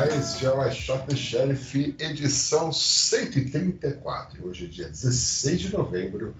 É 0.00 0.48
o 0.48 0.66
I 0.66 0.74
Shot 0.74 1.06
the 1.08 1.14
Sheriff, 1.14 1.94
edição 1.98 2.72
134. 2.72 4.48
Hoje 4.48 4.64
é 4.64 4.68
dia 4.68 4.88
16 4.88 5.60
de 5.60 5.72
novembro, 5.74 6.34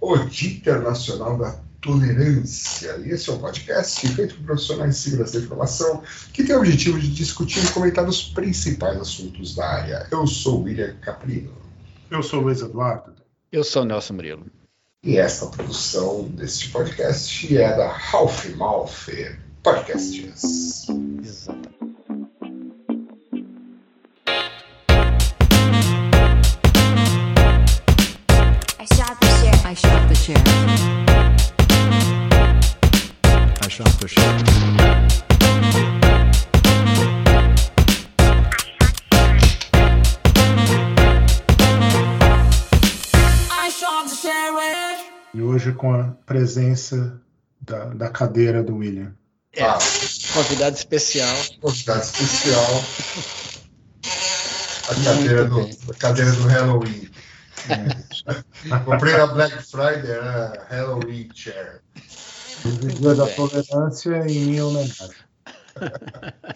o 0.00 0.16
Dia 0.16 0.50
Internacional 0.50 1.38
da 1.38 1.56
Tolerância. 1.80 2.96
E 3.04 3.10
esse 3.10 3.30
é 3.30 3.32
um 3.32 3.38
podcast 3.38 4.08
feito 4.08 4.34
por 4.34 4.46
profissionais 4.46 4.96
de 4.96 5.00
segurança 5.00 5.38
da 5.38 5.44
informação 5.44 6.02
que 6.32 6.42
tem 6.42 6.56
o 6.56 6.58
objetivo 6.58 6.98
de 6.98 7.08
discutir 7.14 7.64
e 7.64 7.68
comentar 7.68 8.04
os 8.04 8.20
principais 8.20 9.00
assuntos 9.00 9.54
da 9.54 9.64
área. 9.64 10.08
Eu 10.10 10.26
sou 10.26 10.62
o 10.62 10.64
William 10.64 10.96
Caprino. 11.00 11.52
Eu 12.10 12.20
sou 12.20 12.40
o 12.40 12.42
Luiz 12.42 12.62
Eduardo. 12.62 13.14
Eu 13.52 13.62
sou 13.62 13.82
o 13.82 13.84
Nelson 13.84 14.14
Murilo. 14.14 14.46
E 15.04 15.18
esta 15.18 15.46
produção 15.46 16.24
deste 16.30 16.68
podcast 16.70 17.56
é 17.56 17.76
da 17.76 17.92
Ralph 17.92 18.46
Malf 18.56 19.08
Podcasts. 19.62 20.88
Exatamente. 21.22 21.63
E 45.32 45.40
hoje 45.40 45.72
com 45.72 45.94
a 45.94 46.08
presença 46.26 47.18
da, 47.58 47.86
da 47.86 48.10
cadeira 48.10 48.62
do 48.62 48.76
William. 48.76 49.14
Ah, 49.58 49.78
Convidado 50.34 50.76
especial. 50.76 51.34
convidado 51.62 52.02
especial. 52.02 52.84
A 54.90 54.94
cadeira 55.02 55.44
do, 55.46 55.60
a 55.60 55.94
cadeira 55.94 56.32
do 56.32 56.46
Halloween. 56.46 57.08
Comprei 58.84 59.16
na 59.16 59.26
Black 59.28 59.62
Friday, 59.62 60.10
era 60.10 60.66
Halloween 60.68 61.30
Chair. 61.34 61.80
Dia 62.64 63.14
da 63.14 63.26
Tolerância 63.34 64.26
em 64.28 64.44
minha 64.46 64.66
homenagem. 64.66 65.10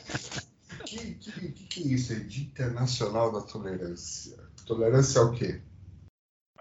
Que, 0.84 1.14
que, 1.16 1.30
que, 1.32 1.64
que 1.66 1.80
é 1.82 1.86
isso? 1.94 2.12
É 2.14 2.16
Dia 2.16 2.44
Internacional 2.44 3.30
da 3.30 3.42
Tolerância. 3.42 4.38
Tolerância 4.64 5.20
ao 5.20 5.32
quê? 5.32 5.60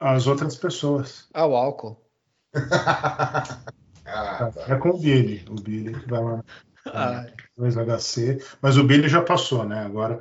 As 0.02 0.28
outras 0.28 0.58
pessoas. 0.58 1.28
Ao 1.34 1.56
álcool. 1.56 1.98
ah, 2.54 3.62
É 4.06 4.52
tá. 4.68 4.78
com 4.80 4.90
o 4.90 4.98
Billy. 5.00 5.46
O 5.50 5.56
Billy 5.56 5.98
que 5.98 6.10
vai 6.10 6.22
lá 6.22 6.44
Ah, 6.88 7.26
no 7.58 7.68
HC. 7.72 8.44
Mas 8.62 8.76
o 8.78 8.84
Billy 8.84 9.08
já 9.08 9.22
passou, 9.22 9.64
né? 9.66 9.80
Agora, 9.86 10.20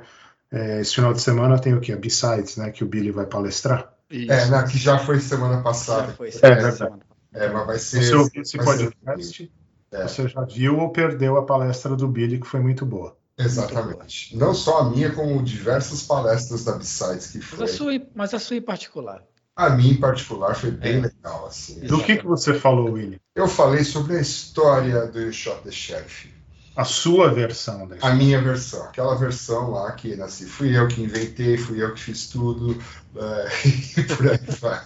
é, 0.51 0.79
esse 0.79 0.95
final 0.95 1.11
de 1.11 1.21
semana 1.21 1.59
tem 1.59 1.73
o 1.73 1.81
quê? 1.81 1.91
A 1.91 1.97
B-Sides, 1.97 2.55
né? 2.55 2.71
Que 2.71 2.85
o 2.85 2.87
Billy 2.87 3.11
vai 3.11 3.25
palestrar. 3.25 3.93
isso. 4.09 4.31
É, 4.31 4.45
na, 4.45 4.63
que 4.63 4.77
já 4.77 4.97
foi 4.99 5.19
semana 5.19 5.57
Já 5.57 5.63
passada. 5.63 6.13
foi 6.13 6.29
É 6.29 6.31
semana 6.31 6.55
verdade. 6.55 6.77
semana. 6.77 7.06
É, 7.37 7.49
mas 7.51 7.65
vai 7.67 7.79
ser. 7.79 8.03
Você 8.03 8.15
ouviu 8.15 8.41
esse 8.41 8.57
podcast? 8.57 9.51
É. 9.91 10.07
Você 10.07 10.27
já 10.27 10.41
viu 10.43 10.79
ou 10.79 10.89
perdeu 10.89 11.37
a 11.37 11.45
palestra 11.45 11.95
do 11.95 12.07
Billy, 12.07 12.39
que 12.39 12.47
foi 12.47 12.59
muito 12.59 12.85
boa. 12.85 13.17
Exatamente. 13.37 14.35
Não 14.35 14.53
só 14.53 14.79
a 14.79 14.89
minha, 14.89 15.11
como 15.11 15.41
diversas 15.43 16.03
palestras 16.03 16.63
da 16.63 16.73
B-Sides 16.73 17.27
que 17.27 17.37
Mas 17.37 17.47
foi. 17.49 17.63
a 17.65 17.67
sua, 17.67 18.07
mas 18.15 18.33
a 18.33 18.39
sua 18.39 18.57
em 18.57 18.61
particular. 18.61 19.23
A 19.55 19.69
minha, 19.69 19.93
em 19.93 19.99
particular, 19.99 20.55
foi 20.55 20.71
bem 20.71 20.97
É. 20.97 21.01
legal. 21.01 21.45
Assim. 21.47 21.79
Do 21.81 22.03
que, 22.03 22.17
que 22.17 22.25
você 22.25 22.53
falou, 22.53 22.91
Willy? 22.91 23.19
Eu 23.35 23.47
falei 23.47 23.83
sobre 23.83 24.17
a 24.17 24.21
história 24.21 25.07
do 25.07 25.19
You 25.19 25.31
Shot 25.33 25.61
the 25.63 25.71
Sheriff. 25.71 26.33
A 26.77 26.85
sua 26.85 27.33
versão 27.33 27.87
da 27.87 27.95
A 27.95 27.97
história. 27.97 28.15
minha 28.15 28.41
versão, 28.41 28.83
aquela 28.83 29.15
versão 29.15 29.71
lá 29.71 29.91
que 29.93 30.15
nasci, 30.15 30.45
fui 30.45 30.77
eu 30.77 30.87
que 30.87 31.01
inventei, 31.01 31.57
fui 31.57 31.81
eu 31.83 31.93
que 31.93 31.99
fiz 32.01 32.27
tudo, 32.29 32.77
é, 33.15 33.47
e 33.99 34.03
por 34.03 34.29
aí 34.29 34.39
vai. 34.61 34.81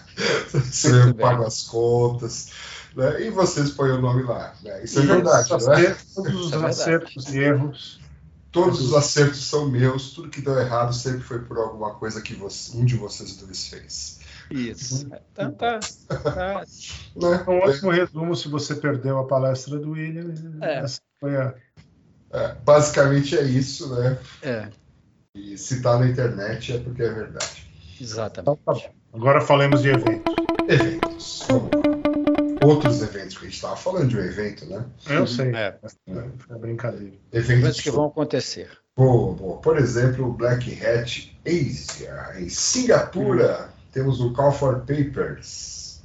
Sou 0.72 0.90
eu 0.96 1.06
que 1.14 1.20
pago 1.20 1.44
as 1.44 1.62
contas, 1.64 2.50
né, 2.96 3.22
e 3.26 3.30
vocês 3.30 3.70
põem 3.70 3.90
o 3.92 4.00
nome 4.00 4.22
lá. 4.22 4.54
né? 4.62 4.82
Isso 4.82 5.00
é 5.00 5.02
E 5.02 5.06
verdade, 5.06 5.48
todos 5.48 5.66
os 5.66 5.68
não 5.68 5.74
é? 5.74 5.80
acertos, 5.86 6.14
Todos 6.14 6.34
os 6.34 6.46
é 6.46 6.50
verdade. 6.50 6.70
acertos 6.80 7.34
e 7.34 7.38
erros. 7.38 8.00
Todos 8.50 8.80
os 8.82 8.94
acertos 8.94 9.44
são 9.46 9.68
meus, 9.70 10.10
tudo 10.10 10.28
que 10.28 10.42
deu 10.42 10.58
errado 10.58 10.94
sempre 10.94 11.20
foi 11.22 11.38
por 11.40 11.56
alguma 11.58 11.94
coisa 11.94 12.20
que 12.20 12.34
você- 12.34 12.76
um 12.76 12.84
de 12.84 12.96
vocês 12.96 13.36
dois 13.36 13.66
fez. 13.68 14.20
Isso. 14.50 15.06
Então 15.32 15.52
tá. 15.52 15.80
tá. 15.80 16.62
Né? 17.16 17.44
É 17.46 17.50
um 17.50 17.58
ótimo 17.60 17.90
resumo 17.90 18.34
se 18.36 18.48
você 18.48 18.74
perdeu 18.74 19.18
a 19.18 19.26
palestra 19.26 19.78
do 19.78 19.92
William. 19.92 20.32
É. 20.60 20.78
Essa 20.80 21.00
foi 21.20 21.34
a. 21.36 21.54
É, 22.32 22.54
basicamente 22.64 23.36
é 23.36 23.42
isso, 23.42 23.94
né? 23.94 24.18
É, 24.42 24.68
E 25.34 25.56
se 25.58 25.82
tá 25.82 25.98
na 25.98 26.06
internet 26.06 26.72
é 26.72 26.78
porque 26.78 27.02
é 27.02 27.10
verdade. 27.10 27.66
exatamente. 28.00 28.40
Então, 28.62 28.74
tá. 28.74 28.90
Agora 29.12 29.40
falemos 29.40 29.82
de 29.82 29.90
eventos. 29.90 30.34
Eventos. 30.68 31.46
Outros 32.64 33.02
eventos 33.02 33.36
que 33.36 33.44
a 33.44 33.48
gente 33.48 33.56
estava 33.56 33.76
falando 33.76 34.08
de 34.08 34.16
um 34.16 34.20
evento, 34.20 34.64
né? 34.66 34.84
Eu 35.08 35.26
sei. 35.26 35.54
É, 35.54 35.78
É 36.48 36.54
brincadeira. 36.58 37.12
Eventos 37.32 37.80
que 37.80 37.90
vão 37.90 38.06
acontecer. 38.06 38.70
Boa, 38.96 39.34
boa. 39.34 39.58
Por 39.60 39.76
exemplo, 39.78 40.28
o 40.28 40.32
Black 40.32 40.70
Hat 40.84 41.38
Asia, 41.46 42.32
em 42.38 42.48
Singapura. 42.48 43.70
Temos 43.90 44.20
o 44.20 44.32
Call 44.32 44.52
for 44.52 44.80
Papers. 44.80 46.02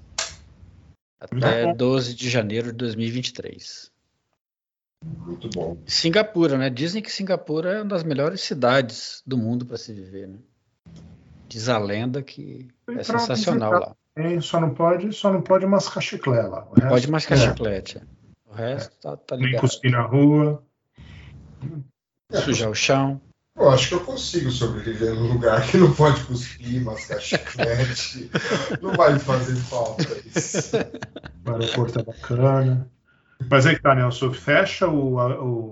Até 1.20 1.74
12 1.74 2.14
de 2.16 2.30
janeiro 2.30 2.68
de 2.72 2.78
2023. 2.80 3.92
Muito 5.04 5.50
bom. 5.50 5.78
Singapura, 5.86 6.58
né? 6.58 6.70
Dizem 6.70 7.02
que 7.02 7.12
Singapura 7.12 7.74
é 7.74 7.78
uma 7.82 7.90
das 7.90 8.04
melhores 8.04 8.42
cidades 8.42 9.22
do 9.26 9.38
mundo 9.38 9.66
para 9.66 9.78
se 9.78 9.94
viver, 9.94 10.28
né? 10.28 10.38
Diz 11.48 11.70
a 11.70 11.78
lenda 11.78 12.22
que 12.22 12.68
é 12.90 13.04
sensacional 13.04 13.72
visitar 13.72 13.90
lá. 13.90 13.96
Tem, 14.16 14.42
só 14.42 14.60
não 14.60 14.74
pode, 14.74 15.14
só 15.14 15.32
não 15.32 15.42
pode 15.42 15.66
mascar 15.66 16.02
chiclete 16.02 16.50
lá. 16.50 16.68
O 16.70 16.74
resto, 16.74 16.90
Pode 16.90 17.12
mascar 17.12 17.36
é. 17.36 17.38
chiclete. 17.38 18.02
O 18.46 18.54
resto 18.54 18.96
tá, 19.00 19.16
tá 19.16 19.36
Nem 19.36 19.46
liberado. 19.46 19.68
cuspir 19.68 19.92
na 19.92 20.02
rua. 20.02 20.64
É, 22.32 22.38
Sujar 22.42 22.70
o 22.70 22.76
chão. 22.76 23.22
Eu 23.56 23.70
acho 23.70 23.90
que 23.90 23.94
eu 23.96 24.04
consigo 24.04 24.52
sobreviver 24.52 25.14
num 25.16 25.34
lugar 25.34 25.66
que 25.68 25.78
não 25.78 25.94
pode 25.94 26.24
cuspir, 26.26 26.84
mascar 26.84 27.20
chiclete. 27.20 28.30
não 28.82 28.94
vai 28.94 29.14
me 29.14 29.20
fazer 29.20 29.56
falta 29.56 30.04
isso. 30.36 30.78
O 31.46 31.52
aeroporto 31.54 32.00
é 32.00 32.04
bacana. 32.04 32.90
Mas 33.50 33.66
aí 33.66 33.76
que 33.76 33.82
tá, 33.82 33.94
Nelson. 33.94 34.34
Fecha 34.34 34.88
o, 34.88 35.16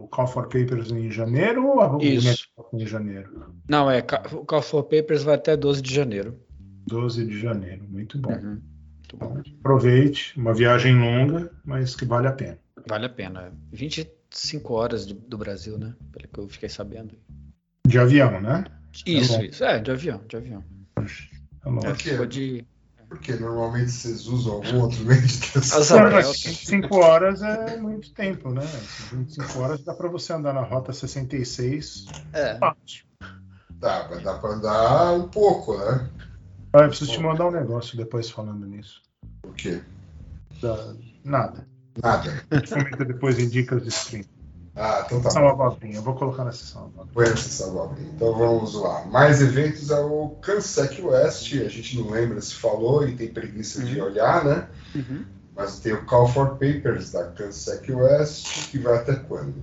o 0.04 0.08
Call 0.10 0.28
for 0.28 0.44
Papers 0.44 0.92
em 0.92 1.10
janeiro 1.12 1.66
ou 1.68 2.02
Isso. 2.02 2.48
Em 2.74 2.86
janeiro? 2.86 3.54
Não, 3.68 3.90
é. 3.90 4.00
O 4.34 4.46
Call 4.46 4.62
for 4.62 4.84
Papers 4.84 5.24
vai 5.24 5.36
até 5.36 5.58
12 5.58 5.82
de 5.82 5.94
janeiro. 5.94 6.40
12 6.88 7.26
de 7.26 7.40
janeiro. 7.40 7.84
Muito 7.90 8.18
bom. 8.18 8.32
Uhum. 8.32 8.62
Muito 9.00 9.18
bom. 9.18 9.42
Aproveite. 9.60 10.38
Uma 10.40 10.54
viagem 10.54 10.96
longa, 10.98 11.52
mas 11.64 11.96
que 11.96 12.06
vale 12.06 12.28
a 12.28 12.32
pena. 12.32 12.60
Vale 12.88 13.06
a 13.06 13.10
pena. 13.10 13.52
25 13.72 14.74
horas 14.74 15.06
de- 15.08 15.14
do 15.14 15.38
Brasil, 15.38 15.78
né? 15.78 15.94
Pelo 16.12 16.28
que 16.28 16.40
eu 16.40 16.48
fiquei 16.48 16.70
sabendo. 16.70 17.16
De 17.88 17.98
avião, 18.00 18.40
né? 18.42 18.66
Isso, 19.06 19.38
bom. 19.38 19.44
isso. 19.44 19.64
É, 19.64 19.80
de 19.80 19.92
avião, 19.92 20.22
de 20.28 20.38
avião. 20.38 20.64
É, 21.84 21.94
ficou 21.96 22.26
de. 22.26 22.66
Porque 23.10 23.34
normalmente 23.36 23.92
vocês 23.92 24.28
usam 24.28 24.54
algum 24.54 24.82
outro 24.82 25.04
meio 25.06 25.22
de 25.22 25.38
transporte. 25.40 25.58
As 25.82 25.90
Não, 25.90 25.98
Isabel 25.98 26.12
mas 26.12 26.42
tem- 26.42 26.52
25 26.54 26.96
horas 26.98 27.42
é 27.42 27.78
muito 27.78 28.12
tempo, 28.14 28.50
né? 28.52 28.66
25 29.12 29.60
horas 29.60 29.84
dá 29.84 29.94
para 29.94 30.08
você 30.10 30.34
andar 30.34 30.54
na 30.54 30.62
rota 30.62 30.92
66 30.92 32.06
É. 32.34 32.58
fácil. 32.58 33.06
Dá, 33.72 34.04
vai 34.08 34.22
dar 34.22 34.40
pra 34.40 34.50
andar 34.52 35.14
um 35.14 35.28
pouco, 35.28 35.78
né? 35.78 36.10
Ah, 36.74 36.80
eu 36.82 36.88
preciso 36.90 37.12
te 37.12 37.20
mandar 37.20 37.48
um 37.48 37.52
negócio 37.52 37.96
depois 37.98 38.30
falando 38.30 38.66
nisso. 38.66 39.02
Por 39.42 39.54
quê? 39.54 39.82
Da- 40.62 40.94
Nada. 41.24 41.68
Nada. 42.02 42.44
Comenta 42.70 43.06
depois 43.06 43.40
em 43.40 43.48
dicas 43.48 43.82
de 43.84 43.90
stream. 43.90 44.26
Ah, 44.76 45.04
então 45.06 45.22
tá 45.22 45.30
São 45.30 45.42
bom. 45.42 45.50
abobrinha. 45.50 45.96
Eu 45.96 46.02
vou 46.02 46.16
colocar 46.16 46.44
na 46.44 46.52
sessão 46.52 46.84
abobrinha. 46.88 47.08
Põe 47.14 47.24
essa 47.26 47.50
salva-abrir. 47.50 48.08
Então 48.14 48.38
vamos 48.38 48.76
lá. 48.76 49.06
Mais 49.06 49.42
eventos 49.42 49.90
é 49.90 50.00
o 50.00 50.30
Cansec 50.42 51.02
West. 51.02 51.54
A 51.54 51.70
gente 51.70 51.98
não 51.98 52.10
lembra 52.10 52.42
se 52.42 52.56
falou 52.56 53.08
e 53.08 53.16
tem 53.16 53.30
preguiça 53.30 53.82
de 53.84 54.02
olhar, 54.02 54.44
né? 54.44 54.68
Uhum. 54.94 55.24
Mas 55.56 55.80
tem 55.80 55.94
o 55.94 56.04
Call 56.06 56.28
for 56.28 56.50
Papers 56.58 57.12
da 57.14 57.24
Cansec 57.32 57.90
West, 57.90 58.70
que 58.70 58.78
vai 58.78 58.98
até 58.98 59.16
quando? 59.16 59.54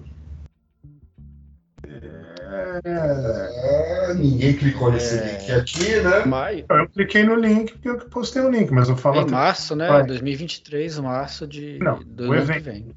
É, 2.84 4.14
ninguém 4.14 4.54
clicou 4.56 4.90
nesse 4.90 5.16
É. 5.18 5.38
link 5.38 5.52
aqui, 5.52 6.00
né? 6.00 6.24
Maio. 6.24 6.64
Eu 6.70 6.88
cliquei 6.88 7.22
no 7.24 7.34
link 7.34 7.72
porque 7.72 7.88
eu 7.88 7.98
postei 8.08 8.42
o 8.42 8.50
link, 8.50 8.70
mas 8.70 8.88
eu 8.88 8.96
falo 8.96 9.16
Em 9.16 9.20
até 9.22 9.30
março, 9.30 9.76
né? 9.76 9.88
Vai. 9.88 10.06
2023, 10.06 10.98
março 10.98 11.46
de 11.46 11.78
Não, 11.80 12.02
do 12.02 12.30
o 12.30 12.34
evento. 12.34 12.64
vem. 12.64 12.94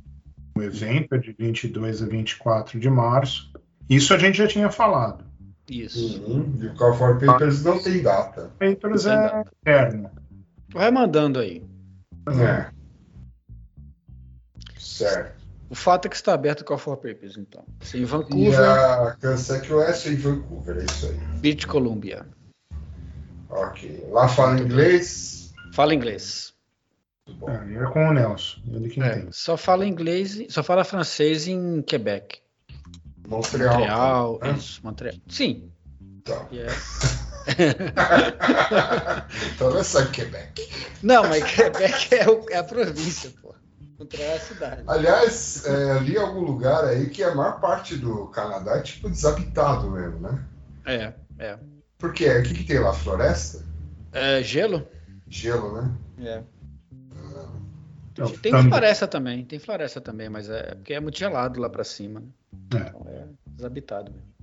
O 0.58 0.64
evento 0.64 1.16
é 1.16 1.18
de 1.18 1.34
22 1.34 2.02
a 2.02 2.06
24 2.06 2.80
de 2.80 2.90
março. 2.90 3.52
Isso 3.90 4.14
a 4.14 4.18
gente 4.18 4.38
já 4.38 4.48
tinha 4.48 4.72
falado. 4.72 5.26
Isso. 5.70 6.24
Uhum. 6.24 6.58
E 6.62 6.68
o 6.68 6.76
Call 6.76 6.94
for 6.94 7.20
Papers 7.20 7.64
não 7.64 7.82
tem 7.82 8.02
data. 8.02 8.52
Papers 8.58 9.06
é 9.06 9.16
data. 9.16 9.52
eterno. 9.62 10.12
Vai 10.72 10.92
mandando 10.92 11.40
aí. 11.40 11.64
É. 12.28 12.68
Certo. 14.78 15.36
O 15.70 15.76
fato 15.76 16.06
é 16.06 16.10
que 16.10 16.16
está 16.16 16.34
aberto 16.34 16.62
o 16.62 16.66
Call 16.66 16.78
for 16.78 16.96
Papers, 16.98 17.38
então. 17.38 17.66
Em 17.94 18.02
E 18.02 18.06
Vancouver, 18.06 18.60
a 18.60 19.16
Cansec 19.20 19.72
West 19.74 20.06
é 20.06 20.12
em 20.12 20.16
Vancouver, 20.16 20.78
é 20.78 20.86
isso 20.86 21.08
aí. 21.08 21.18
British 21.40 21.66
Columbia. 21.66 22.26
Ok. 23.50 24.08
Lá 24.12 24.28
fala 24.28 24.60
inglês. 24.60 25.54
Fala 25.74 25.94
inglês. 25.94 26.55
Muito 27.28 27.40
bom. 27.40 27.50
É, 27.50 27.84
é 27.84 27.86
com 27.92 28.08
o 28.10 28.14
Nelson, 28.14 28.60
É, 28.72 28.78
entende. 28.78 29.28
só 29.32 29.58
fala 29.58 29.86
inglês, 29.86 30.46
só 30.50 30.62
fala 30.64 30.84
francês 30.84 31.48
em 31.48 31.82
Quebec. 31.82 32.40
Montreal. 33.28 33.74
Montreal, 33.80 34.40
né? 34.42 34.52
isso, 34.52 34.80
Montreal. 34.84 35.16
Sim. 35.28 35.72
Então. 36.22 36.48
e 36.52 36.60
é- 36.60 36.68
então 39.56 39.70
não 39.72 39.78
é 39.80 39.84
só 39.84 40.06
Quebec. 40.06 40.68
Não, 41.02 41.24
mas 41.28 41.44
Quebec 41.44 42.14
é, 42.16 42.30
o- 42.30 42.46
é 42.50 42.58
a 42.58 42.64
província, 42.64 43.32
pô. 43.42 43.54
Montreal 44.00 44.32
é 44.32 44.36
a 44.36 44.40
cidade. 44.40 44.84
Aliás, 44.88 45.66
é, 45.66 45.92
ali 45.94 46.18
algum 46.18 46.42
lugar 46.42 46.84
aí 46.86 47.10
que 47.10 47.24
a 47.24 47.34
maior 47.34 47.60
parte 47.60 47.96
do 47.96 48.28
Canadá 48.28 48.78
é 48.78 48.82
tipo 48.82 49.10
desabitado 49.10 49.90
mesmo, 49.90 50.20
né? 50.20 50.44
É, 50.86 51.14
é. 51.40 51.58
Por 51.98 52.14
quê? 52.14 52.30
O 52.30 52.44
que, 52.44 52.54
que 52.54 52.64
tem 52.64 52.80
lá? 52.80 52.94
Floresta? 52.94 53.64
É, 54.12 54.44
gelo? 54.44 54.86
Gelo, 55.28 55.82
né? 55.82 55.92
É. 56.20 56.44
Então, 58.16 58.30
Tem 58.38 58.50
também- 58.54 58.70
floresta 58.70 59.08
também, 59.10 59.44
tem 59.44 59.60
floresta 59.60 60.00
também, 60.00 60.30
mas 60.30 60.50
é 60.50 60.74
porque 60.76 60.94
é 60.94 61.02
muito 61.02 61.20
gelado 61.20 61.60
lá 61.60 61.70
pra 61.70 61.84
cima. 61.84 62.22
Né? 62.22 62.28
É. 62.74 62.88
Então 62.88 63.06
é 63.10 63.28
desabitado 63.46 64.10
mesmo. 64.10 64.34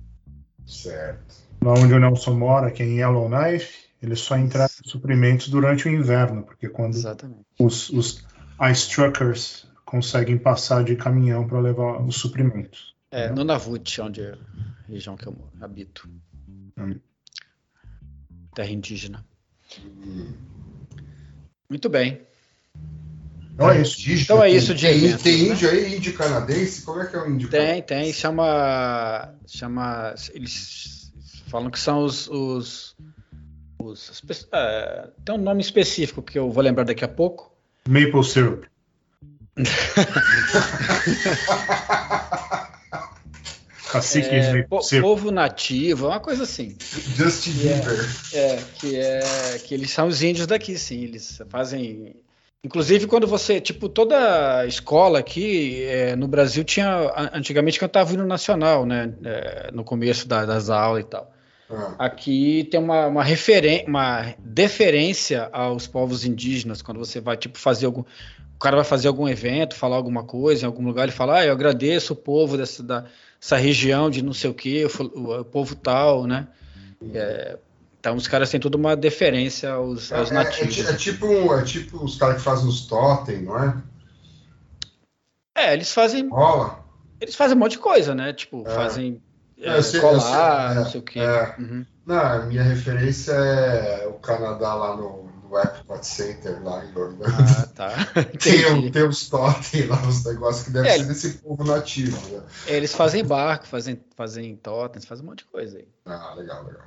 Certo. 0.67 1.35
Lá 1.59 1.73
onde 1.73 1.91
o 1.91 1.99
Nelson 1.99 2.35
mora, 2.35 2.69
que 2.69 2.83
é 2.83 2.85
em 2.85 2.99
Yellowknife, 2.99 3.85
eles 3.99 4.19
só 4.19 4.37
entregam 4.37 4.67
suprimentos 4.85 5.49
durante 5.49 5.87
o 5.87 5.91
inverno, 5.91 6.43
porque 6.43 6.69
quando 6.69 6.93
Exatamente. 6.93 7.41
os, 7.59 7.89
os 7.89 8.23
ice 8.71 8.89
truckers 8.91 9.65
conseguem 9.83 10.37
passar 10.37 10.83
de 10.83 10.95
caminhão 10.95 11.47
para 11.47 11.59
levar 11.59 11.99
os 12.05 12.15
suprimentos. 12.17 12.93
É, 13.09 13.29
no 13.31 13.43
Navut, 13.43 14.01
onde 14.01 14.21
é 14.21 14.33
a 14.33 14.87
região 14.87 15.17
que 15.17 15.25
eu 15.25 15.31
moro, 15.31 15.51
habito. 15.59 16.07
Hum. 16.77 16.99
Terra 18.53 18.69
indígena. 18.69 19.25
Muito 21.67 21.89
bem. 21.89 22.21
Então 23.53 23.69
é 23.69 23.81
isso. 23.81 24.09
Então 24.11 24.43
é 24.43 24.47
tem- 24.47 24.55
isso 24.57 24.73
de 24.73 24.87
tem, 24.87 25.43
né? 25.47 25.53
índio 25.53 25.69
aí, 25.69 25.95
índio 25.95 26.13
canadense? 26.13 26.81
Como 26.81 26.99
é 27.01 27.05
que 27.05 27.15
é 27.15 27.19
o 27.19 27.29
índio 27.29 27.49
Tem, 27.49 27.59
canadense? 27.81 27.87
tem. 27.87 28.13
Chama. 28.13 29.33
Chama. 29.47 30.15
Eles 30.33 31.11
falam 31.47 31.69
que 31.69 31.79
são 31.79 32.03
os. 32.03 32.27
os, 32.27 32.95
os- 33.79 34.23
é, 34.51 35.07
tem 35.23 35.35
um 35.35 35.37
nome 35.37 35.61
específico 35.61 36.21
que 36.23 36.37
eu 36.39 36.49
vou 36.51 36.63
lembrar 36.63 36.83
daqui 36.83 37.05
a 37.05 37.07
pouco. 37.07 37.51
Maple 37.87 38.23
syrup. 38.23 38.63
Caciques 43.91 44.31
É, 44.31 44.47
maple 44.53 44.67
po- 44.67 44.81
syrup. 44.81 45.03
povo 45.03 45.31
nativo, 45.31 46.07
uma 46.07 46.19
coisa 46.19 46.43
assim. 46.43 46.75
Justin 47.15 47.51
Yeah. 47.59 47.85
Bieber. 47.87 48.09
É, 48.33 48.63
que 48.79 48.95
é 48.95 49.59
que 49.63 49.73
eles 49.75 49.91
são 49.91 50.07
os 50.07 50.23
índios 50.23 50.47
daqui, 50.47 50.77
sim. 50.77 51.03
Eles 51.03 51.39
fazem. 51.49 52.15
Inclusive, 52.63 53.07
quando 53.07 53.27
você. 53.27 53.59
Tipo, 53.59 53.89
toda 53.89 54.65
escola 54.65 55.19
aqui 55.19 55.83
é, 55.83 56.15
no 56.15 56.27
Brasil 56.27 56.63
tinha. 56.63 57.11
Antigamente 57.33 57.79
cantava 57.79 58.11
o 58.11 58.13
hino 58.13 58.25
nacional, 58.25 58.85
né? 58.85 59.13
é, 59.25 59.69
no 59.73 59.83
começo 59.83 60.27
da- 60.27 60.45
das 60.45 60.69
aulas 60.69 61.03
e 61.03 61.07
tal. 61.07 61.29
Ah, 61.69 61.95
Aqui 62.05 62.67
tem 62.71 62.79
uma, 62.79 63.07
uma, 63.07 63.23
referen 63.23 63.83
uma 63.87 64.33
deferência 64.39 65.49
aos 65.51 65.87
povos 65.87 66.23
indígenas, 66.25 66.81
quando 66.81 66.99
você 66.99 67.19
vai, 67.19 67.35
tipo, 67.35 67.57
fazer 67.57 67.85
algum. 67.85 68.01
O 68.55 68.59
cara 68.59 68.77
vai 68.77 68.85
fazer 68.85 69.09
algum 69.09 69.27
evento, 69.27 69.75
falar 69.75 69.97
alguma 69.97 70.23
coisa 70.23 70.63
em 70.63 70.67
algum 70.67 70.85
lugar, 70.85 71.03
ele 71.03 71.11
fala, 71.11 71.39
ah, 71.39 71.45
eu 71.45 71.51
agradeço 71.51 72.13
o 72.13 72.15
povo 72.15 72.55
dessa, 72.55 72.81
da, 72.81 73.03
dessa 73.41 73.57
região 73.57 74.09
de 74.09 74.23
não 74.23 74.31
sei 74.33 74.49
o 74.49 74.53
quê, 74.53 74.85
o, 74.85 75.03
o- 75.19 75.39
o 75.41 75.45
povo 75.45 75.75
tal, 75.75 76.25
né? 76.25 76.47
É, 77.13 77.57
então 78.03 78.17
os 78.17 78.27
caras 78.27 78.49
têm 78.49 78.59
toda 78.59 78.75
uma 78.75 78.97
deferência 78.97 79.71
aos, 79.71 80.11
aos 80.11 80.29
é, 80.29 80.33
é, 80.33 80.35
nativos. 80.43 80.75
ti- 80.75 80.81
é 80.85 80.93
tipo, 80.93 81.25
um- 81.25 81.57
é 81.57 81.63
tipo 81.63 82.03
os 82.03 82.17
caras 82.17 82.35
que 82.35 82.41
fazem 82.41 82.67
os 82.67 82.85
totem, 82.85 83.43
não 83.43 83.57
é? 83.57 83.81
É, 85.55 85.71
eles 85.73 85.93
fazem, 85.93 86.27
Rola? 86.27 86.83
eles 87.21 87.33
fazem 87.33 87.55
um 87.55 87.59
monte 87.61 87.71
de 87.73 87.79
coisa, 87.79 88.13
né? 88.13 88.33
Tipo, 88.33 88.65
É. 88.67 88.75
fazem 88.75 89.21
é, 89.57 89.77
É, 89.77 89.81
sei- 89.81 90.01
colar, 90.01 90.67
sei, 90.67 90.75
não 90.75 90.81
é, 90.85 90.89
sei 90.91 90.99
o 90.99 91.03
quê. 91.03 91.19
é. 91.21 91.55
Uhum. 91.57 91.85
Não, 92.05 92.17
a 92.19 92.39
minha 92.39 92.63
referência 92.63 93.31
é 93.31 94.05
o 94.07 94.15
Canadá 94.15 94.73
lá 94.75 94.97
no, 94.97 95.23
no 95.41 95.57
Epcot 95.57 96.05
Center, 96.05 96.61
lá 96.61 96.83
em 96.83 96.89
Orlando. 96.93 97.23
Ah, 97.23 97.67
tá. 97.73 97.89
tem, 98.43 98.65
um, 98.73 98.91
tem 98.91 99.07
uns 99.07 99.29
totem 99.29 99.85
lá, 99.87 99.95
uns 100.01 100.25
negócios 100.25 100.65
que 100.65 100.71
devem 100.71 100.91
É. 100.91 100.97
ser 100.97 101.05
desse 101.05 101.37
povo 101.37 101.63
nativo, 101.63 102.19
né? 102.35 102.43
Eles 102.67 102.93
fazem 102.93 103.23
barco, 103.23 103.65
fazem, 103.65 103.97
fazem 104.17 104.57
totens, 104.57 105.05
fazem 105.05 105.23
um 105.23 105.29
monte 105.29 105.39
de 105.39 105.45
coisa 105.45 105.77
aí. 105.77 105.87
Ah, 106.05 106.33
legal, 106.35 106.65
legal. 106.65 106.83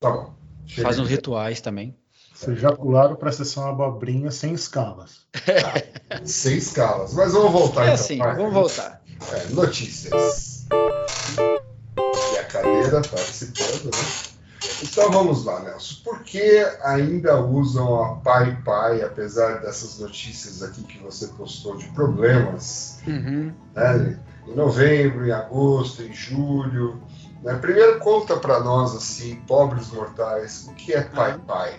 Tá 0.00 0.10
bom. 0.10 0.34
Chega 0.66 0.86
Fazem 0.88 1.02
uns 1.04 1.08
rituais 1.10 1.60
também. 1.60 1.96
Vocês 2.34 2.60
já 2.60 2.70
pularam 2.72 3.16
para 3.16 3.30
a 3.30 3.32
sessão 3.32 3.66
abobrinha 3.68 4.30
sem 4.30 4.52
escalas. 4.54 5.26
Sem 6.24 6.56
escalas. 6.56 7.12
Mas 7.14 7.32
vamos 7.32 7.50
voltar 7.52 7.88
É 7.88 7.94
então. 7.94 8.18
vai. 8.18 8.36
vamos 8.36 8.52
voltar. 8.54 9.02
É, 9.32 9.44
notícias. 9.50 10.66
E 12.32 12.38
a 12.38 12.44
cadeira 12.44 13.00
participando, 13.02 13.86
né? 13.86 14.38
Então 14.82 15.10
vamos 15.10 15.44
lá, 15.44 15.60
Nelson. 15.64 15.96
Por 16.04 16.22
que 16.22 16.64
ainda 16.84 17.40
usam 17.42 18.00
a 18.02 18.16
Pai 18.16 18.56
Pai, 18.64 19.02
apesar 19.02 19.60
dessas 19.60 19.98
notícias 19.98 20.62
aqui 20.62 20.82
que 20.84 20.98
você 20.98 21.26
postou 21.28 21.76
de 21.76 21.88
problemas, 21.88 23.00
Uhum. 23.06 23.52
né? 23.74 24.18
Em 24.46 24.54
novembro, 24.54 25.26
em 25.26 25.32
agosto, 25.32 26.02
em 26.02 26.12
julho. 26.12 27.02
Né? 27.42 27.54
Primeiro 27.60 27.98
conta 28.00 28.36
para 28.36 28.60
nós, 28.60 28.94
assim, 28.94 29.36
pobres 29.46 29.90
mortais, 29.90 30.66
o 30.68 30.74
que 30.74 30.92
é 30.92 31.02
Pai 31.02 31.38
Pai? 31.46 31.78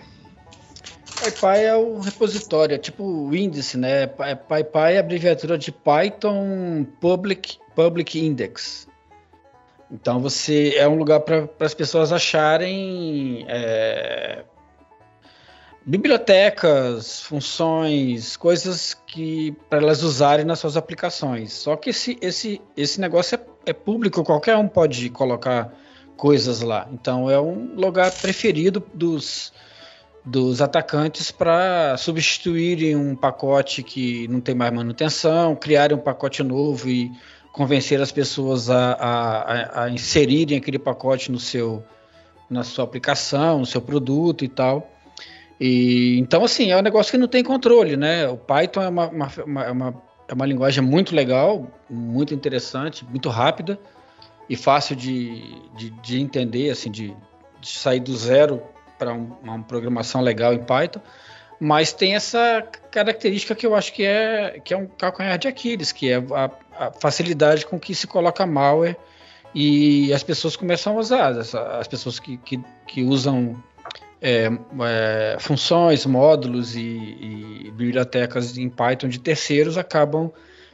PyPy 1.20 1.64
é 1.64 1.76
o 1.76 1.98
repositório, 2.00 2.74
é 2.74 2.78
tipo 2.78 3.04
o 3.04 3.36
índice, 3.36 3.76
né? 3.76 4.06
Py- 4.06 4.36
PyPy 4.48 4.78
é 4.92 4.96
a 4.96 5.00
abreviatura 5.00 5.58
de 5.58 5.70
Python 5.70 6.86
Public, 6.98 7.58
Public 7.74 8.18
Index. 8.18 8.88
Então 9.90 10.20
você 10.20 10.74
é 10.76 10.88
um 10.88 10.96
lugar 10.96 11.20
para 11.20 11.48
as 11.60 11.74
pessoas 11.74 12.10
acharem 12.12 13.44
é, 13.48 14.44
bibliotecas, 15.90 17.20
funções, 17.22 18.36
coisas 18.36 18.94
que 18.94 19.50
para 19.68 19.80
elas 19.80 20.04
usarem 20.04 20.44
nas 20.44 20.60
suas 20.60 20.76
aplicações. 20.76 21.52
Só 21.52 21.74
que 21.74 21.90
esse, 21.90 22.16
esse, 22.22 22.60
esse 22.76 23.00
negócio 23.00 23.34
é, 23.34 23.70
é 23.70 23.72
público, 23.72 24.22
qualquer 24.22 24.56
um 24.56 24.68
pode 24.68 25.10
colocar 25.10 25.74
coisas 26.16 26.60
lá. 26.60 26.88
Então 26.92 27.28
é 27.28 27.40
um 27.40 27.74
lugar 27.74 28.12
preferido 28.12 28.80
dos 28.94 29.52
dos 30.22 30.60
atacantes 30.60 31.30
para 31.30 31.96
substituírem 31.96 32.94
um 32.94 33.16
pacote 33.16 33.82
que 33.82 34.28
não 34.28 34.38
tem 34.38 34.54
mais 34.54 34.70
manutenção, 34.70 35.56
criarem 35.56 35.96
um 35.96 36.00
pacote 36.00 36.42
novo 36.42 36.90
e 36.90 37.10
convencer 37.52 38.00
as 38.02 38.12
pessoas 38.12 38.68
a, 38.68 38.92
a, 38.92 39.84
a 39.84 39.90
inserirem 39.90 40.58
aquele 40.58 40.78
pacote 40.78 41.32
no 41.32 41.40
seu, 41.40 41.82
na 42.50 42.62
sua 42.62 42.84
aplicação, 42.84 43.60
no 43.60 43.66
seu 43.66 43.80
produto 43.80 44.44
e 44.44 44.48
tal. 44.48 44.99
E, 45.60 46.18
então, 46.18 46.42
assim, 46.42 46.70
é 46.70 46.76
um 46.76 46.82
negócio 46.82 47.12
que 47.12 47.18
não 47.18 47.28
tem 47.28 47.44
controle, 47.44 47.94
né? 47.94 48.26
O 48.26 48.38
Python 48.38 48.82
é 48.82 48.88
uma, 48.88 49.08
uma, 49.08 49.30
é 49.36 49.70
uma, 49.70 50.02
é 50.26 50.32
uma 50.32 50.46
linguagem 50.46 50.82
muito 50.82 51.14
legal, 51.14 51.70
muito 51.88 52.32
interessante, 52.32 53.04
muito 53.04 53.28
rápida 53.28 53.78
e 54.48 54.56
fácil 54.56 54.96
de, 54.96 55.42
de, 55.76 55.90
de 55.90 56.20
entender, 56.20 56.70
assim, 56.70 56.90
de, 56.90 57.14
de 57.60 57.68
sair 57.68 58.00
do 58.00 58.16
zero 58.16 58.62
para 58.98 59.12
um, 59.12 59.36
uma 59.42 59.62
programação 59.62 60.22
legal 60.22 60.54
em 60.54 60.64
Python, 60.64 61.00
mas 61.60 61.92
tem 61.92 62.14
essa 62.14 62.66
característica 62.90 63.54
que 63.54 63.66
eu 63.66 63.74
acho 63.74 63.92
que 63.92 64.02
é, 64.02 64.60
que 64.64 64.72
é 64.72 64.76
um 64.76 64.86
calcanhar 64.86 65.38
de 65.38 65.46
Aquiles, 65.46 65.92
que 65.92 66.10
é 66.10 66.16
a, 66.16 66.86
a 66.86 66.92
facilidade 66.92 67.66
com 67.66 67.78
que 67.78 67.94
se 67.94 68.06
coloca 68.06 68.46
malware 68.46 68.96
e 69.54 70.12
as 70.12 70.22
pessoas 70.22 70.56
começam 70.56 70.96
a 70.96 71.00
usar, 71.00 71.32
as 71.38 71.88
pessoas 71.88 72.18
que, 72.18 72.38
que, 72.38 72.60
que 72.86 73.02
usam 73.02 73.62
é, 74.20 74.50
é, 74.82 75.36
funções, 75.38 76.04
módulos 76.04 76.76
e, 76.76 76.80
e, 76.80 77.70
bibliotecas 77.70 78.58
em 78.58 78.68
Python 78.68 79.08
de 79.08 79.18
terceiros 79.18 79.78
acabam 79.78 80.30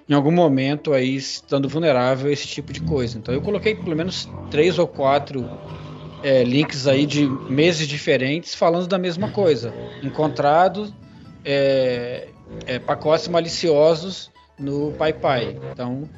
em 0.09 0.15
algum 0.15 0.33
momento 0.33 0.93
aí 0.93 1.17
estando 1.17 1.69
vulnerável 1.69 2.29
a 2.29 2.33
esse 2.33 2.47
tipo 2.47 2.73
de 2.73 2.81
coisa. 2.81 3.19
Então 3.19 3.35
eu 3.35 3.41
coloquei 3.41 3.75
pelo 3.75 3.97
menos 3.97 4.29
três 4.51 4.79
ou 4.79 4.87
quatro 4.87 5.49
é, 6.23 6.43
links 6.43 6.87
aí 6.87 7.07
de 7.07 7.27
meses 7.27 7.87
diferentes 7.87 8.55
falando 8.55 8.87
da 8.87 8.99
mesma 8.99 9.31
coisa. 9.31 9.73
Encontrado 10.03 10.93
é, 11.45 12.29
é, 12.67 12.79
pacotes 12.79 13.29
maliciosos 13.29 14.31
no 14.59 14.93
PyPy. 14.93 15.61
Então, 15.73 16.09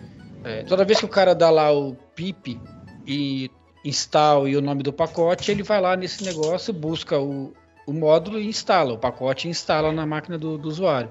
é, 0.44 0.62
toda 0.62 0.84
vez 0.84 0.98
que 0.98 1.04
o 1.04 1.08
cara 1.08 1.34
dá 1.34 1.50
lá 1.50 1.72
o 1.72 1.94
pip 2.14 2.58
e 3.06 3.50
install 3.88 4.48
e 4.48 4.56
o 4.56 4.60
nome 4.60 4.82
do 4.82 4.92
pacote, 4.92 5.50
ele 5.50 5.62
vai 5.62 5.80
lá 5.80 5.96
nesse 5.96 6.24
negócio, 6.24 6.72
busca 6.72 7.18
o, 7.18 7.52
o 7.86 7.92
módulo 7.92 8.38
e 8.38 8.46
instala. 8.46 8.92
O 8.92 8.98
pacote 8.98 9.48
instala 9.48 9.92
na 9.92 10.06
máquina 10.06 10.38
do, 10.38 10.58
do 10.58 10.68
usuário. 10.68 11.10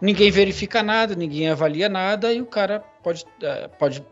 Ninguém 0.00 0.30
verifica 0.30 0.82
nada, 0.82 1.14
ninguém 1.14 1.48
avalia 1.48 1.88
nada 1.88 2.32
e 2.32 2.40
o 2.40 2.46
cara 2.46 2.80
pode, 3.02 3.24
é, 3.42 3.68
pode 3.68 4.04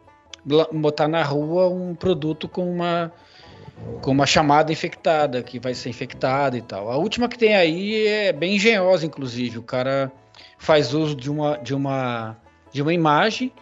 botar 0.72 1.08
na 1.08 1.22
rua 1.22 1.68
um 1.68 1.94
produto 1.94 2.48
com 2.48 2.70
uma 2.70 3.12
com 4.02 4.10
uma 4.10 4.26
chamada 4.26 4.72
infectada, 4.72 5.40
que 5.40 5.58
vai 5.58 5.72
ser 5.72 5.88
infectada 5.88 6.56
e 6.58 6.62
tal. 6.62 6.90
A 6.90 6.96
última 6.96 7.28
que 7.28 7.38
tem 7.38 7.54
aí 7.54 8.08
é 8.08 8.32
bem 8.32 8.56
engenhosa, 8.56 9.06
inclusive. 9.06 9.58
O 9.58 9.62
cara 9.62 10.10
faz 10.58 10.92
uso 10.92 11.14
de 11.14 11.30
uma, 11.30 11.56
de 11.58 11.74
uma, 11.74 12.36
de 12.72 12.82
uma 12.82 12.92
imagem, 12.92 13.52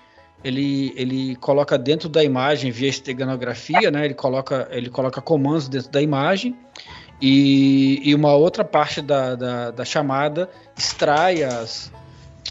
ele, 0.46 0.92
ele 0.94 1.34
coloca 1.36 1.76
dentro 1.76 2.08
da 2.08 2.22
imagem 2.22 2.70
via 2.70 2.88
esteganografia, 2.88 3.90
né? 3.90 4.04
Ele 4.04 4.14
coloca, 4.14 4.68
ele 4.70 4.88
coloca 4.88 5.20
comandos 5.20 5.66
dentro 5.66 5.90
da 5.90 6.00
imagem 6.00 6.56
e, 7.20 8.00
e 8.04 8.14
uma 8.14 8.32
outra 8.32 8.64
parte 8.64 9.02
da, 9.02 9.34
da, 9.34 9.70
da 9.72 9.84
chamada 9.84 10.48
extrai 10.78 11.42
as, 11.42 11.92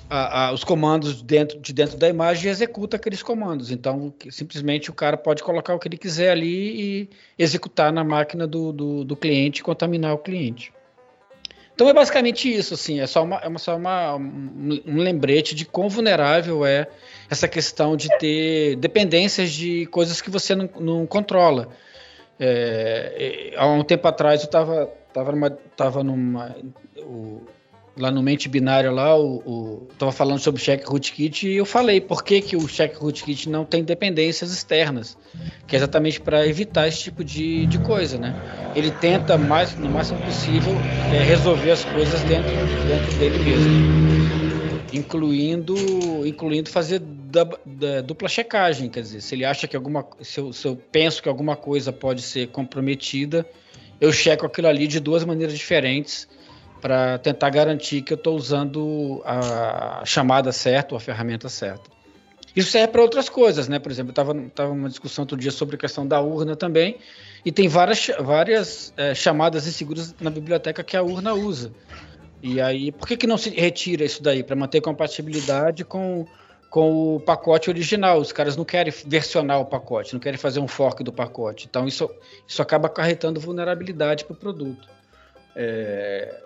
a, 0.10 0.48
a, 0.48 0.52
os 0.52 0.66
comandos 0.66 1.22
dentro, 1.22 1.58
de 1.58 1.72
dentro 1.72 1.98
da 1.98 2.10
imagem 2.10 2.50
e 2.50 2.52
executa 2.52 2.98
aqueles 2.98 3.24
comandos. 3.24 3.72
Então, 3.72 4.14
simplesmente 4.30 4.90
o 4.90 4.94
cara 4.94 5.16
pode 5.16 5.42
colocar 5.42 5.74
o 5.74 5.80
que 5.80 5.88
ele 5.88 5.98
quiser 5.98 6.32
ali 6.32 6.82
e 6.82 7.10
executar 7.40 7.94
na 7.94 8.04
máquina 8.04 8.46
do, 8.46 8.74
do, 8.74 9.06
do 9.06 9.16
cliente 9.16 9.62
e 9.62 9.64
contaminar 9.64 10.14
o 10.14 10.18
cliente. 10.18 10.74
Então 11.76 11.90
é 11.90 11.94
basicamente 11.94 12.52
isso, 12.52 12.74
assim, 12.74 13.02
é 13.02 13.06
só, 13.06 13.24
uma, 13.24 13.36
é 13.36 13.58
só 13.58 13.76
uma, 13.76 14.16
um, 14.16 14.82
um, 14.88 14.98
lembrete 14.98 15.54
de 15.54 15.66
quão 15.66 15.90
vulnerável 15.90 16.66
é 16.66 16.88
essa 17.30 17.50
questão 17.50 17.98
de 17.98 18.08
ter 18.18 18.78
dependências 18.78 19.52
de 19.52 19.86
coisas 19.88 20.22
que 20.22 20.30
você 20.30 20.56
não, 20.56 20.70
não 20.80 21.06
controla. 21.06 21.68
É, 22.40 23.54
há 23.58 23.68
um 23.68 23.84
tempo 23.84 24.08
atrás 24.08 24.42
eu 24.42 24.46
estava 24.46 24.90
tava 25.16 25.32
numa, 25.32 25.50
tava 25.50 26.04
numa 26.04 26.56
o, 26.98 27.42
lá 27.98 28.12
no 28.12 28.22
Mente 28.22 28.50
Binária 28.50 28.92
lá, 28.92 29.18
o, 29.18 29.88
o 30.00 30.12
falando 30.12 30.40
sobre 30.40 30.62
o 30.62 30.64
check 30.64 30.86
rootkit 30.86 31.48
e 31.48 31.56
eu 31.56 31.66
falei 31.66 32.02
por 32.02 32.24
que, 32.24 32.42
que 32.42 32.56
o 32.56 32.68
check 32.68 32.96
rootkit 32.98 33.50
não 33.50 33.64
tem 33.64 33.84
dependências 33.84 34.52
externas, 34.52 35.18
que 35.66 35.76
é 35.76 35.78
exatamente 35.78 36.20
para 36.20 36.46
evitar 36.46 36.88
esse 36.88 37.00
tipo 37.00 37.24
de, 37.24 37.66
de 37.66 37.80
coisa, 37.80 38.18
né? 38.18 38.36
Ele 38.76 38.92
tenta 38.92 39.38
mais 39.38 39.78
no 39.78 39.90
máximo 39.90 40.20
possível 40.20 40.76
é, 41.10 41.24
resolver 41.24 41.72
as 41.72 41.84
coisas 41.86 42.22
dentro, 42.24 42.54
dentro 42.86 43.18
dele 43.18 43.40
mesmo, 43.40 43.72
incluindo 44.94 45.76
incluindo 46.28 46.70
fazer 46.70 47.00
da, 47.00 47.48
da, 47.66 48.02
dupla 48.02 48.28
checagem, 48.28 48.90
quer 48.90 49.02
dizer, 49.02 49.22
se 49.22 49.36
ele 49.36 49.46
acha 49.46 49.68
que 49.68 49.76
alguma 49.76 50.06
se 50.22 50.40
eu, 50.40 50.52
se 50.52 50.68
eu 50.68 50.78
penso 50.92 51.24
que 51.24 51.30
alguma 51.30 51.56
coisa 51.56 51.94
pode 51.94 52.22
ser 52.22 52.48
comprometida, 52.48 53.46
eu 54.00 54.12
checo 54.12 54.46
aquilo 54.46 54.68
ali 54.68 54.86
de 54.86 55.00
duas 55.00 55.24
maneiras 55.24 55.58
diferentes 55.58 56.28
para 56.86 57.18
tentar 57.18 57.50
garantir 57.50 58.04
que 58.04 58.14
eu 58.14 58.16
estou 58.16 58.36
usando 58.36 59.20
a 59.26 60.04
chamada 60.06 60.52
certa 60.52 60.94
ou 60.94 60.98
a 60.98 61.02
ferramenta 61.02 61.50
certa. 61.50 61.90
Isso 62.56 62.70
serve 62.70 62.90
para 62.90 63.02
outras 63.02 63.28
coisas, 63.28 63.68
né? 63.68 63.80
Por 63.80 63.92
exemplo, 63.92 64.12
estava 64.12 64.36
tava 64.54 64.70
uma 64.70 64.88
discussão 64.88 65.24
outro 65.24 65.36
dia 65.36 65.50
sobre 65.50 65.78
a 65.78 65.80
questão 65.80 66.06
da 66.06 66.22
urna 66.22 66.56
também, 66.56 67.00
e 67.44 67.52
tem 67.52 67.68
várias, 67.68 68.12
várias 68.20 68.94
é, 68.98 69.16
chamadas 69.16 69.66
inseguras 69.66 70.14
na 70.22 70.30
biblioteca 70.30 70.84
que 70.84 70.96
a 70.96 71.02
urna 71.02 71.34
usa. 71.34 71.72
E 72.44 72.62
aí, 72.62 72.92
por 72.92 73.08
que, 73.08 73.18
que 73.18 73.26
não 73.26 73.40
se 73.40 73.50
retira 73.50 74.06
isso 74.06 74.22
daí? 74.22 74.44
Para 74.44 74.56
manter 74.56 74.80
compatibilidade 74.80 75.84
com, 75.84 76.28
com 76.70 77.16
o 77.16 77.20
pacote 77.20 77.68
original. 77.68 78.20
Os 78.20 78.32
caras 78.32 78.56
não 78.56 78.64
querem 78.64 78.94
versionar 79.08 79.60
o 79.60 79.66
pacote, 79.66 80.14
não 80.14 80.20
querem 80.20 80.38
fazer 80.38 80.60
um 80.60 80.68
fork 80.68 81.04
do 81.04 81.12
pacote. 81.12 81.66
Então, 81.68 81.88
isso, 81.88 82.08
isso 82.48 82.62
acaba 82.62 82.86
acarretando 82.86 83.40
vulnerabilidade 83.40 84.24
para 84.24 84.34
o 84.34 84.38
produto. 84.38 84.88
É, 85.56 86.45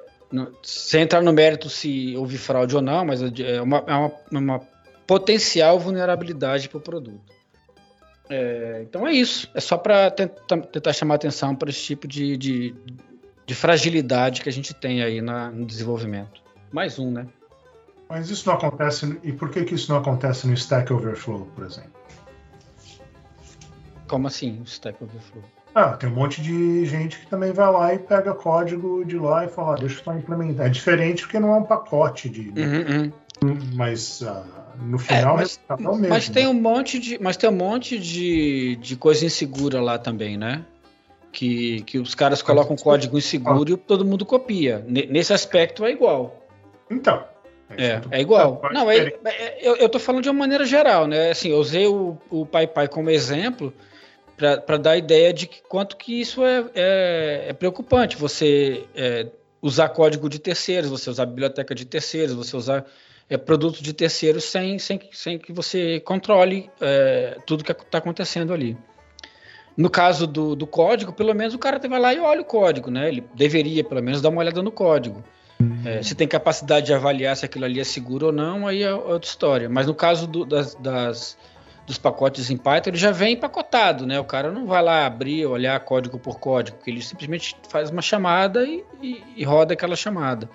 sem 0.63 1.01
entrar 1.01 1.21
no 1.21 1.33
mérito 1.33 1.69
se 1.69 2.15
houve 2.15 2.37
fraude 2.37 2.75
ou 2.75 2.81
não, 2.81 3.05
mas 3.05 3.21
é 3.21 3.61
uma, 3.61 3.83
é 3.87 3.93
uma, 3.93 4.11
uma 4.31 4.59
potencial 5.07 5.79
vulnerabilidade 5.79 6.69
para 6.69 6.77
o 6.77 6.81
produto. 6.81 7.33
É, 8.29 8.81
então 8.83 9.07
é 9.07 9.11
isso. 9.11 9.49
É 9.55 9.59
só 9.59 9.75
para 9.75 10.11
tentar, 10.11 10.61
tentar, 10.67 10.93
chamar 10.93 11.15
atenção 11.15 11.55
para 11.55 11.69
esse 11.69 11.81
tipo 11.81 12.07
de, 12.07 12.37
de, 12.37 12.75
de, 13.45 13.55
fragilidade 13.55 14.41
que 14.41 14.49
a 14.49 14.51
gente 14.51 14.71
tem 14.71 15.01
aí 15.01 15.19
na, 15.19 15.49
no 15.49 15.65
desenvolvimento. 15.65 16.43
Mais 16.71 16.99
um, 16.99 17.11
né? 17.11 17.25
Mas 18.07 18.29
isso 18.29 18.47
não 18.47 18.55
acontece. 18.55 19.19
E 19.23 19.31
por 19.31 19.49
que, 19.49 19.63
que 19.63 19.73
isso 19.73 19.91
não 19.91 19.99
acontece 19.99 20.45
no 20.45 20.53
Stack 20.53 20.93
Overflow, 20.93 21.47
por 21.55 21.65
exemplo? 21.65 21.91
Como 24.07 24.27
assim, 24.27 24.61
Stack 24.63 25.03
Overflow? 25.03 25.43
Ah, 25.79 25.95
tem 25.95 26.09
um 26.09 26.13
monte 26.13 26.41
de 26.41 26.85
gente 26.85 27.19
que 27.19 27.27
também 27.27 27.53
vai 27.53 27.71
lá 27.71 27.93
e 27.93 27.99
pega 27.99 28.33
código 28.33 29.05
de 29.05 29.17
lá 29.17 29.45
e 29.45 29.47
fala, 29.47 29.75
ah, 29.75 29.77
deixa 29.77 29.99
eu 29.99 30.03
só 30.03 30.13
implementar. 30.13 30.65
É 30.65 30.69
diferente 30.69 31.21
porque 31.21 31.39
não 31.39 31.55
é 31.55 31.57
um 31.57 31.63
pacote 31.63 32.27
de. 32.27 32.49
Uhum, 32.49 33.11
uhum. 33.41 33.59
Mas 33.75 34.19
uh, 34.19 34.43
no 34.81 34.99
final 34.99 35.35
é, 35.35 35.37
mas, 35.37 35.59
é 35.69 35.73
o 35.73 35.95
mesmo. 35.95 36.09
Mas 36.09 36.27
tem 36.27 36.47
um 36.47 36.53
monte 36.53 36.99
de. 36.99 37.17
Mas 37.21 37.37
tem 37.37 37.49
um 37.49 37.55
monte 37.55 37.97
de, 37.97 38.75
de 38.75 38.97
coisa 38.97 39.25
insegura 39.25 39.79
lá 39.79 39.97
também, 39.97 40.37
né? 40.37 40.65
Que, 41.31 41.81
que 41.83 41.97
os 41.97 42.13
caras 42.13 42.41
colocam 42.41 42.75
código 42.75 43.17
inseguro 43.17 43.71
e 43.71 43.77
todo 43.77 44.03
mundo 44.03 44.25
copia. 44.25 44.83
Nesse 44.85 45.31
aspecto 45.31 45.85
é 45.85 45.91
igual. 45.91 46.45
Então. 46.91 47.23
É, 47.69 47.85
é, 47.85 48.01
é 48.11 48.21
igual. 48.21 48.61
Não, 48.73 48.91
é, 48.91 48.97
é, 48.97 49.59
eu, 49.61 49.77
eu 49.77 49.87
tô 49.87 49.97
falando 49.97 50.23
de 50.23 50.29
uma 50.29 50.39
maneira 50.39 50.65
geral, 50.65 51.07
né? 51.07 51.29
Assim, 51.29 51.49
eu 51.49 51.57
usei 51.57 51.87
o, 51.87 52.17
o 52.29 52.45
PyPy 52.45 52.89
como 52.89 53.09
exemplo 53.09 53.73
para 54.39 54.77
dar 54.77 54.91
a 54.91 54.97
ideia 54.97 55.33
de 55.33 55.47
que, 55.47 55.61
quanto 55.67 55.97
que 55.97 56.21
isso 56.21 56.45
é, 56.45 56.65
é, 56.73 57.45
é 57.49 57.53
preocupante. 57.53 58.15
Você 58.15 58.85
é, 58.95 59.27
usar 59.61 59.89
código 59.89 60.29
de 60.29 60.39
terceiros, 60.39 60.89
você 60.89 61.09
usar 61.09 61.25
biblioteca 61.25 61.75
de 61.75 61.85
terceiros, 61.85 62.33
você 62.33 62.55
usar 62.55 62.85
é, 63.29 63.37
produtos 63.37 63.81
de 63.81 63.91
terceiros 63.91 64.45
sem, 64.45 64.79
sem, 64.79 64.99
sem 65.11 65.37
que 65.37 65.51
você 65.51 65.99
controle 65.99 66.69
é, 66.79 67.37
tudo 67.45 67.63
que 67.63 67.71
está 67.71 67.97
acontecendo 67.97 68.53
ali. 68.53 68.77
No 69.75 69.89
caso 69.89 70.25
do, 70.25 70.55
do 70.55 70.65
código, 70.65 71.13
pelo 71.13 71.33
menos 71.33 71.53
o 71.53 71.59
cara 71.59 71.79
vai 71.87 71.99
lá 71.99 72.13
e 72.13 72.19
olha 72.19 72.41
o 72.41 72.45
código, 72.45 72.89
né? 72.89 73.07
Ele 73.07 73.23
deveria, 73.33 73.83
pelo 73.83 74.01
menos, 74.01 74.21
dar 74.21 74.29
uma 74.29 74.39
olhada 74.41 74.61
no 74.61 74.71
código. 74.71 75.23
É, 75.85 76.01
se 76.01 76.15
tem 76.15 76.27
capacidade 76.27 76.85
de 76.85 76.93
avaliar 76.93 77.35
se 77.35 77.45
aquilo 77.45 77.65
ali 77.65 77.79
é 77.79 77.83
seguro 77.83 78.27
ou 78.27 78.31
não, 78.31 78.65
aí 78.65 78.83
é 78.83 78.93
outra 78.93 79.29
história. 79.29 79.69
Mas 79.69 79.87
no 79.87 79.93
caso 79.93 80.25
do, 80.25 80.45
das, 80.45 80.75
das 80.75 81.37
dos 81.89 81.97
pacotes 81.97 82.51
em 82.51 82.55
Python, 82.55 82.91
ele 82.91 82.99
já 82.99 83.09
vem 83.09 83.33
empacotado, 83.33 84.05
né? 84.05 84.19
O 84.19 84.23
cara 84.23 84.51
não 84.51 84.67
vai 84.67 84.83
lá 84.83 85.07
abrir, 85.07 85.47
olhar 85.47 85.79
código 85.79 86.19
por 86.19 86.39
código, 86.39 86.77
ele 86.85 87.01
simplesmente 87.01 87.55
faz 87.67 87.89
uma 87.89 88.01
chamada 88.01 88.63
e, 88.63 88.85
e, 89.01 89.23
e 89.37 89.43
roda 89.43 89.73
aquela 89.73 89.95
chamada. 89.95 90.47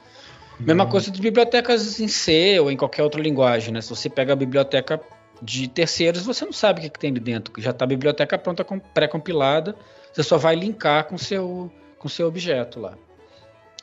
Uhum. 0.61 0.67
Mesma 0.67 0.87
coisa 0.87 1.11
de 1.11 1.21
bibliotecas 1.21 1.99
em 1.99 2.07
C 2.07 2.61
ou 2.61 2.71
em 2.71 2.77
qualquer 2.77 3.03
outra 3.03 3.21
linguagem, 3.21 3.75
né? 3.75 3.81
Se 3.81 3.91
você 3.91 4.09
pega 4.09 4.33
a 4.33 4.37
biblioteca 4.37 5.01
de 5.43 5.67
terceiros, 5.67 6.25
você 6.25 6.45
não 6.45 6.53
sabe 6.53 6.79
o 6.79 6.83
que, 6.85 6.91
que 6.91 7.01
tem 7.01 7.11
ali 7.11 7.19
dentro, 7.19 7.53
já 7.61 7.73
está 7.73 7.85
a 7.85 7.89
biblioteca 7.89 8.39
pronta, 8.39 8.65
pré-compilada, 8.95 9.75
você 10.13 10.23
só 10.23 10.39
vai 10.39 10.55
linkar 10.55 11.09
com 11.09 11.19
seu 11.19 11.69
com 11.99 12.09
seu 12.09 12.29
objeto 12.29 12.79
lá. 12.79 12.97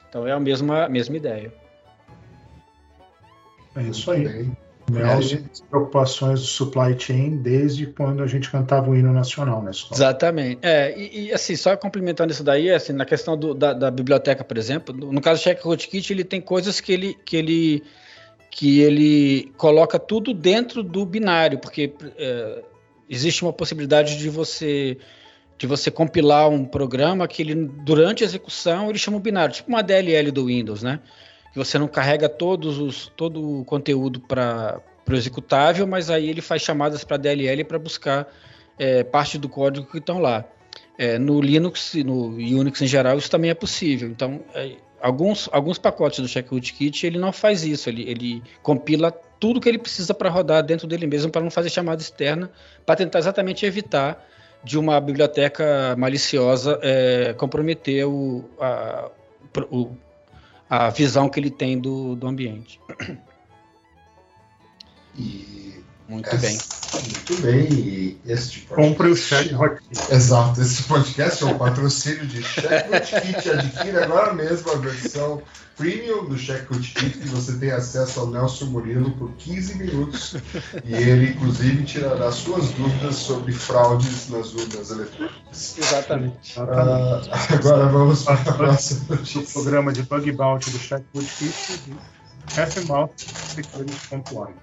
Então 0.07 0.25
é 0.25 0.31
a 0.31 0.39
mesma, 0.39 0.85
a 0.85 0.89
mesma 0.89 1.17
ideia. 1.17 1.51
É 3.75 3.81
isso 3.83 4.09
aí. 4.09 4.49
Mel's 4.91 5.61
preocupações 5.69 6.41
do 6.41 6.45
supply 6.45 6.97
chain 6.97 7.37
desde 7.37 7.87
quando 7.87 8.21
a 8.21 8.27
gente 8.27 8.49
cantava 8.49 8.89
o 8.89 8.95
hino 8.95 9.13
nacional 9.13 9.61
na 9.61 9.71
escola. 9.71 9.95
Exatamente. 9.95 10.59
É, 10.61 10.97
e, 10.97 11.27
e 11.27 11.33
assim, 11.33 11.55
só 11.55 11.75
complementando 11.77 12.31
isso 12.31 12.43
daí, 12.43 12.69
assim, 12.69 12.93
na 12.93 13.05
questão 13.05 13.37
do, 13.37 13.53
da, 13.53 13.73
da, 13.73 13.91
biblioteca, 13.91 14.43
por 14.43 14.57
exemplo, 14.57 14.93
no 14.95 15.21
caso 15.21 15.41
do 15.41 15.43
Check 15.43 15.61
Rootkit, 15.61 16.11
ele 16.13 16.23
tem 16.23 16.41
coisas 16.41 16.79
que 16.79 16.91
ele, 16.91 17.17
que 17.25 17.37
ele, 17.37 17.83
que 18.49 18.81
ele 18.81 19.51
coloca 19.57 19.97
tudo 19.97 20.33
dentro 20.33 20.83
do 20.83 21.05
binário, 21.05 21.59
porque 21.59 21.93
é, 22.17 22.61
existe 23.09 23.43
uma 23.43 23.53
possibilidade 23.53 24.17
de 24.17 24.29
você 24.29 24.97
de 25.57 25.67
você 25.67 25.91
compilar 25.91 26.49
um 26.49 26.65
programa 26.65 27.27
que 27.27 27.43
ele 27.43 27.53
durante 27.53 28.23
a 28.23 28.25
execução 28.25 28.89
ele 28.89 28.97
chama 28.97 29.17
o 29.17 29.19
binário, 29.19 29.53
tipo 29.53 29.69
uma 29.69 29.83
DLL 29.83 30.31
do 30.31 30.47
Windows, 30.47 30.81
né? 30.81 30.99
Que 31.51 31.57
você 31.57 31.77
não 31.77 31.87
carrega 31.87 32.29
todos 32.29 32.77
os, 32.79 33.11
todo 33.15 33.59
o 33.59 33.65
conteúdo 33.65 34.19
para 34.19 34.81
o 35.07 35.13
executável, 35.13 35.85
mas 35.85 36.09
aí 36.09 36.29
ele 36.29 36.41
faz 36.41 36.61
chamadas 36.61 37.03
para 37.03 37.17
DLL 37.17 37.63
para 37.63 37.77
buscar 37.77 38.27
é, 38.79 39.03
parte 39.03 39.37
do 39.37 39.49
código 39.49 39.85
que 39.85 39.97
estão 39.97 40.19
lá. 40.19 40.45
É, 40.97 41.17
no 41.17 41.41
Linux 41.41 41.95
e 41.95 42.03
no 42.03 42.35
Unix 42.35 42.81
em 42.81 42.87
geral 42.87 43.17
isso 43.17 43.29
também 43.29 43.49
é 43.49 43.53
possível. 43.53 44.09
Então, 44.09 44.41
é, 44.53 44.75
alguns, 45.01 45.49
alguns 45.51 45.77
pacotes 45.77 46.19
do 46.19 46.27
Checkrootkit 46.27 47.05
ele 47.05 47.17
não 47.17 47.33
faz 47.33 47.63
isso, 47.63 47.89
ele, 47.89 48.09
ele 48.09 48.43
compila 48.61 49.11
tudo 49.11 49.59
que 49.59 49.67
ele 49.67 49.79
precisa 49.79 50.13
para 50.13 50.29
rodar 50.29 50.63
dentro 50.63 50.87
dele 50.87 51.07
mesmo, 51.07 51.31
para 51.31 51.41
não 51.41 51.49
fazer 51.49 51.69
chamada 51.69 52.01
externa, 52.01 52.51
para 52.85 52.95
tentar 52.95 53.19
exatamente 53.19 53.65
evitar 53.65 54.23
de 54.63 54.77
uma 54.77 55.01
biblioteca 55.01 55.95
maliciosa 55.97 56.79
é, 56.83 57.33
comprometer 57.33 58.05
o, 58.07 58.47
a, 58.59 59.09
o, 59.71 59.89
a 60.71 60.89
visão 60.89 61.27
que 61.27 61.37
ele 61.37 61.51
tem 61.51 61.77
do, 61.77 62.15
do 62.15 62.25
ambiente. 62.25 62.79
E 65.17 65.83
Muito 66.07 66.29
essa- 66.29 66.37
bem. 66.37 66.57
Muito 66.93 67.41
bem. 67.41 68.17
Este 68.25 68.61
Compre 68.61 69.09
o 69.09 69.13
Hotkit. 69.13 70.13
Exato, 70.13 70.61
esse 70.61 70.83
podcast 70.83 71.43
é 71.43 71.47
um 71.47 71.57
patrocínio 71.57 72.25
de 72.25 72.41
Checkwood 72.41 73.33
Kit. 73.33 73.49
Adquire 73.49 73.97
agora 73.97 74.33
mesmo 74.33 74.71
a 74.71 74.75
versão 74.77 75.41
premium 75.81 76.25
do 76.25 76.35
Kit, 76.35 77.17
que 77.17 77.27
você 77.29 77.57
tem 77.57 77.71
acesso 77.71 78.19
ao 78.19 78.27
Nelson 78.27 78.65
Murilo 78.65 79.09
por 79.17 79.31
15 79.31 79.75
minutos. 79.79 80.35
E 80.85 80.93
ele, 80.93 81.31
inclusive, 81.31 81.83
tirará 81.83 82.31
suas 82.31 82.69
dúvidas 82.71 83.15
sobre 83.15 83.51
fraudes 83.51 84.29
nas 84.29 84.53
urnas 84.53 84.91
eletrônicas. 84.91 85.77
Exatamente. 85.77 86.59
Ah, 86.59 87.21
agora 87.49 87.87
vamos 87.87 88.23
para 88.23 88.35
a 88.35 88.53
próxima 88.53 89.05
O 89.09 89.15
notícia. 89.15 89.53
programa 89.53 89.91
de 89.91 90.03
bug 90.03 90.31
bounty 90.31 90.69
do 90.69 90.77
Checkwood 90.77 91.27
Kit 91.27 91.81
de 91.87 92.71
FMOut 92.71 93.25
Security.org. 93.25 94.53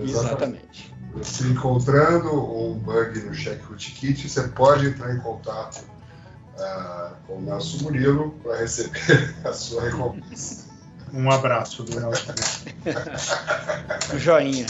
Exatamente. 0.00 0.94
Se 1.22 1.44
encontrando 1.44 2.30
um 2.30 2.74
bug 2.78 3.18
no 3.20 3.34
Checkwood 3.34 3.90
Kit, 3.90 4.28
você 4.28 4.46
pode 4.48 4.86
entrar 4.86 5.12
em 5.12 5.18
contato 5.18 5.82
ah, 6.56 7.14
com 7.26 7.38
o 7.38 7.40
Nelson 7.40 7.82
Murilo 7.82 8.30
para 8.44 8.58
receber 8.58 9.34
a 9.44 9.52
sua 9.52 9.82
recompensa. 9.82 10.67
Um 11.12 11.30
abraço 11.30 11.82
do 11.82 11.98
Nelson. 12.00 12.32
O 14.14 14.18
joinha. 14.18 14.66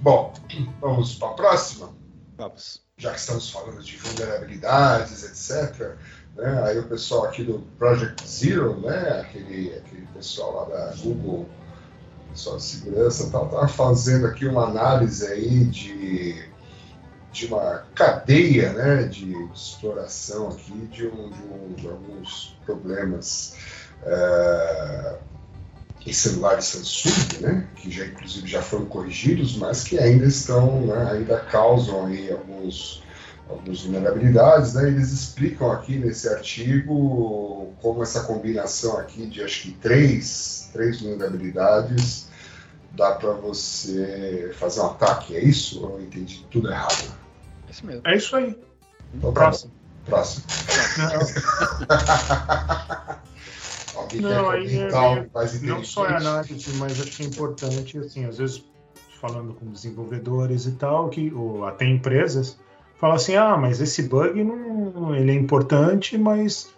Bom, 0.00 0.32
vamos 0.80 1.14
para 1.14 1.28
a 1.28 1.34
próxima. 1.34 1.90
Vamos. 2.36 2.82
Já 2.96 3.12
que 3.12 3.18
estamos 3.20 3.50
falando 3.50 3.82
de 3.82 3.96
vulnerabilidades, 3.96 5.24
etc. 5.24 5.96
né, 6.36 6.62
aí 6.64 6.78
o 6.78 6.84
pessoal 6.88 7.24
aqui 7.26 7.42
do 7.42 7.60
Project 7.78 8.26
Zero, 8.28 8.80
né, 8.80 9.20
aquele, 9.20 9.74
aquele 9.74 10.06
pessoal 10.14 10.68
lá 10.68 10.76
da 10.76 10.94
Google, 10.96 11.48
pessoal 12.30 12.56
de 12.56 12.62
segurança, 12.62 13.30
tal, 13.30 13.46
estava 13.46 13.68
fazendo 13.68 14.26
aqui 14.26 14.46
uma 14.46 14.66
análise 14.68 15.26
aí 15.26 15.64
de, 15.64 16.48
de 17.32 17.46
uma 17.46 17.84
cadeia 17.94 18.72
né, 18.72 19.02
de 19.04 19.32
exploração 19.52 20.48
aqui 20.48 20.72
de, 20.92 21.06
um, 21.06 21.30
de, 21.30 21.42
um- 21.42 21.74
de 21.76 21.88
alguns 21.88 22.56
problemas 22.64 23.56
eh, 24.04 25.16
em 26.06 26.12
celulares 26.12 26.66
Samsung, 26.66 27.40
né, 27.40 27.66
que 27.76 27.90
já 27.90 28.04
inclusive 28.04 28.46
já 28.46 28.60
foram 28.60 28.84
corrigidos, 28.86 29.56
mas 29.56 29.84
que 29.84 29.98
ainda 29.98 30.26
estão, 30.26 30.82
né, 30.82 31.10
ainda 31.12 31.38
causam 31.40 32.06
aí 32.06 32.30
alguns 32.30 33.02
algumas 33.48 33.82
vulnerabilidades, 33.82 34.74
né? 34.74 34.88
Eles 34.88 35.12
explicam 35.12 35.70
aqui 35.70 35.96
nesse 35.96 36.28
artigo 36.28 37.74
como 37.80 38.02
essa 38.02 38.22
combinação 38.24 38.96
aqui 38.98 39.26
de 39.26 39.42
acho 39.42 39.62
que 39.62 39.72
três, 39.72 40.70
três 40.72 41.00
vulnerabilidades 41.00 42.26
dá 42.92 43.12
para 43.12 43.32
você 43.32 44.50
fazer 44.54 44.80
um 44.80 44.86
ataque, 44.86 45.36
é 45.36 45.40
isso? 45.40 45.84
Ou 45.84 45.98
eu 45.98 46.04
entendi 46.04 46.46
tudo 46.50 46.70
errado? 46.70 47.12
Isso 47.70 47.84
mesmo. 47.84 48.02
É 48.04 48.16
isso 48.16 48.34
aí. 48.36 48.56
Então, 49.12 49.32
tá 49.32 49.40
Próximo. 49.40 49.72
bom. 50.08 50.14
Alguém 53.94 54.20
Não, 54.20 54.50
aí 54.50 54.76
é 54.76 54.88
Não 55.62 55.84
só 55.84 56.06
é 56.06 56.16
análise, 56.16 56.72
mas 56.78 57.00
acho 57.00 57.16
que 57.16 57.22
é 57.22 57.26
importante, 57.26 57.98
assim, 57.98 58.24
às 58.24 58.38
vezes 58.38 58.64
falando 59.20 59.54
com 59.54 59.70
desenvolvedores 59.70 60.66
e 60.66 60.72
tal, 60.72 61.08
que, 61.08 61.32
ou 61.32 61.64
até 61.64 61.86
empresas, 61.86 62.58
fala 63.00 63.14
assim, 63.14 63.34
ah, 63.36 63.56
mas 63.56 63.80
esse 63.80 64.02
bug 64.02 64.44
não, 64.44 65.14
ele 65.16 65.30
é 65.30 65.34
importante, 65.34 66.18
mas 66.18 66.74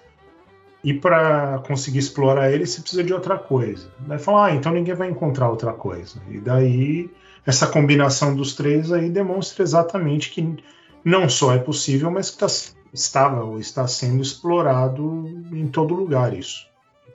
e 0.85 0.94
para 0.94 1.59
conseguir 1.66 1.98
explorar 1.98 2.52
ele 2.52 2.64
você 2.64 2.81
precisa 2.81 3.02
de 3.02 3.12
outra 3.12 3.37
coisa. 3.37 3.90
Daí 3.98 4.18
fala, 4.20 4.46
ah, 4.46 4.55
então 4.55 4.72
ninguém 4.72 4.94
vai 4.94 5.11
encontrar 5.11 5.50
outra 5.50 5.72
coisa. 5.72 6.22
E 6.31 6.38
daí 6.38 7.11
essa 7.44 7.66
combinação 7.66 8.37
dos 8.37 8.55
três 8.55 8.92
aí 8.92 9.11
demonstra 9.11 9.64
exatamente 9.64 10.31
que 10.31 10.57
não 11.05 11.29
só 11.29 11.52
é 11.52 11.59
possível, 11.59 12.11
mas 12.11 12.31
que 12.31 12.38
tá, 12.38 12.46
estava 12.92 13.44
ou 13.44 13.59
está 13.59 13.87
sendo 13.88 14.22
explorado 14.22 15.24
em 15.52 15.66
todo 15.66 15.94
lugar 15.94 16.33
isso. 16.33 16.66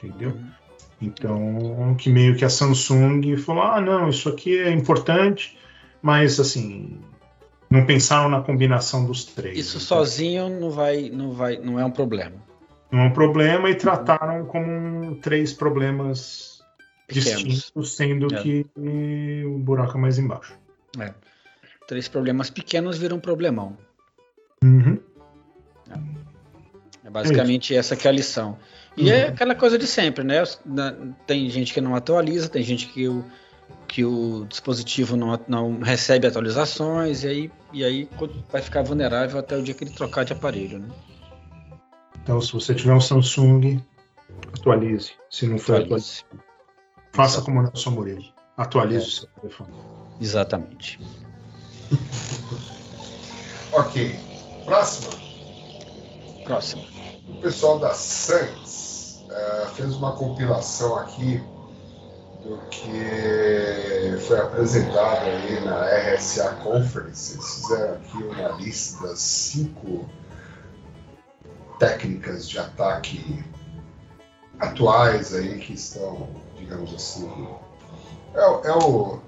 Entendeu? 0.03 0.37
Então, 1.01 1.95
que 1.97 2.09
meio 2.09 2.35
que 2.35 2.45
a 2.45 2.49
Samsung 2.49 3.35
falou: 3.37 3.63
ah, 3.63 3.81
não, 3.81 4.09
isso 4.09 4.29
aqui 4.29 4.57
é 4.57 4.71
importante, 4.71 5.57
mas 6.01 6.39
assim, 6.39 6.99
não 7.69 7.85
pensaram 7.85 8.29
na 8.29 8.41
combinação 8.41 9.05
dos 9.05 9.25
três. 9.25 9.57
Isso 9.57 9.77
Então, 9.77 9.97
sozinho 9.97 10.49
não 10.49 10.69
vai, 10.69 11.09
não 11.09 11.31
vai, 11.31 11.57
não 11.57 11.79
é 11.79 11.85
um 11.85 11.91
problema. 11.91 12.35
Não 12.91 12.99
é 12.99 13.03
um 13.05 13.11
problema 13.11 13.69
e 13.69 13.75
trataram 13.75 14.45
como 14.45 15.15
três 15.15 15.53
problemas 15.53 16.61
Pequenos. 17.07 17.43
distintos, 17.43 17.95
sendo 17.95 18.33
É. 18.35 18.41
que 18.41 18.65
o 19.45 19.57
buraco 19.57 19.97
é 19.97 20.01
mais 20.01 20.19
embaixo. 20.19 20.53
Três 21.87 22.07
problemas 22.07 22.49
pequenos 22.49 22.97
viram 22.97 23.17
um 23.17 23.19
problemão. 23.19 23.77
Uhum. 24.63 24.90
É 27.11 27.13
basicamente 27.13 27.75
essa 27.75 27.95
que 27.95 28.07
é 28.07 28.09
a 28.09 28.13
lição. 28.13 28.57
E 28.95 29.09
é 29.09 29.27
aquela 29.27 29.53
coisa 29.53 29.77
de 29.77 29.85
sempre, 29.85 30.23
né? 30.23 30.41
Tem 31.27 31.49
gente 31.49 31.73
que 31.73 31.81
não 31.81 31.95
atualiza, 31.95 32.49
tem 32.49 32.63
gente 32.63 32.87
que 32.87 33.07
o, 33.07 33.23
que 33.87 34.03
o 34.03 34.45
dispositivo 34.47 35.15
não, 35.15 35.39
não 35.47 35.79
recebe 35.79 36.27
atualizações, 36.27 37.23
e 37.23 37.27
aí, 37.27 37.51
e 37.73 37.83
aí 37.83 38.09
vai 38.51 38.61
ficar 38.61 38.81
vulnerável 38.81 39.39
até 39.39 39.57
o 39.57 39.61
dia 39.61 39.73
que 39.73 39.83
ele 39.83 39.91
trocar 39.91 40.23
de 40.23 40.33
aparelho, 40.33 40.79
né? 40.79 40.87
Então, 42.23 42.39
se 42.41 42.53
você 42.53 42.73
tiver 42.73 42.93
um 42.93 43.01
Samsung, 43.01 43.81
atualize. 44.53 45.11
Se 45.29 45.47
não 45.47 45.57
for 45.57 45.81
atualize, 45.81 46.23
Atualize. 46.23 46.45
faça 47.13 47.41
como 47.41 47.59
o 47.59 47.63
Nelson 47.63 47.91
Murilo. 47.91 48.25
Atualize 48.57 49.05
o 49.05 49.11
seu 49.11 49.29
telefone. 49.41 49.71
Exatamente. 50.19 50.99
Ok. 53.73 54.13
Próxima. 54.65 55.13
Próximo. 56.43 57.00
O 57.41 57.43
pessoal 57.43 57.79
da 57.79 57.91
Sans 57.91 59.25
eh, 59.27 59.67
fez 59.73 59.95
uma 59.95 60.11
compilação 60.11 60.95
aqui 60.95 61.43
do 62.43 62.55
que 62.69 64.15
foi 64.27 64.39
apresentado 64.39 65.25
aí 65.25 65.59
na 65.65 65.87
RSA 65.87 66.51
Conference. 66.63 67.33
Eles 67.33 67.55
fizeram 67.55 67.95
aqui 67.95 68.17
uma 68.17 68.49
lista 68.49 69.07
das 69.07 69.17
cinco 69.17 70.07
técnicas 71.79 72.47
de 72.47 72.59
ataque 72.59 73.43
atuais 74.59 75.33
aí 75.33 75.57
que 75.57 75.73
estão, 75.73 76.29
digamos 76.59 76.93
assim, 76.93 77.47
é, 78.35 78.67
é 78.67 78.71
o, 78.71 79.19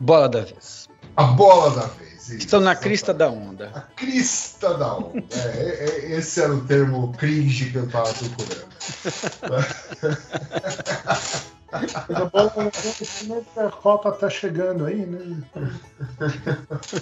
Bola 0.00 0.26
da 0.26 0.40
vez. 0.40 0.88
a 1.14 1.24
bola 1.24 1.68
da 1.78 1.86
vez. 1.86 2.09
Isso, 2.36 2.46
Estão 2.46 2.60
na 2.60 2.74
crista 2.74 3.12
da 3.12 3.28
onda. 3.28 3.70
A 3.74 3.80
crista 3.80 4.74
da 4.74 4.96
onda. 4.96 5.22
É, 5.32 5.36
é, 5.36 6.12
é, 6.12 6.16
esse 6.16 6.40
era 6.40 6.52
o 6.52 6.64
termo 6.64 7.12
cringe 7.16 7.70
que 7.70 7.76
eu 7.76 7.84
estava 7.84 8.12
procurando. 8.12 8.70
Mas 11.72 11.94
a 11.94 12.24
bola 12.26 12.52
a 13.56 13.70
Copa 13.70 14.12
tá 14.12 14.28
chegando 14.28 14.86
aí, 14.86 15.06
né? 15.06 15.42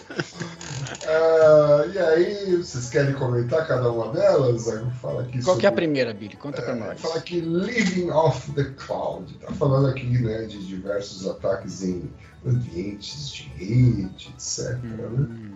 Ah, 1.06 1.86
e 1.92 1.98
aí, 1.98 2.56
vocês 2.56 2.90
querem 2.90 3.14
comentar 3.14 3.66
cada 3.66 3.90
uma 3.90 4.12
delas? 4.12 4.66
Falo 5.00 5.20
aqui 5.20 5.42
Qual 5.42 5.56
que 5.56 5.64
é 5.66 5.68
a 5.68 5.72
sobre- 5.72 5.84
primeira, 5.86 6.12
Billy? 6.12 6.36
Conta 6.36 6.60
pra 6.62 6.72
É, 6.72 6.78
nós. 6.78 7.00
Fala 7.00 7.16
aqui 7.16 7.40
Living 7.40 8.10
Off 8.10 8.50
the 8.52 8.64
Cloud. 8.76 9.32
Tá 9.38 9.52
falando 9.52 9.88
aqui 9.88 10.06
né, 10.06 10.42
de 10.44 10.64
diversos 10.66 11.26
ataques 11.26 11.82
em 11.82 12.10
ambientes 12.46 13.30
de 13.30 13.42
rede, 13.56 14.28
etc. 14.34 14.78
né? 14.82 15.54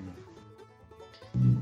Hum. 1.37 1.59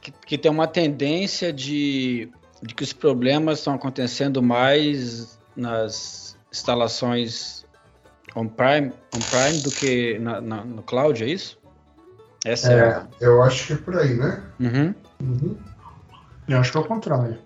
Que, 0.00 0.12
que 0.26 0.38
tem 0.38 0.50
uma 0.50 0.66
tendência 0.66 1.52
de, 1.52 2.30
de 2.62 2.74
que 2.74 2.82
os 2.82 2.92
problemas 2.92 3.58
estão 3.58 3.74
acontecendo 3.74 4.42
mais 4.42 5.38
nas 5.56 6.36
instalações 6.52 7.64
on-prime 8.34 8.92
on 9.14 9.18
-prime 9.18 9.62
do 9.62 9.70
que 9.70 10.18
na- 10.18 10.40
na- 10.40 10.64
no 10.64 10.82
cloud, 10.82 11.22
é 11.22 11.26
isso? 11.26 11.58
Essa 12.44 12.72
é, 12.72 12.76
É, 12.76 12.80
a... 12.90 13.06
eu 13.20 13.42
acho 13.42 13.66
que 13.66 13.72
é 13.72 13.76
por 13.76 13.96
aí, 13.98 14.14
né? 14.14 14.42
Uhum. 14.60 14.94
Uhum. 15.20 15.58
Eu 16.48 16.58
acho 16.58 16.70
que 16.72 16.78
é 16.78 16.80
o 16.80 16.84
contrário. 16.84 17.38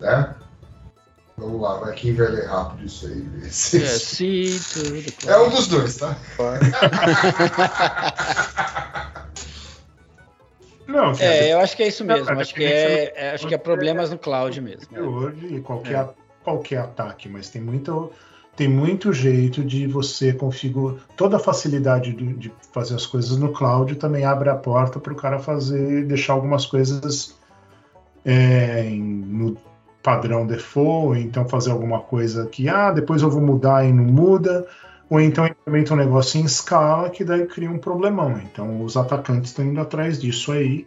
Né? 0.00 0.34
Vamos 1.36 1.60
lá, 1.60 1.78
vai 1.78 1.92
quem 1.94 2.14
vai 2.14 2.28
ler 2.28 2.46
rápido 2.46 2.86
isso 2.86 3.06
aí. 3.06 3.26
É, 3.42 3.46
Esse- 3.46 3.98
see 3.98 4.60
to 4.60 5.02
the 5.24 5.32
É 5.32 5.36
um 5.38 5.50
dos 5.50 5.66
dois, 5.66 5.96
tá? 5.96 6.16
Não, 10.86 11.10
É, 11.10 11.12
dizer, 11.12 11.48
eu 11.50 11.60
acho 11.60 11.76
que 11.76 11.82
é 11.82 11.88
isso 11.88 12.04
mesmo. 12.04 12.26
Não, 12.30 12.40
Acho 12.40 12.54
que 12.54 12.64
é, 12.64 13.12
é- 13.16 13.30
acho 13.32 13.48
que 13.48 13.54
é 13.54 13.58
problemas 13.58 14.10
no 14.10 14.18
cloud 14.18 14.60
mesmo. 14.60 14.86
hoje 15.00 15.46
e 15.56 15.60
qualquer, 15.60 16.08
qualquer 16.44 16.78
ataque, 16.78 17.28
mas 17.28 17.48
tem 17.48 17.62
muita, 17.62 17.92
tem 18.54 18.68
muito 18.68 19.12
jeito 19.12 19.64
de 19.64 19.86
você 19.86 20.32
configurar. 20.32 20.96
Toda 21.16 21.36
a 21.36 21.40
facilidade 21.40 22.12
do- 22.12 22.34
de 22.34 22.52
fazer 22.72 22.94
as 22.94 23.06
coisas 23.06 23.36
no 23.36 23.52
cloud 23.52 23.96
também 23.96 24.24
abre 24.24 24.50
a 24.50 24.54
porta 24.54 25.00
para 25.00 25.12
o 25.12 25.16
cara 25.16 25.38
fazer, 25.38 26.04
deixar 26.06 26.34
algumas 26.34 26.66
coisas 26.66 27.34
é, 28.24 28.82
no 28.90 29.56
padrão 30.02 30.46
default, 30.46 31.18
então 31.20 31.48
fazer 31.48 31.70
alguma 31.70 32.00
coisa 32.00 32.46
que, 32.46 32.68
ah, 32.68 32.90
depois 32.90 33.22
eu 33.22 33.30
vou 33.30 33.40
mudar 33.40 33.86
e 33.86 33.92
não 33.92 34.04
muda, 34.04 34.66
ou 35.08 35.20
então 35.20 35.46
implementa 35.46 35.94
um 35.94 35.96
negócio 35.96 36.38
em 36.40 36.44
escala 36.44 37.10
que 37.10 37.24
daí 37.24 37.46
cria 37.46 37.70
um 37.70 37.78
problemão. 37.78 38.38
Então 38.38 38.82
os 38.82 38.96
atacantes 38.96 39.50
estão 39.50 39.64
indo 39.64 39.80
atrás 39.80 40.20
disso 40.20 40.52
aí. 40.52 40.86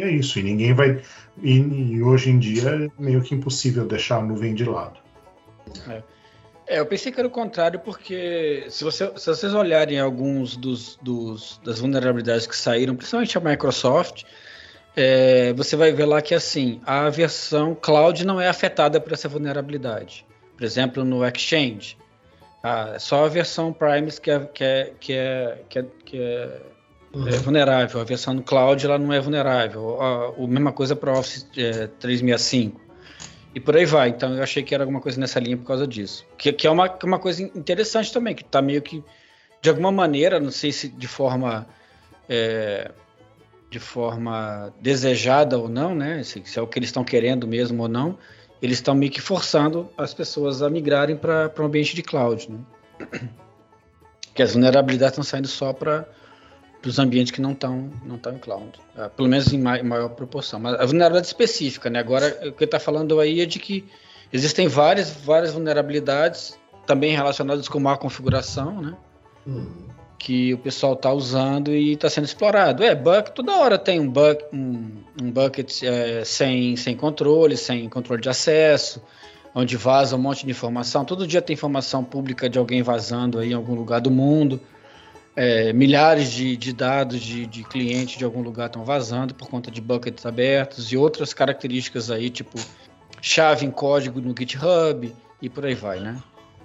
É 0.00 0.10
isso, 0.10 0.38
e 0.38 0.42
ninguém 0.42 0.72
vai. 0.74 1.02
E, 1.42 1.58
e 1.58 2.02
hoje 2.02 2.30
em 2.30 2.38
dia 2.38 2.68
é 2.70 2.88
meio 3.02 3.22
que 3.22 3.34
impossível 3.34 3.86
deixar 3.86 4.18
a 4.18 4.22
nuvem 4.22 4.54
de 4.54 4.64
lado. 4.64 4.98
É, 6.66 6.80
eu 6.80 6.86
pensei 6.86 7.10
que 7.10 7.18
era 7.18 7.26
o 7.26 7.30
contrário, 7.30 7.80
porque 7.80 8.66
se, 8.68 8.84
você- 8.84 9.10
se 9.16 9.26
vocês 9.26 9.54
olharem 9.54 9.98
alguns 9.98 10.56
dos, 10.56 10.96
dos- 11.02 11.60
das 11.64 11.80
vulnerabilidades 11.80 12.46
que 12.46 12.56
saíram, 12.56 12.94
principalmente 12.94 13.36
a 13.38 13.40
Microsoft, 13.40 14.24
é, 14.96 15.52
você 15.54 15.76
vai 15.76 15.92
ver 15.92 16.04
lá 16.06 16.20
que 16.20 16.34
assim, 16.34 16.80
a 16.84 17.08
versão 17.08 17.74
cloud 17.74 18.26
não 18.26 18.40
é 18.40 18.48
afetada 18.48 19.00
por 19.00 19.12
essa 19.12 19.28
vulnerabilidade. 19.28 20.26
Por 20.56 20.64
exemplo, 20.64 21.04
no 21.04 21.24
Exchange, 21.26 21.96
ah, 22.62 22.92
é 22.94 22.98
só 22.98 23.24
a 23.24 23.28
versão 23.28 23.72
Primes 23.72 24.18
que 24.18 24.30
é, 24.30 24.40
que 24.40 24.64
é, 24.64 24.92
que 25.00 25.12
é, 25.12 25.58
que 25.68 25.78
é, 25.78 25.84
que 26.04 26.16
é 26.20 26.60
é 27.14 27.36
vulnerável. 27.38 28.00
A 28.00 28.04
versão 28.04 28.34
no 28.34 28.42
cloud 28.42 28.84
ela 28.84 28.98
não 28.98 29.12
é 29.12 29.20
vulnerável. 29.20 30.00
A, 30.00 30.28
a 30.28 30.46
mesma 30.46 30.72
coisa 30.72 30.94
para 30.94 31.12
o 31.12 31.18
Office 31.18 31.46
é, 31.56 31.86
365. 31.86 32.80
E 33.54 33.60
por 33.60 33.76
aí 33.76 33.84
vai. 33.84 34.10
Então 34.10 34.34
eu 34.34 34.42
achei 34.42 34.62
que 34.62 34.74
era 34.74 34.84
alguma 34.84 35.00
coisa 35.00 35.18
nessa 35.18 35.40
linha 35.40 35.56
por 35.56 35.66
causa 35.66 35.86
disso. 35.86 36.26
Que, 36.36 36.52
que 36.52 36.66
é 36.66 36.70
uma, 36.70 36.86
é 36.86 37.04
uma 37.04 37.18
coisa 37.18 37.42
interessante 37.42 38.12
também, 38.12 38.34
que 38.34 38.42
está 38.42 38.60
meio 38.60 38.82
que, 38.82 39.02
de 39.62 39.70
alguma 39.70 39.90
maneira, 39.90 40.38
não 40.38 40.50
sei 40.50 40.72
se 40.72 40.88
de 40.88 41.08
forma. 41.08 41.66
é, 42.28 42.90
de 43.70 43.78
forma 43.78 44.72
desejada 44.80 45.58
ou 45.58 45.68
não, 45.68 45.94
né? 45.94 46.22
Se, 46.22 46.42
se 46.44 46.58
é 46.58 46.62
o 46.62 46.66
que 46.66 46.78
eles 46.78 46.88
estão 46.88 47.04
querendo 47.04 47.46
mesmo 47.46 47.82
ou 47.82 47.88
não, 47.88 48.18
eles 48.62 48.78
estão 48.78 48.94
meio 48.94 49.12
que 49.12 49.20
forçando 49.20 49.90
as 49.96 50.14
pessoas 50.14 50.62
a 50.62 50.70
migrarem 50.70 51.16
para 51.16 51.52
um 51.58 51.64
ambiente 51.64 51.94
de 51.94 52.02
cloud, 52.02 52.50
né? 52.50 52.58
Que 54.34 54.42
as 54.42 54.52
vulnerabilidades 54.52 55.14
estão 55.14 55.24
saindo 55.24 55.48
só 55.48 55.72
para 55.72 56.08
os 56.86 56.98
ambientes 56.98 57.30
que 57.32 57.40
não 57.40 57.52
estão 57.52 57.90
não 58.04 58.16
estão 58.16 58.32
em 58.34 58.38
cloud, 58.38 58.70
Ah, 58.96 59.08
pelo 59.08 59.28
menos 59.28 59.52
em 59.52 59.58
mai- 59.58 59.82
maior 59.82 60.08
proporção. 60.10 60.60
Mas 60.60 60.74
a 60.74 60.84
vulnerabilidade 60.86 61.26
específica, 61.26 61.90
né? 61.90 61.98
Agora 61.98 62.38
o 62.48 62.52
que 62.52 62.64
está 62.64 62.78
falando 62.78 63.18
aí 63.20 63.40
é 63.40 63.46
de 63.46 63.58
que 63.58 63.84
existem 64.32 64.68
várias 64.68 65.10
várias 65.10 65.52
vulnerabilidades 65.52 66.58
também 66.86 67.14
relacionadas 67.14 67.68
com 67.68 67.78
má 67.80 67.96
configuração, 67.96 68.80
né? 68.80 68.94
Uhum. 69.46 69.88
que 70.18 70.52
o 70.52 70.58
pessoal 70.58 70.94
está 70.94 71.12
usando 71.12 71.70
e 71.72 71.92
está 71.92 72.10
sendo 72.10 72.24
explorado. 72.24 72.82
É, 72.82 72.92
bucket, 72.94 73.32
toda 73.34 73.56
hora 73.56 73.78
tem 73.78 74.00
um, 74.00 74.10
buck, 74.10 74.44
um, 74.52 74.90
um 75.22 75.30
bucket 75.30 75.82
é, 75.84 76.24
sem, 76.24 76.74
sem 76.76 76.96
controle, 76.96 77.56
sem 77.56 77.88
controle 77.88 78.20
de 78.20 78.28
acesso, 78.28 79.00
onde 79.54 79.76
vaza 79.76 80.16
um 80.16 80.18
monte 80.18 80.44
de 80.44 80.50
informação. 80.50 81.04
Todo 81.04 81.24
dia 81.26 81.40
tem 81.40 81.54
informação 81.54 82.02
pública 82.02 82.48
de 82.50 82.58
alguém 82.58 82.82
vazando 82.82 83.38
aí 83.38 83.50
em 83.50 83.54
algum 83.54 83.74
lugar 83.74 84.00
do 84.00 84.10
mundo. 84.10 84.60
É, 85.40 85.72
milhares 85.72 86.32
de, 86.32 86.56
de 86.56 86.72
dados 86.72 87.20
de, 87.20 87.46
de 87.46 87.62
clientes 87.62 88.18
de 88.18 88.24
algum 88.24 88.42
lugar 88.42 88.66
estão 88.66 88.84
vazando 88.84 89.32
por 89.32 89.48
conta 89.48 89.70
de 89.70 89.80
buckets 89.80 90.26
abertos 90.26 90.90
e 90.90 90.96
outras 90.96 91.32
características 91.32 92.10
aí, 92.10 92.28
tipo 92.28 92.58
chave 93.20 93.64
em 93.64 93.70
código 93.70 94.20
no 94.20 94.34
GitHub 94.36 95.14
e 95.40 95.48
por 95.48 95.64
aí 95.64 95.76
vai, 95.76 96.00
né? 96.00 96.20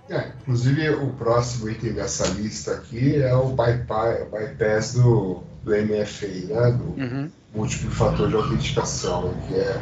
É, 0.10 0.32
inclusive, 0.42 0.90
o 0.90 1.12
próximo 1.14 1.70
item 1.70 1.94
dessa 1.94 2.28
lista 2.30 2.72
aqui 2.74 3.22
é 3.22 3.36
o 3.36 3.50
bypass, 3.50 4.28
bypass 4.32 4.94
do, 4.96 5.44
do 5.64 5.72
MFA, 5.72 6.28
né? 6.28 6.72
Do 6.72 7.00
Uhum. 7.00 7.32
múltiplo 7.54 7.92
fator 7.92 8.28
de 8.28 8.36
autenticação, 8.36 9.32
né, 9.32 9.44
que 9.48 9.54
é 9.54 9.80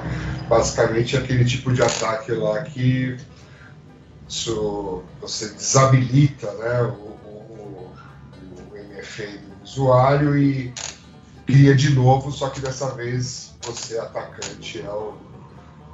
basicamente 0.50 1.16
aquele 1.16 1.46
tipo 1.46 1.72
de 1.72 1.82
ataque 1.82 2.34
lá 2.34 2.62
que 2.64 3.16
isso, 4.28 5.04
você 5.22 5.50
desabilita 5.50 6.52
né, 6.54 6.82
o, 6.84 7.11
o, 7.11 7.11
MFA 9.12 9.28
do 9.28 9.64
usuário 9.64 10.38
e 10.38 10.74
cria 11.46 11.76
de 11.76 11.94
novo, 11.94 12.32
só 12.32 12.50
que 12.50 12.60
dessa 12.60 12.94
vez 12.96 13.54
você, 13.62 13.98
atacante, 14.00 14.82
é 14.82 14.90
o, 14.90 15.14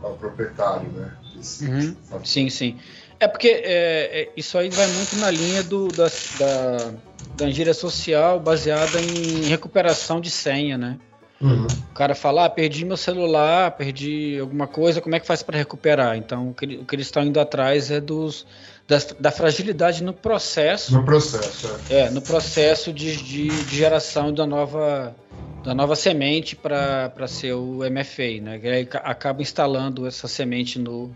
é 0.04 0.08
o 0.08 0.14
proprietário 0.14 0.90
né, 0.92 1.12
desse 1.36 1.66
Uhum. 1.66 1.96
Sim, 2.24 2.50
sim. 2.50 2.80
É 3.20 3.28
porque 3.28 3.48
é, 3.48 4.22
é, 4.22 4.30
isso 4.38 4.58
aí 4.58 4.70
vai 4.70 4.88
muito 4.88 5.16
na 5.18 5.32
linha 5.32 5.64
do, 5.64 5.88
da, 5.88 6.08
da, 6.38 6.92
da 7.36 7.50
engenharia 7.50 7.74
social 7.74 8.40
baseada 8.40 9.00
em 9.02 9.46
recuperação 9.46 10.22
de 10.22 10.30
senha, 10.30 10.78
né? 10.78 11.00
Uhum. 11.40 11.68
O 11.92 11.94
cara 11.94 12.16
fala, 12.16 12.46
ah, 12.46 12.50
perdi 12.50 12.84
meu 12.86 12.98
celular, 12.98 13.72
perdi 13.72 14.38
alguma 14.40 14.66
coisa, 14.68 15.02
como 15.02 15.16
é 15.16 15.20
que 15.20 15.28
faz 15.28 15.44
para 15.44 15.58
recuperar? 15.58 16.18
Então, 16.18 16.50
o 16.50 16.54
que, 16.54 16.66
o 16.78 16.86
que 16.86 16.96
eles 16.96 17.08
estão 17.08 17.24
indo 17.24 17.40
atrás 17.40 17.92
é 17.92 18.00
dos, 18.00 18.46
das- 18.88 19.16
da 19.20 19.32
fragilidade 19.32 20.04
no 20.04 20.14
processo, 20.14 20.94
No 20.94 21.04
processo, 21.04 21.70
é. 21.92 22.02
é, 22.02 22.10
no 22.10 22.22
processo 22.22 22.92
de, 22.92 23.16
de, 23.18 23.48
de 23.66 23.76
geração 23.76 24.34
da 24.34 24.46
nova, 24.48 25.16
da 25.64 25.76
nova 25.76 25.96
semente 25.96 26.56
para 26.56 27.12
ser 27.28 27.54
o 27.54 27.84
MFA, 27.84 28.42
né? 28.42 28.60
Que 28.60 28.68
aí 28.68 28.86
ca- 28.86 29.00
acaba 29.00 29.42
instalando 29.42 30.08
essa 30.08 30.28
semente 30.28 30.80
no, 30.80 31.12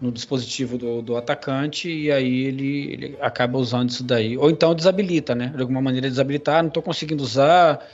no 0.00 0.10
dispositivo 0.10 0.76
do, 0.78 1.02
do 1.02 1.16
atacante 1.16 1.88
e 1.88 2.10
aí 2.10 2.46
ele, 2.46 2.92
ele 2.92 3.16
acaba 3.20 3.58
usando 3.58 3.90
isso 3.90 4.02
daí. 4.02 4.36
Ou 4.36 4.50
então 4.50 4.74
desabilita, 4.74 5.34
né? 5.36 5.52
De 5.54 5.60
alguma 5.60 5.80
maneira 5.80 6.08
desabilitar, 6.08 6.58
ah, 6.58 6.62
não 6.62 6.68
estou 6.68 6.82
conseguindo 6.82 7.22
usar, 7.22 7.84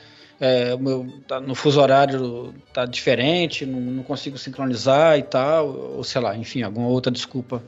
é, 0.40 0.77
meu, 0.77 1.07
tá, 1.27 1.40
no 1.40 1.55
fuso 1.55 1.81
horário 1.81 2.55
tá 2.72 2.85
diferente, 2.85 3.66
não, 3.66 3.81
não 3.81 4.03
consigo 4.03 4.38
sincronizar 4.38 5.18
e 5.18 5.22
tal, 5.22 5.68
ou 5.96 6.05
sei 6.05 6.20
lá, 6.20 6.37
enfim, 6.37 6.62
alguma 6.62 6.88
outra 6.88 7.11
desculpa 7.11 7.62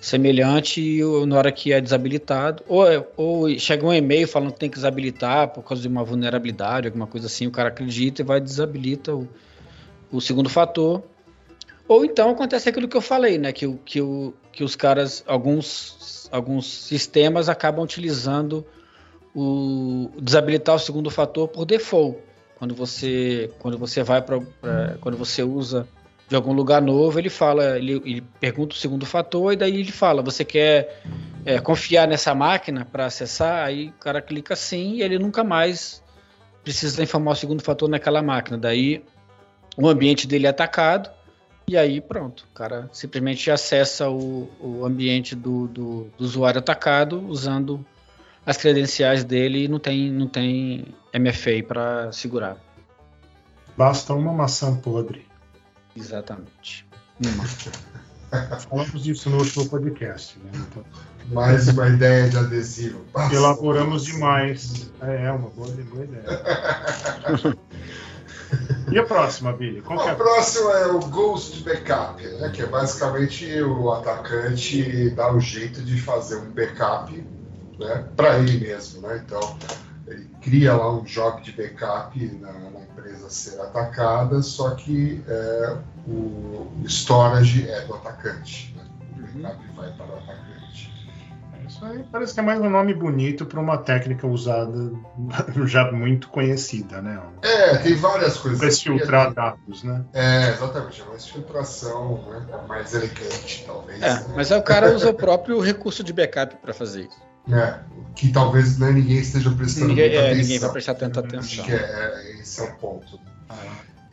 semelhante 0.00 0.80
e 0.80 1.02
o- 1.02 1.24
na 1.24 1.36
hora 1.36 1.50
que 1.50 1.72
é 1.72 1.80
desabilitado, 1.80 2.62
ou, 2.68 2.86
é- 2.86 3.04
ou 3.16 3.48
chega 3.58 3.86
um 3.86 3.92
e-mail 3.92 4.28
falando 4.28 4.52
que 4.52 4.60
tem 4.60 4.68
que 4.68 4.76
desabilitar 4.76 5.48
por 5.48 5.62
causa 5.64 5.82
de 5.82 5.88
uma 5.88 6.04
vulnerabilidade, 6.04 6.86
alguma 6.86 7.06
coisa 7.06 7.26
assim, 7.26 7.46
o 7.46 7.50
cara 7.50 7.70
acredita 7.70 8.20
e 8.20 8.24
vai 8.24 8.40
desabilita 8.40 9.14
o, 9.14 9.26
o 10.12 10.20
segundo 10.20 10.48
fator. 10.50 11.02
Ou 11.88 12.04
então 12.04 12.30
acontece 12.30 12.68
aquilo 12.68 12.86
que 12.88 12.96
eu 12.96 13.00
falei, 13.00 13.38
né? 13.38 13.52
Que, 13.52 13.66
que, 13.84 14.00
que 14.52 14.64
os 14.64 14.74
caras, 14.76 15.22
alguns, 15.26 16.28
alguns 16.30 16.66
sistemas 16.66 17.48
acabam 17.48 17.84
utilizando 17.84 18.64
o 19.34 20.10
desabilitar 20.20 20.76
o 20.76 20.78
segundo 20.78 21.10
fator 21.10 21.48
por 21.48 21.64
default. 21.64 22.18
Quando 22.56 22.74
você, 22.74 23.50
quando 23.58 23.76
você 23.76 24.02
vai 24.02 24.22
para 24.22 24.40
quando 25.00 25.18
você 25.18 25.42
usa 25.42 25.86
de 26.28 26.36
algum 26.36 26.52
lugar 26.52 26.80
novo, 26.80 27.18
ele 27.18 27.28
fala, 27.28 27.76
ele, 27.76 28.00
ele 28.04 28.20
pergunta 28.40 28.74
o 28.74 28.78
segundo 28.78 29.04
fator 29.04 29.52
e 29.52 29.56
daí 29.56 29.80
ele 29.80 29.92
fala, 29.92 30.22
você 30.22 30.44
quer 30.44 31.02
é, 31.44 31.58
confiar 31.58 32.08
nessa 32.08 32.34
máquina 32.34 32.84
para 32.84 33.06
acessar? 33.06 33.66
Aí 33.66 33.88
o 33.88 33.92
cara 33.92 34.22
clica 34.22 34.56
sim 34.56 34.94
e 34.94 35.02
ele 35.02 35.18
nunca 35.18 35.44
mais 35.44 36.02
precisa 36.62 37.02
informar 37.02 37.32
o 37.32 37.36
segundo 37.36 37.62
fator 37.62 37.88
naquela 37.88 38.22
máquina. 38.22 38.56
Daí 38.56 39.04
o 39.76 39.86
ambiente 39.88 40.26
dele 40.26 40.46
é 40.46 40.50
atacado 40.50 41.10
e 41.68 41.76
aí 41.76 42.00
pronto, 42.00 42.46
o 42.50 42.54
cara 42.54 42.88
simplesmente 42.92 43.50
acessa 43.50 44.08
o, 44.08 44.50
o 44.60 44.86
ambiente 44.86 45.34
do, 45.34 45.66
do, 45.66 46.10
do 46.16 46.24
usuário 46.24 46.58
atacado 46.58 47.22
usando 47.28 47.84
as 48.46 48.56
credenciais 48.56 49.24
dele 49.24 49.64
e 49.64 49.68
não 49.68 49.78
tem, 49.78 50.10
não 50.10 50.28
tem 50.28 50.94
MFA 51.14 51.62
para 51.66 52.12
segurar. 52.12 52.56
Basta 53.76 54.14
uma 54.14 54.32
maçã 54.32 54.76
podre. 54.76 55.26
Exatamente. 55.96 56.86
Uma. 57.24 57.44
Falamos 58.58 59.02
disso 59.02 59.30
no 59.30 59.38
último 59.38 59.68
podcast, 59.68 60.38
né? 60.38 60.50
Então, 60.54 60.84
Mais 61.32 61.68
uma 61.68 61.88
ideia 61.88 62.28
de 62.28 62.36
adesivo. 62.36 63.04
Basta 63.12 63.34
elaboramos 63.34 64.04
demais. 64.04 64.90
É, 65.00 65.26
é 65.26 65.32
uma 65.32 65.48
boa, 65.50 65.68
boa 65.68 66.04
ideia. 66.04 66.24
E 68.92 68.98
a 68.98 69.04
próxima, 69.04 69.52
Billy? 69.52 69.80
Qual 69.82 69.98
que 69.98 70.08
é 70.08 70.12
O 70.12 70.16
próximo 70.16 70.70
é 70.70 70.86
o 70.86 71.00
Ghost 71.00 71.64
Backup, 71.64 72.22
né? 72.22 72.50
que 72.50 72.62
é 72.62 72.66
basicamente 72.66 73.60
o 73.62 73.90
atacante 73.90 75.10
dar 75.10 75.34
o 75.34 75.40
jeito 75.40 75.82
de 75.82 76.00
fazer 76.00 76.36
um 76.36 76.50
backup 76.50 77.24
né? 77.78 78.04
para 78.16 78.38
ele 78.38 78.58
mesmo. 78.58 79.02
Né? 79.02 79.22
Então, 79.24 79.58
ele 80.06 80.28
cria 80.40 80.74
lá 80.74 80.92
um 80.92 81.02
job 81.02 81.42
de 81.42 81.52
backup 81.52 82.18
na, 82.40 82.52
na 82.52 82.80
empresa 82.80 83.30
ser 83.30 83.60
atacada, 83.60 84.42
só 84.42 84.70
que 84.70 85.22
é, 85.26 85.76
o 86.06 86.70
storage 86.86 87.68
é 87.68 87.80
do 87.82 87.94
atacante. 87.94 88.74
Né? 88.76 88.84
O 89.18 89.42
backup 89.42 89.76
vai 89.76 89.92
para 89.92 90.06
o 90.06 90.18
atacante. 90.18 90.54
Isso 91.66 91.84
aí 91.84 92.04
parece 92.12 92.34
que 92.34 92.40
é 92.40 92.42
mais 92.42 92.60
um 92.60 92.68
nome 92.70 92.94
bonito 92.94 93.46
para 93.46 93.58
uma 93.58 93.78
técnica 93.78 94.26
usada 94.26 94.92
já 95.66 95.90
muito 95.90 96.28
conhecida, 96.28 97.00
né? 97.00 97.20
É, 97.42 97.76
tem 97.78 97.96
várias 97.96 98.36
coisas. 98.36 98.60
Para 98.60 98.70
filtrar 98.70 99.34
dados, 99.34 99.82
né? 99.82 100.04
É, 100.12 100.50
exatamente. 100.50 101.00
É 101.00 101.04
uma 101.04 101.18
filtração 101.18 102.22
né, 102.28 102.46
mais 102.68 102.94
elegante, 102.94 103.64
talvez. 103.66 104.00
É, 104.02 104.14
né? 104.14 104.26
mas 104.36 104.52
aí 104.52 104.60
o 104.60 104.62
cara 104.62 104.94
usa 104.94 105.10
o 105.10 105.14
próprio 105.14 105.58
recurso 105.58 106.04
de 106.04 106.12
backup 106.12 106.54
para 106.56 106.72
fazer 106.72 107.08
isso. 107.08 107.33
É, 107.50 107.78
que 108.16 108.32
talvez 108.32 108.78
né, 108.78 108.90
ninguém 108.92 109.18
esteja 109.18 109.50
prestando 109.50 109.88
Ninguém, 109.88 110.08
muita 110.08 110.20
é, 110.22 110.26
atenção. 110.26 110.42
ninguém 110.42 110.58
vai 110.60 110.70
prestar 110.72 110.94
tanta 110.94 111.20
Acho 111.20 111.28
atenção. 111.36 111.64
que 111.64 111.72
é, 111.72 111.76
é, 111.76 112.40
esse 112.40 112.60
é 112.60 112.64
o 112.64 112.74
ponto. 112.76 113.20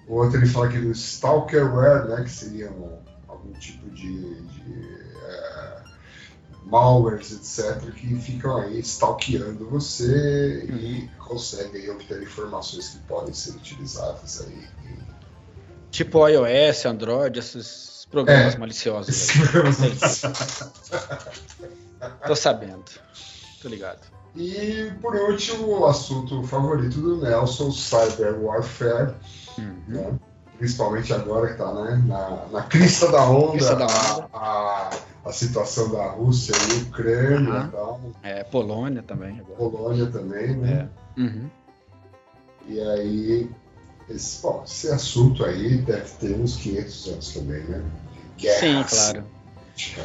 O 0.08 0.16
outro 0.16 0.38
ele 0.40 0.48
fala 0.48 0.66
aqui 0.68 0.80
do 0.80 0.92
stalkerware, 0.92 2.08
né, 2.10 2.24
que 2.24 2.30
seria 2.30 2.70
um- 2.72 2.98
algum 3.28 3.54
tipo 3.54 3.90
de, 3.92 4.42
de 4.42 4.98
é, 5.24 5.78
malwares, 6.66 7.32
etc., 7.32 7.90
que 7.94 8.16
ficam 8.20 8.58
aí 8.58 8.80
stalkeando 8.82 9.70
você 9.70 10.66
e 10.66 11.10
conseguem 11.18 11.82
aí 11.84 11.90
obter 11.90 12.22
informações 12.22 12.90
que 12.90 12.98
podem 13.08 13.34
ser 13.34 13.52
utilizadas 13.52 14.42
aí. 14.46 14.68
Tipo 15.92 16.28
iOS, 16.28 16.86
Android, 16.86 17.40
esses 17.40 18.06
programas 18.12 18.56
É. 18.56 18.58
maliciosos. 18.58 19.30
aí. 19.30 19.42
Tô 22.26 22.36
sabendo. 22.36 22.84
Tô 23.62 23.68
ligado. 23.70 24.00
E 24.36 24.92
por 25.02 25.16
último, 25.16 25.80
o 25.80 25.86
assunto 25.86 26.42
favorito 26.44 27.00
do 27.02 27.18
Nelson, 27.22 27.72
Cyber 27.72 28.40
Warfare, 28.42 29.14
Uhum. 29.58 29.76
né? 29.88 30.14
principalmente 30.58 31.12
agora 31.14 31.48
que 31.48 31.54
está 31.54 31.74
né, 31.74 32.02
na, 32.06 32.46
na 32.52 32.64
crista 32.64 33.12
da 33.12 33.24
onda, 33.28 33.52
Crista 33.54 33.76
da 33.76 33.86
onda. 33.86 34.30
A, 34.32 34.40
a, 34.40 34.90
a 35.26 35.32
situação 35.34 35.90
da 35.92 36.12
Rússia 36.12 36.54
e 36.56 36.84
Ucrânia, 36.84 37.52
Aham. 37.52 37.68
e 37.68 37.72
tal, 37.72 38.02
É, 38.24 38.44
Polônia 38.46 39.04
também. 39.04 39.40
Agora. 39.40 39.56
Polônia 39.58 40.06
também, 40.08 40.56
né? 40.56 40.88
Uhum. 41.18 41.50
E 42.68 42.80
aí, 42.80 43.50
esse, 44.08 44.42
bom, 44.42 44.62
esse 44.66 44.88
assunto 44.90 45.44
aí 45.44 45.78
deve 45.80 46.10
ter 46.20 46.40
uns 46.40 46.56
500 46.58 47.08
anos 47.10 47.34
também, 47.34 47.64
né? 47.64 47.84
De 48.38 48.44
guerra, 48.44 48.60
Sim, 48.60 48.84
claro. 48.88 49.26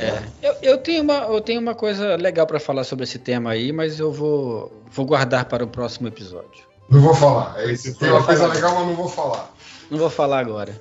É. 0.01 0.23
Eu, 0.43 0.55
eu, 0.63 0.79
tenho 0.79 1.03
uma, 1.03 1.15
eu 1.25 1.41
tenho 1.41 1.61
uma 1.61 1.75
coisa 1.75 2.17
legal 2.17 2.47
para 2.47 2.59
falar 2.61 2.85
sobre 2.85 3.05
esse 3.05 3.19
tema 3.19 3.51
aí, 3.51 3.73
mas 3.73 3.99
eu 4.01 4.13
vou, 4.13 4.83
vou 4.91 5.05
guardar 5.07 5.45
para 5.47 5.65
o 5.65 5.69
próximo 5.69 6.09
episódio. 6.09 6.65
Não 6.89 7.01
vou 7.01 7.15
falar. 7.15 7.61
É 7.61 7.73
isso. 7.73 7.99
Tem 7.99 8.11
uma 8.11 8.23
coisa 8.25 8.47
legal, 8.47 8.75
mas 8.77 8.87
não 8.87 8.95
vou 8.95 9.09
falar. 9.09 9.53
Não 9.91 9.99
vou 9.99 10.11
falar 10.11 10.39
agora. 10.41 10.81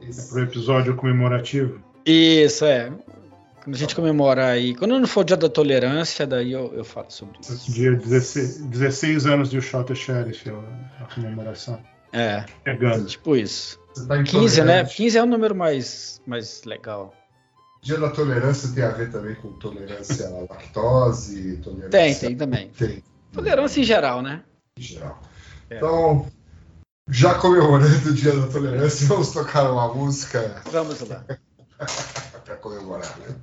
Esse- 0.00 0.30
Para 0.30 0.40
o 0.40 0.42
episódio 0.44 0.96
comemorativo. 0.96 1.80
Isso, 2.04 2.64
é. 2.64 2.92
Quando 3.62 3.74
a 3.74 3.78
gente 3.78 3.96
comemorar 3.96 4.50
aí. 4.50 4.74
Quando 4.76 4.96
não 4.98 5.06
for 5.08 5.20
o 5.20 5.24
dia 5.24 5.36
da 5.36 5.48
tolerância, 5.48 6.24
daí 6.24 6.52
eu, 6.52 6.72
eu 6.72 6.84
falo 6.84 7.10
sobre 7.10 7.38
isso. 7.40 7.72
Dia 7.72 7.92
16, 7.92 8.58
16 8.66 9.26
anos 9.26 9.50
de 9.50 9.60
Shot 9.60 9.92
Sheriff, 9.94 10.48
a 10.50 11.02
a 11.02 11.14
comemoração. 11.14 11.80
É, 12.12 12.44
Chegando. 12.64 13.06
tipo 13.06 13.36
isso. 13.36 13.78
Você 13.92 14.06
tá 14.06 14.22
15, 14.22 14.60
né? 14.62 14.64
intolerante. 14.66 14.96
15 14.96 15.18
é 15.18 15.22
o 15.22 15.26
número 15.26 15.54
mais, 15.54 16.20
mais 16.24 16.62
legal. 16.64 17.12
Dia 17.86 17.98
da 17.98 18.10
tolerância 18.10 18.68
tem 18.74 18.82
a 18.82 18.88
ver 18.88 19.12
também 19.12 19.36
com 19.36 19.52
tolerância 19.52 20.26
à 20.26 20.40
lactose, 20.52 21.58
tolerância... 21.62 21.90
Tem, 21.90 22.14
tem 22.16 22.36
também. 22.36 22.68
Tem, 22.70 23.04
Tolerância 23.32 23.80
em 23.80 23.84
geral, 23.84 24.22
né? 24.22 24.42
em 24.76 24.82
geral. 24.82 25.22
É. 25.70 25.76
Então, 25.76 26.26
já 27.08 27.34
comemorando 27.34 28.08
o 28.08 28.12
dia 28.12 28.34
da 28.34 28.48
tolerância, 28.48 29.06
vamos 29.06 29.30
tocar 29.30 29.70
uma 29.70 29.94
música 29.94 30.62
Vamos 30.72 31.00
lá. 31.08 31.24
para 32.44 32.56
comemorar, 32.56 33.16
né? 33.20 33.36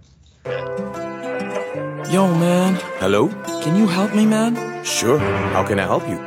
Yo, 2.11 2.27
man, 2.27 2.77
Hello? 2.99 3.29
can 3.63 3.77
you 3.77 3.87
help 3.87 4.13
me, 4.13 4.25
man? 4.25 4.55
Sure. 4.83 5.19
How 5.53 5.63
can 5.65 5.79
I 5.79 5.83
help 5.83 6.03
you? 6.05 6.19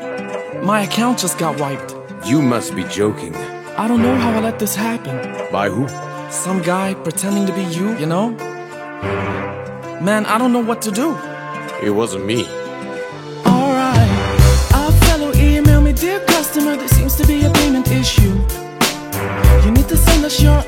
My 0.64 0.84
account 0.84 1.18
just 1.18 1.36
got 1.38 1.60
wiped. 1.60 1.94
You 2.24 2.40
must 2.40 2.74
be 2.74 2.84
joking. 2.84 3.36
I 3.76 3.86
don't 3.86 4.00
know 4.00 4.16
how 4.16 4.30
I 4.30 4.40
let 4.40 4.58
this 4.58 4.74
happen. 4.74 5.20
By 5.52 5.68
who? 5.68 5.86
Some 6.30 6.62
guy 6.62 6.94
pretending 6.94 7.46
to 7.46 7.52
be 7.52 7.62
you, 7.62 7.96
you 7.98 8.06
know? 8.06 8.30
Man, 10.00 10.26
I 10.26 10.38
don't 10.38 10.52
know 10.52 10.62
what 10.62 10.82
to 10.82 10.90
do. 10.90 11.16
It 11.82 11.90
wasn't 11.90 12.26
me. 12.26 12.44
Alright. 13.46 14.10
A 14.74 14.92
fellow 15.06 15.32
email 15.34 15.80
me, 15.80 15.92
dear 15.92 16.20
customer, 16.26 16.76
there 16.76 16.88
seems 16.88 17.16
to 17.16 17.26
be 17.26 17.44
a 17.44 17.50
payment 17.50 17.90
issue. 17.90 18.34
You 19.64 19.70
need 19.70 19.88
to 19.88 19.96
send 19.96 20.24
us 20.24 20.40
your 20.42 20.62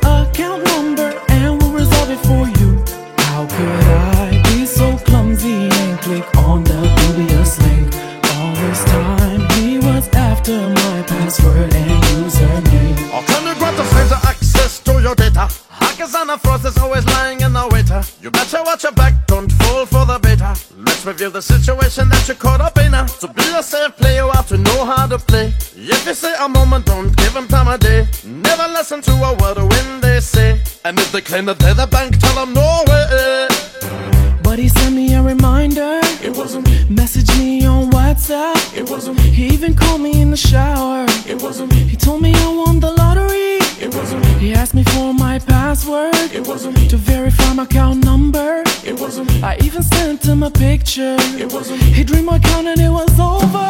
And 16.29 16.37
a 16.37 16.41
fraud 16.47 16.63
is 16.67 16.77
always 16.77 17.07
lying 17.07 17.41
in 17.41 17.55
the 17.55 17.67
waiter. 17.73 18.03
You 18.21 18.31
better 18.31 18.63
watch 18.63 18.83
your 18.83 18.93
back, 18.93 19.27
don't 19.27 19.51
fall 19.51 19.87
for 19.87 20.05
the 20.05 20.19
beta. 20.19 20.55
Let's 20.77 21.07
review 21.07 21.31
the 21.31 21.41
situation 21.41 22.11
that 22.11 22.29
you're 22.29 22.37
caught 22.37 22.61
up 22.61 22.77
in. 22.77 22.93
To 22.93 23.29
be 23.29 23.45
a 23.57 23.63
safe 23.63 23.97
player, 23.97 24.27
you 24.27 24.31
have 24.33 24.47
to 24.49 24.59
know 24.59 24.85
how 24.85 25.07
to 25.07 25.19
play. 25.19 25.55
If 25.75 26.05
you 26.05 26.13
say 26.13 26.35
a 26.39 26.47
moment, 26.47 26.85
don't 26.85 27.17
give 27.17 27.33
them 27.33 27.49
time 27.49 27.69
of 27.69 27.81
day. 27.81 28.07
Never 28.27 28.69
listen 28.69 29.01
to 29.09 29.13
a 29.13 29.37
word 29.41 29.57
when 29.57 30.01
they 30.03 30.21
say. 30.21 30.61
And 30.85 30.99
if 30.99 31.11
they 31.13 31.23
claim 31.23 31.47
that 31.47 31.61
they're 31.61 31.73
the 31.73 31.87
bank, 31.87 32.19
tell 32.19 32.35
them 32.35 32.53
no 32.53 32.85
way. 32.89 33.49
But 34.43 34.59
he 34.59 34.69
sent 34.69 34.95
me 34.95 35.15
a 35.15 35.23
reminder. 35.23 36.01
It 36.23 36.37
wasn't 36.37 36.67
me. 36.67 36.85
Messaged 36.95 37.39
me 37.39 37.65
on 37.65 37.91
WhatsApp. 37.91 38.77
It 38.77 38.91
wasn't 38.91 39.17
me. 39.17 39.31
He 39.31 39.47
even 39.47 39.75
called 39.75 40.03
me 40.03 40.21
in 40.21 40.31
the 40.31 40.37
shower. 40.37 41.07
It 41.27 41.41
wasn't 41.43 41.73
me. 41.73 41.85
He 41.85 41.97
told 41.97 42.21
me 42.21 42.35
I 42.35 42.49
won 42.49 42.81
the 42.81 42.93
lottery. 42.93 43.57
It 43.81 43.95
wasn't 43.95 44.25
me. 44.25 44.33
He 44.39 44.53
asked 44.53 44.75
me 44.75 44.85
for 44.85 45.15
my 45.15 45.39
password. 45.39 46.18
It 46.39 46.47
wasn't 46.47 46.79
me. 46.79 46.87
To 46.89 46.97
verify 46.97 47.53
my 47.53 47.65
account 47.65 48.05
number. 48.05 48.63
It 48.85 48.97
wasn't 49.01 49.27
me. 49.33 49.43
I 49.43 49.57
even 49.65 49.83
sent 49.83 50.25
him 50.25 50.45
a 50.45 50.51
picture. 50.53 51.17
It 51.37 51.53
wasn't 51.53 51.81
me. 51.83 51.91
He 51.91 52.05
dreamed 52.05 52.27
my 52.27 52.37
account 52.37 52.69
and 52.69 52.81
it 52.81 52.91
was 53.01 53.11
over. 53.19 53.69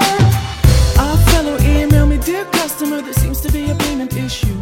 A 1.07 1.17
fellow 1.31 1.57
emailed 1.59 2.11
me, 2.11 2.19
dear 2.19 2.45
customer, 2.61 3.01
there 3.01 3.15
seems 3.15 3.41
to 3.41 3.51
be 3.51 3.71
a 3.71 3.75
payment 3.75 4.13
issue. 4.15 4.59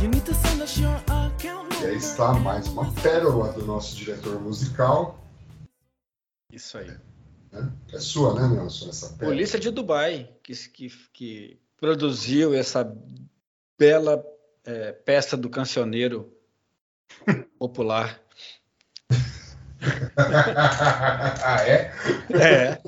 You 0.00 0.08
need 0.08 0.24
to 0.24 0.34
send 0.34 0.62
us 0.62 0.78
your 0.78 0.96
account 1.08 1.70
E 1.82 1.84
aí 1.84 1.92
number. 1.92 1.96
está 1.96 2.32
mais 2.32 2.66
uma 2.68 2.90
pérola 3.02 3.52
do 3.52 3.66
nosso 3.66 3.94
diretor 3.94 4.40
musical. 4.40 5.18
Isso 6.50 6.78
aí. 6.78 6.90
Né? 7.52 7.70
É 7.92 7.98
sua, 7.98 8.32
né, 8.40 8.56
Nelson? 8.56 8.88
Essa 8.88 9.08
pérola. 9.10 9.34
Polícia 9.36 9.60
de 9.60 9.70
Dubai, 9.70 10.30
que, 10.42 10.54
que, 10.70 10.88
que 11.12 11.58
produziu 11.78 12.54
essa 12.54 12.90
bela 13.78 14.24
é, 14.64 14.92
peça 14.92 15.36
do 15.36 15.50
cancioneiro 15.50 16.32
popular. 17.58 18.20
ah, 20.16 21.56
é? 21.66 21.90
É. 22.34 22.78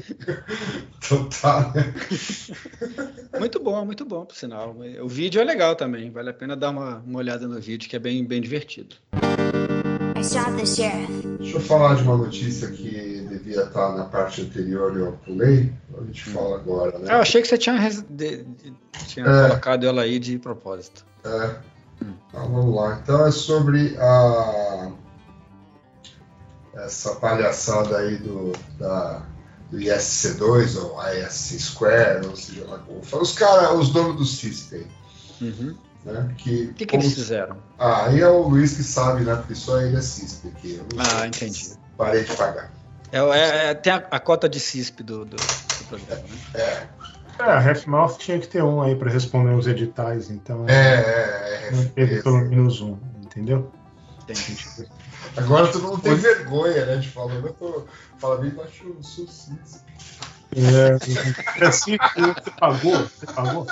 Total, 1.08 1.72
né? 1.74 1.94
Muito 3.38 3.58
bom, 3.61 3.85
muito 3.85 4.04
bom, 4.04 4.24
por 4.26 4.37
sinal. 4.37 4.76
O 5.02 5.08
vídeo 5.08 5.40
é 5.40 5.44
legal 5.44 5.74
também, 5.74 6.11
vale 6.11 6.30
a 6.30 6.35
pena 6.35 6.54
dar 6.56 6.70
uma, 6.70 6.98
uma 6.98 7.18
olhada 7.18 7.48
no 7.48 7.58
vídeo, 7.61 7.88
que 7.88 7.96
é 7.96 7.98
bem, 7.98 8.24
bem 8.24 8.40
divertido. 8.40 8.96
Deixa 11.38 11.56
eu 11.56 11.61
falar 11.61 11.96
de 11.96 12.02
uma 12.02 12.16
notícia 12.16 12.68
que 12.70 13.26
devia 13.28 13.62
estar 13.64 13.96
na 13.96 14.04
parte 14.04 14.42
anterior 14.42 14.96
e 14.96 15.00
eu 15.00 15.12
pulei. 15.24 15.72
A 16.00 16.04
gente 16.04 16.24
fala 16.24 16.56
agora, 16.56 16.98
né? 16.98 17.06
Ah, 17.08 17.14
eu 17.14 17.20
achei 17.22 17.42
que 17.42 17.48
você 17.48 17.58
tinha, 17.58 17.76
res- 17.76 18.04
de- 18.08 18.44
tinha 19.08 19.26
É. 19.26 19.48
colocado 19.48 19.85
ela 19.87 20.02
aí 20.02 20.18
de 20.18 20.38
propósito. 20.38 21.04
É. 21.24 21.56
Então, 22.29 22.49
vamos 22.49 22.75
lá. 22.75 22.99
Então 23.03 23.27
é 23.27 23.31
sobre 23.31 23.97
a 23.99 24.91
essa 26.75 27.15
palhaçada 27.17 27.99
aí 27.99 28.17
do, 28.17 28.53
da, 28.79 29.23
do 29.71 29.77
ISC2 29.79 30.77
ou 30.83 30.97
ISC 31.15 31.59
Square, 31.61 32.27
ou 32.27 32.37
seja 32.37 32.65
lá 32.67 32.79
como 32.79 33.03
fala. 33.03 33.23
Os 33.23 33.33
caras, 33.33 33.71
os 33.79 33.91
donos 33.91 34.17
do 34.17 34.25
CISP 34.25 34.77
aí, 34.77 34.87
Uhum. 35.43 35.77
né? 36.05 36.35
Que, 36.38 36.65
O 36.65 36.75
que, 36.75 36.87
que 36.87 36.87
como- 36.87 37.03
eles 37.03 37.15
fizeram? 37.15 37.59
Ah, 37.79 38.07
aí 38.07 38.21
é 38.21 38.29
o 38.29 38.49
Luiz 38.49 38.75
que 38.75 38.83
sabe, 38.83 39.23
né? 39.25 39.35
Porque 39.37 39.55
só 39.55 39.81
ele 39.81 39.97
é 39.97 40.01
CISP 40.01 40.49
aqui. 40.49 40.75
Eu 40.77 40.87
Ah, 40.99 41.27
entendi. 41.27 41.73
Parei 41.97 42.25
de 42.25 42.35
pagar. 42.37 42.73
É, 43.12 43.19
é- 43.19 43.67
é- 43.71 43.75
tem 43.75 43.93
a, 43.93 43.97
a 44.11 44.19
cota 44.19 44.49
de 44.49 44.59
CISP 44.59 45.03
do, 45.03 45.25
do, 45.27 45.37
do 45.37 45.85
programa, 45.88 46.23
né? 46.23 46.38
É, 46.55 46.87
É, 47.38 47.42
a 47.42 47.59
Half-Mouth 47.59 48.18
tinha 48.18 48.38
que 48.38 48.47
ter 48.47 48.62
um 48.62 48.83
aí 48.83 48.95
para 48.95 49.11
responder 49.11 49.55
os 49.55 49.66
editais, 49.66 50.31
então 50.31 50.64
é, 50.68 50.73
é, 50.73 51.68
é, 51.68 51.71
não 51.73 51.85
teve 51.87 52.16
é. 52.16 52.23
pelo 52.23 52.38
menos 52.38 52.81
um, 52.81 52.99
entendeu? 53.23 53.71
Entendi. 54.23 54.88
Agora 55.37 55.68
todo 55.68 55.88
mundo 55.88 56.03
tem 56.03 56.14
vergonha, 56.14 56.87
né? 56.87 56.97
De 56.97 57.09
falar, 57.09 57.35
eu 57.35 57.53
tô. 57.55 57.85
Fala 58.18 58.38
bem 58.38 58.51
baixo, 58.51 58.87
eu 58.87 59.03
sou 59.03 59.27
CISP. 59.27 59.83
É, 60.55 61.66
assim, 61.66 61.97
você 61.97 62.51
pagou? 62.61 62.97
Você 62.99 63.27
pagou? 63.27 63.66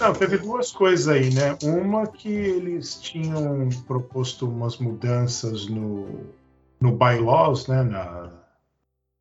Não, 0.00 0.12
teve 0.14 0.38
duas 0.38 0.72
coisas 0.72 1.08
aí, 1.08 1.32
né? 1.32 1.56
Uma 1.62 2.06
que 2.06 2.28
eles 2.28 2.94
tinham 3.00 3.68
proposto 3.86 4.48
umas 4.48 4.78
mudanças 4.78 5.66
no, 5.66 6.26
no 6.80 6.92
bylaws, 6.92 7.66
né? 7.66 7.82
Na, 7.82 8.30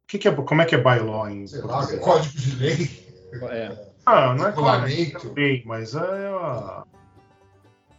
que, 0.08 0.18
que 0.18 0.28
é, 0.28 0.32
como 0.32 0.62
é 0.62 0.66
que 0.66 0.76
é 0.76 0.78
bylaw 0.78 1.30
em 1.30 1.48
Sei 1.48 1.62
lá, 1.62 1.78
português? 1.78 2.02
código 2.02 2.38
de 2.38 2.56
lei. 2.56 3.06
É. 3.50 3.72
Ah, 4.06 4.34
não 4.36 4.48
é 4.48 4.52
claro, 4.52 4.86
Regulamento. 4.86 5.28
também, 5.30 5.64
mas 5.66 5.96
é 5.96 6.00
a... 6.00 6.84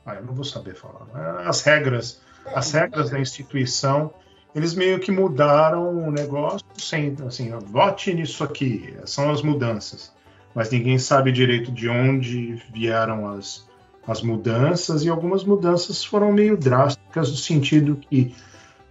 Ah, 0.06 0.14
eu 0.14 0.24
não 0.24 0.34
vou 0.34 0.44
saber 0.44 0.76
falar. 0.76 1.06
É 1.42 1.48
As 1.48 1.62
regras, 1.62 2.20
as 2.54 2.70
regras 2.72 3.10
da 3.10 3.18
instituição, 3.18 4.14
eles 4.54 4.72
meio 4.74 5.00
que 5.00 5.10
mudaram 5.10 6.06
o 6.06 6.10
negócio 6.12 6.64
sem, 6.78 7.16
assim, 7.26 7.50
vote 7.58 8.14
nisso 8.14 8.44
aqui, 8.44 8.96
são 9.04 9.30
as 9.30 9.42
mudanças. 9.42 10.14
Mas 10.54 10.70
ninguém 10.70 10.96
sabe 10.98 11.32
direito 11.32 11.72
de 11.72 11.88
onde 11.88 12.62
vieram 12.72 13.28
as, 13.28 13.68
as 14.06 14.22
mudanças, 14.22 15.04
e 15.04 15.08
algumas 15.10 15.42
mudanças 15.42 16.04
foram 16.04 16.32
meio 16.32 16.56
drásticas, 16.56 17.30
no 17.30 17.36
sentido 17.36 17.96
que 17.96 18.34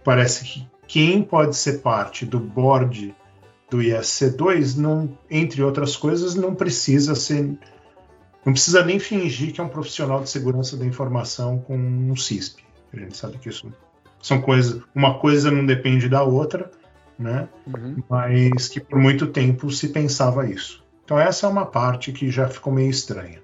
parece 0.04 0.44
que 0.44 0.68
quem 0.86 1.22
pode 1.22 1.56
ser 1.56 1.80
parte 1.80 2.24
do 2.24 2.38
board 2.38 3.14
do 3.70 3.78
ISC2, 3.78 4.76
não, 4.76 5.18
entre 5.30 5.62
outras 5.62 5.96
coisas, 5.96 6.34
não 6.34 6.54
precisa 6.54 7.14
ser. 7.14 7.58
Não 8.44 8.52
precisa 8.52 8.84
nem 8.84 8.98
fingir 8.98 9.52
que 9.52 9.60
é 9.60 9.64
um 9.64 9.68
profissional 9.68 10.22
de 10.22 10.30
segurança 10.30 10.76
da 10.76 10.86
informação 10.86 11.58
com 11.58 11.76
um 11.76 12.14
CISP. 12.14 12.62
A 12.92 12.96
gente 12.96 13.16
sabe 13.16 13.38
que 13.38 13.48
isso 13.48 13.72
são 14.22 14.40
coisas. 14.40 14.80
Uma 14.94 15.18
coisa 15.18 15.50
não 15.50 15.66
depende 15.66 16.08
da 16.08 16.22
outra, 16.22 16.70
né? 17.18 17.48
Uhum. 17.66 18.02
Mas 18.08 18.68
que 18.68 18.78
por 18.78 18.98
muito 19.00 19.26
tempo 19.26 19.68
se 19.70 19.88
pensava 19.88 20.48
isso. 20.48 20.84
Então 21.04 21.18
essa 21.18 21.46
é 21.46 21.48
uma 21.48 21.66
parte 21.66 22.12
que 22.12 22.30
já 22.30 22.48
ficou 22.48 22.72
meio 22.72 22.90
estranha. 22.90 23.40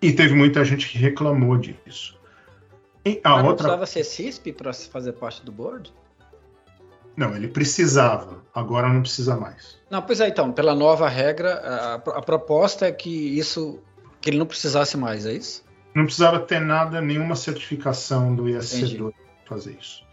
E 0.00 0.12
teve 0.12 0.34
muita 0.34 0.64
gente 0.64 0.88
que 0.88 0.98
reclamou 0.98 1.56
disso. 1.56 2.18
E 3.04 3.20
a 3.22 3.30
Mas 3.30 3.42
não 3.42 3.50
outra. 3.50 3.64
precisava 3.64 3.86
ser 3.86 4.04
CISP 4.04 4.52
para 4.52 4.72
fazer 4.72 5.12
parte 5.12 5.44
do 5.44 5.52
board? 5.52 5.92
Não, 7.16 7.34
ele 7.34 7.48
precisava, 7.48 8.42
agora 8.54 8.88
não 8.88 9.02
precisa 9.02 9.36
mais. 9.36 9.78
Não, 9.90 10.02
pois 10.02 10.20
é, 10.20 10.28
então, 10.28 10.52
pela 10.52 10.74
nova 10.74 11.08
regra, 11.08 11.54
a, 11.54 11.94
a 11.94 12.22
proposta 12.22 12.86
é 12.86 12.92
que 12.92 13.38
isso, 13.38 13.80
que 14.20 14.30
ele 14.30 14.38
não 14.38 14.46
precisasse 14.46 14.96
mais, 14.96 15.24
é 15.26 15.32
isso? 15.32 15.64
Não 15.94 16.04
precisava 16.04 16.40
ter 16.40 16.60
nada, 16.60 17.00
nenhuma 17.00 17.36
certificação 17.36 18.34
do 18.34 18.44
ISC2 18.44 19.12
para 19.44 19.56
fazer 19.56 19.76
isso. 19.80 20.04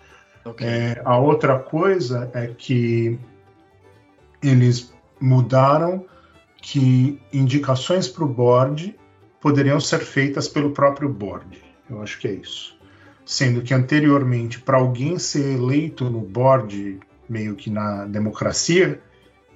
Ok. 0.45 0.65
É, 0.65 1.01
a 1.03 1.17
outra 1.17 1.57
coisa 1.57 2.29
é 2.33 2.47
que 2.47 3.19
eles 4.43 4.93
mudaram 5.19 6.05
que 6.61 7.19
indicações 7.33 8.07
para 8.07 8.23
o 8.23 8.27
board 8.27 8.95
poderiam 9.39 9.79
ser 9.79 9.99
feitas 9.99 10.47
pelo 10.47 10.71
próprio 10.71 11.09
board. 11.09 11.61
Eu 11.89 12.01
acho 12.01 12.19
que 12.19 12.27
é 12.27 12.31
isso. 12.33 12.77
Sendo 13.25 13.61
que 13.61 13.73
anteriormente, 13.73 14.59
para 14.59 14.77
alguém 14.77 15.17
ser 15.19 15.57
eleito 15.57 16.09
no 16.09 16.21
board, 16.21 16.99
meio 17.29 17.55
que 17.55 17.69
na 17.69 18.05
democracia, 18.05 19.01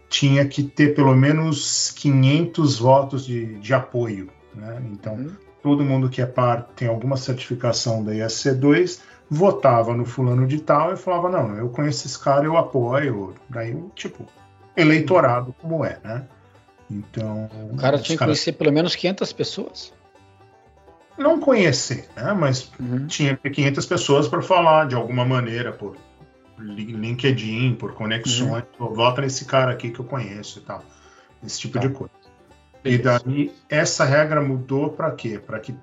tinha 0.09 0.45
que 0.47 0.63
ter 0.63 0.95
pelo 0.95 1.15
menos 1.15 1.91
500 1.91 2.79
votos 2.79 3.25
de, 3.25 3.55
de 3.55 3.73
apoio. 3.73 4.29
Né? 4.53 4.81
Então, 4.91 5.15
Uhum. 5.15 5.31
todo 5.61 5.83
mundo 5.83 6.09
que 6.09 6.21
é 6.21 6.25
parte, 6.25 6.69
tem 6.75 6.87
alguma 6.87 7.17
certificação 7.17 8.03
da 8.03 8.13
ISC2, 8.13 8.99
votava 9.29 9.93
no 9.93 10.05
fulano 10.05 10.47
de 10.47 10.61
tal 10.61 10.93
e 10.93 10.97
falava, 10.97 11.29
não, 11.29 11.57
eu 11.57 11.69
conheço 11.69 12.07
esse 12.07 12.17
cara, 12.19 12.45
eu 12.45 12.57
apoio. 12.57 13.33
Daí, 13.49 13.75
tipo, 13.95 14.25
eleitorado 14.77 15.53
como 15.59 15.83
é, 15.83 15.99
né? 16.03 16.23
Então... 16.89 17.49
O 17.71 17.75
cara 17.75 17.97
tinha 17.97 18.15
que 18.15 18.19
caras 18.19 18.37
conhecer 18.37 18.53
pelo 18.53 18.71
menos 18.71 18.95
500 18.95 19.33
pessoas. 19.33 19.93
Não 21.17 21.39
conhecer, 21.39 22.09
né? 22.15 22.33
Mas 22.33 22.71
Uhum. 22.79 23.07
tinha 23.07 23.35
500 23.37 23.85
pessoas 23.85 24.27
para 24.27 24.41
falar 24.41 24.87
de 24.87 24.95
alguma 24.95 25.23
maneira, 25.25 25.71
por 25.71 25.95
li- 26.59 26.91
LinkedIn, 26.93 27.75
por 27.75 27.93
conexões, 27.93 28.63
Uhum. 28.79 28.93
Vota 28.93 29.21
nesse 29.21 29.45
cara 29.45 29.71
aqui 29.71 29.89
que 29.91 29.99
eu 29.99 30.05
conheço 30.05 30.59
e 30.59 30.61
tal. 30.63 30.83
Esse 31.43 31.59
tipo 31.59 31.75
Tá. 31.75 31.79
de 31.81 31.89
coisa. 31.89 32.13
E 32.83 32.97
Beleza. 32.97 33.21
daí 33.25 33.53
essa 33.69 34.03
regra 34.05 34.41
mudou 34.41 34.89
para 34.91 35.11
quê? 35.11 35.39
Para 35.39 35.59
que 35.59 35.75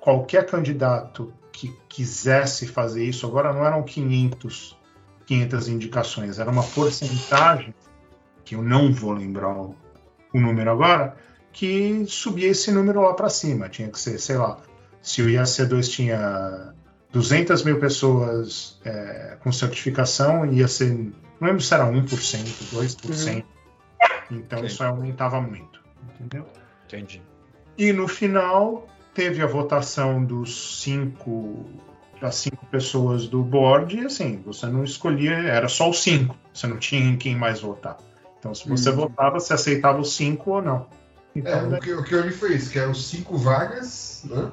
qualquer 0.00 0.44
candidato 0.46 1.32
que 1.52 1.74
quisesse 1.88 2.66
fazer 2.66 3.04
isso, 3.04 3.26
agora 3.26 3.52
não 3.52 3.64
eram 3.64 3.82
500, 3.82 4.76
500 5.26 5.68
indicações, 5.68 6.38
era 6.38 6.50
uma 6.50 6.62
porcentagem, 6.62 7.74
que 8.44 8.54
eu 8.54 8.62
não 8.62 8.92
vou 8.92 9.12
lembrar 9.12 9.48
o, 9.50 9.74
o 10.32 10.40
número 10.40 10.70
agora, 10.70 11.16
que 11.58 12.04
subia 12.06 12.46
esse 12.50 12.70
número 12.70 13.00
lá 13.02 13.12
para 13.14 13.28
cima. 13.28 13.68
Tinha 13.68 13.88
que 13.88 13.98
ser, 13.98 14.16
sei 14.20 14.36
lá, 14.36 14.58
se 15.02 15.20
o 15.22 15.26
IAC2 15.26 15.90
tinha 15.90 16.72
200 17.12 17.64
mil 17.64 17.80
pessoas 17.80 18.78
é, 18.84 19.36
com 19.42 19.50
certificação, 19.50 20.46
ia 20.46 20.68
ser, 20.68 20.94
não 20.94 21.48
lembro 21.48 21.60
se 21.60 21.74
era 21.74 21.84
1%, 21.84 22.04
2%. 22.06 23.44
Então 24.30 24.58
Ok. 24.60 24.70
isso 24.70 24.84
aumentava 24.84 25.40
muito, 25.40 25.82
entendeu? 26.14 26.46
Entendi. 26.86 27.20
E 27.76 27.92
no 27.92 28.06
final 28.06 28.86
teve 29.12 29.42
a 29.42 29.46
votação 29.46 30.24
dos 30.24 30.80
cinco 30.80 31.64
das 32.20 32.36
cinco 32.36 32.64
pessoas 32.66 33.26
do 33.26 33.42
board 33.42 33.96
e 33.96 34.04
assim 34.04 34.42
você 34.44 34.66
não 34.66 34.82
escolhia 34.84 35.34
era 35.34 35.68
só 35.68 35.88
os 35.88 36.02
cinco 36.02 36.34
você 36.52 36.66
não 36.66 36.76
tinha 36.76 37.00
em 37.00 37.16
quem 37.16 37.36
mais 37.36 37.60
votar 37.60 37.96
então 38.40 38.52
se 38.52 38.68
você 38.68 38.90
Hum. 38.90 38.96
votava 38.96 39.38
você 39.38 39.54
aceitava 39.54 40.00
os 40.00 40.14
cinco 40.16 40.50
ou 40.50 40.60
não 40.60 40.86
É, 41.38 41.40
então 41.40 41.66
o 41.66 41.70
daí- 41.70 41.80
que, 41.80 41.92
o 41.92 42.02
que 42.04 42.14
eu 42.14 42.20
li 42.22 42.32
foi 42.32 42.54
isso, 42.54 42.70
que 42.70 42.78
eram 42.78 42.94
cinco 42.94 43.36
vagas, 43.36 44.22
né? 44.24 44.50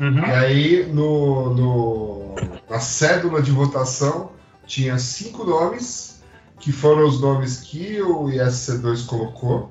Uhum. 0.00 0.18
E 0.18 0.30
aí 0.30 0.86
no, 0.92 1.54
no- 1.54 2.34
na 2.68 2.80
cédula 2.80 3.40
de 3.42 3.50
votação 3.50 4.32
tinha 4.66 4.98
cinco 4.98 5.44
nomes, 5.44 6.22
que 6.58 6.72
foram 6.72 7.06
os 7.06 7.20
nomes 7.20 7.58
que 7.58 8.00
o 8.00 8.24
ISC2 8.26 9.06
colocou, 9.06 9.70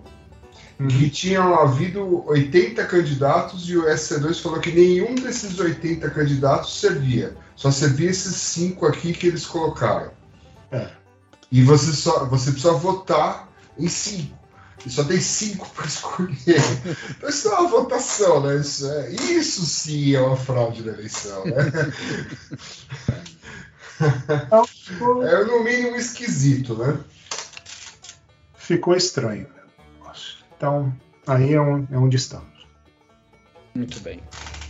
Uhum. 0.79 0.87
que 0.87 1.09
tinham 1.11 1.53
havido 1.59 2.23
80 2.27 2.83
candidatos 2.85 3.69
e 3.69 3.77
o 3.77 3.83
ISC2 3.85 4.41
falou 4.41 4.59
que 4.59 4.71
nenhum 4.71 5.13
desses 5.15 5.59
80 5.59 6.09
candidatos 6.09 6.79
servia. 6.79 7.35
Só 7.55 7.69
servia 7.69 8.09
esses 8.09 8.35
cinco 8.35 8.87
aqui 8.87 9.13
que 9.13 9.27
eles 9.27 9.45
colocaram. 9.45 10.09
É. 10.71 10.87
E 11.51 11.61
você 11.63 11.91
só 11.93 12.25
você 12.25 12.51
precisa 12.51 12.73
votar 12.73 13.47
em 13.77 13.87
cinco. 13.87 14.35
E 14.85 14.89
só 14.89 15.03
tem 15.03 15.19
cinco 15.21 15.69
para 15.69 15.85
escolher. 15.85 16.61
Então 17.11 17.29
isso 17.29 17.47
é 17.47 17.51
uma 17.59 17.69
votação, 17.69 18.41
né? 18.41 18.57
Isso, 18.57 18.89
é, 18.89 19.11
isso 19.11 19.65
sim 19.65 20.15
é 20.15 20.21
uma 20.21 20.35
fraude 20.37 20.81
da 20.83 20.91
eleição, 20.91 21.43
né? 21.45 21.53
É 25.29 25.43
no 25.45 25.63
mínimo 25.63 25.95
esquisito, 25.95 26.75
né? 26.75 26.99
ficou 28.57 28.95
estranho 28.95 29.47
então 30.55 30.95
aí 31.27 31.53
é, 31.53 31.61
um, 31.61 31.85
é 31.91 31.97
onde 31.97 32.15
estamos 32.17 32.67
Muito 33.75 33.99
bem. 33.99 34.21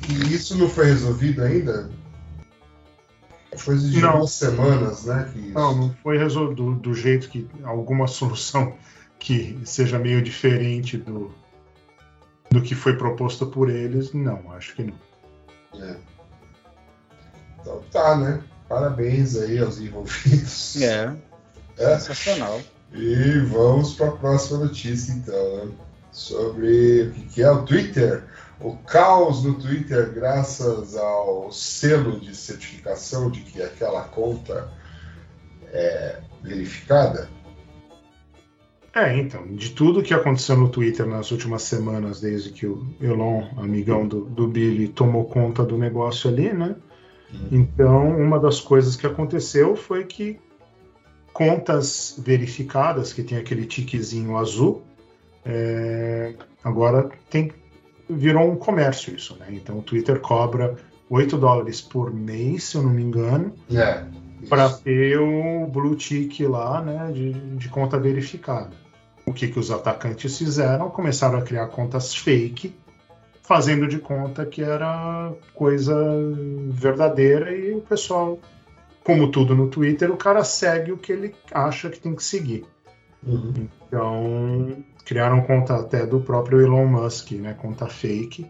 E 0.09 0.33
isso 0.33 0.57
não 0.57 0.69
foi 0.69 0.85
resolvido 0.85 1.43
ainda? 1.43 1.89
Coisa 3.65 3.89
de 3.89 3.99
Não. 3.99 4.19
duas 4.19 4.31
semanas, 4.31 5.03
né? 5.03 5.29
Que 5.33 5.39
isso- 5.39 5.53
não 5.53 5.75
não 5.75 5.93
foi 6.01 6.17
resolvido 6.17 6.55
do, 6.63 6.75
do 6.75 6.93
jeito 6.93 7.27
que 7.29 7.47
alguma 7.63 8.07
solução 8.07 8.75
que 9.21 9.59
seja 9.63 9.99
meio 9.99 10.21
diferente 10.21 10.97
do 10.97 11.31
do 12.49 12.61
que 12.61 12.75
foi 12.75 12.97
proposto 12.97 13.45
por 13.45 13.69
eles 13.69 14.11
não 14.11 14.51
acho 14.51 14.75
que 14.75 14.83
não 14.83 14.95
É. 15.79 15.95
Então 17.61 17.81
tá, 17.91 18.17
né? 18.17 18.43
Parabéns 18.67 19.37
aí 19.37 19.59
aos 19.59 19.79
envolvidos. 19.79 20.81
É. 20.81 21.15
É. 21.77 21.99
Sensacional. 21.99 22.59
E 22.91 23.39
vamos 23.39 23.93
para 23.93 24.07
a 24.07 24.11
próxima 24.11 24.65
notícia, 24.65 25.13
então, 25.13 25.65
né? 25.65 25.71
Sobre 26.11 27.03
o 27.03 27.11
que, 27.11 27.21
que 27.27 27.41
é 27.41 27.49
o 27.49 27.63
Twitter. 27.63 28.25
O 28.59 28.75
caos 28.75 29.43
no 29.43 29.53
Twitter, 29.53 30.11
graças 30.11 30.97
ao 30.97 31.51
selo 31.51 32.19
de 32.19 32.35
certificação 32.35 33.29
de 33.31 33.41
que 33.41 33.61
aquela 33.61 34.03
conta 34.03 34.69
é 35.67 36.19
verificada. 36.43 37.29
É, 38.93 39.17
então, 39.17 39.47
de 39.47 39.69
tudo 39.71 40.03
que 40.03 40.13
aconteceu 40.13 40.57
no 40.57 40.67
Twitter 40.67 41.05
nas 41.05 41.31
últimas 41.31 41.61
semanas, 41.63 42.19
desde 42.19 42.51
que 42.51 42.65
o 42.67 42.85
Elon, 42.99 43.45
amigão 43.57 44.05
do, 44.05 44.25
do 44.25 44.47
Billy, 44.47 44.89
tomou 44.89 45.25
conta 45.25 45.63
do 45.63 45.77
negócio 45.77 46.29
ali, 46.29 46.51
né? 46.51 46.75
Então, 47.51 48.09
uma 48.09 48.37
das 48.37 48.59
coisas 48.59 48.97
que 48.97 49.07
aconteceu 49.07 49.75
foi 49.75 50.03
que 50.03 50.37
contas 51.31 52.15
verificadas, 52.19 53.13
que 53.13 53.23
tem 53.23 53.37
aquele 53.37 53.65
tiquezinho 53.65 54.35
azul, 54.35 54.83
é, 55.45 56.33
agora 56.63 57.09
tem 57.29 57.51
virou 58.09 58.51
um 58.51 58.57
comércio 58.57 59.15
isso, 59.15 59.37
né? 59.39 59.47
Então, 59.51 59.79
o 59.79 59.81
Twitter 59.81 60.19
cobra 60.19 60.75
8 61.09 61.37
dólares 61.37 61.79
por 61.79 62.13
mês, 62.13 62.65
se 62.65 62.75
eu 62.75 62.83
não 62.83 62.89
me 62.89 63.01
engano, 63.01 63.53
É. 63.73 64.03
para 64.49 64.69
ter 64.69 65.17
o 65.17 65.65
blue 65.67 65.95
tick 65.95 66.41
lá, 66.41 66.81
né, 66.81 67.09
de, 67.13 67.31
de 67.31 67.69
conta 67.69 67.97
verificada. 67.97 68.80
O 69.31 69.33
que, 69.33 69.47
que 69.47 69.57
os 69.57 69.71
atacantes 69.71 70.37
fizeram? 70.37 70.89
Começaram 70.89 71.39
a 71.39 71.41
criar 71.41 71.67
contas 71.67 72.13
fake, 72.13 72.75
fazendo 73.41 73.87
de 73.87 73.97
conta 73.97 74.45
que 74.45 74.61
era 74.61 75.31
coisa 75.53 75.95
verdadeira 76.69 77.55
e 77.55 77.73
o 77.73 77.79
pessoal 77.79 78.37
como 79.05 79.31
tudo 79.31 79.55
no 79.55 79.69
Twitter, 79.69 80.11
o 80.11 80.17
cara 80.17 80.43
segue 80.43 80.91
o 80.91 80.97
que 80.97 81.13
ele 81.13 81.33
acha 81.53 81.89
que 81.89 81.97
tem 81.97 82.13
que 82.13 82.23
seguir. 82.23 82.65
Uhum. 83.25 83.69
Então, 83.87 84.83
criaram 85.05 85.41
conta 85.41 85.77
até 85.77 86.05
do 86.05 86.19
próprio 86.19 86.59
Elon 86.59 86.87
Musk, 86.87 87.31
né? 87.31 87.53
Conta 87.53 87.87
fake, 87.87 88.45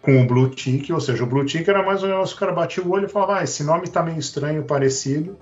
com 0.00 0.22
o 0.22 0.26
Blue 0.28 0.48
Tick, 0.48 0.90
ou 0.90 1.00
seja, 1.00 1.24
o 1.24 1.26
Blue 1.26 1.44
Tick 1.44 1.66
era 1.66 1.82
mais 1.82 2.04
um 2.04 2.06
negócio, 2.06 2.36
o 2.36 2.38
cara 2.38 2.52
batia 2.52 2.84
o 2.84 2.90
olho 2.90 3.06
e 3.06 3.10
falava, 3.10 3.40
ah, 3.40 3.42
esse 3.42 3.64
nome 3.64 3.88
tá 3.88 4.00
meio 4.00 4.18
estranho, 4.18 4.62
parecido, 4.62 5.36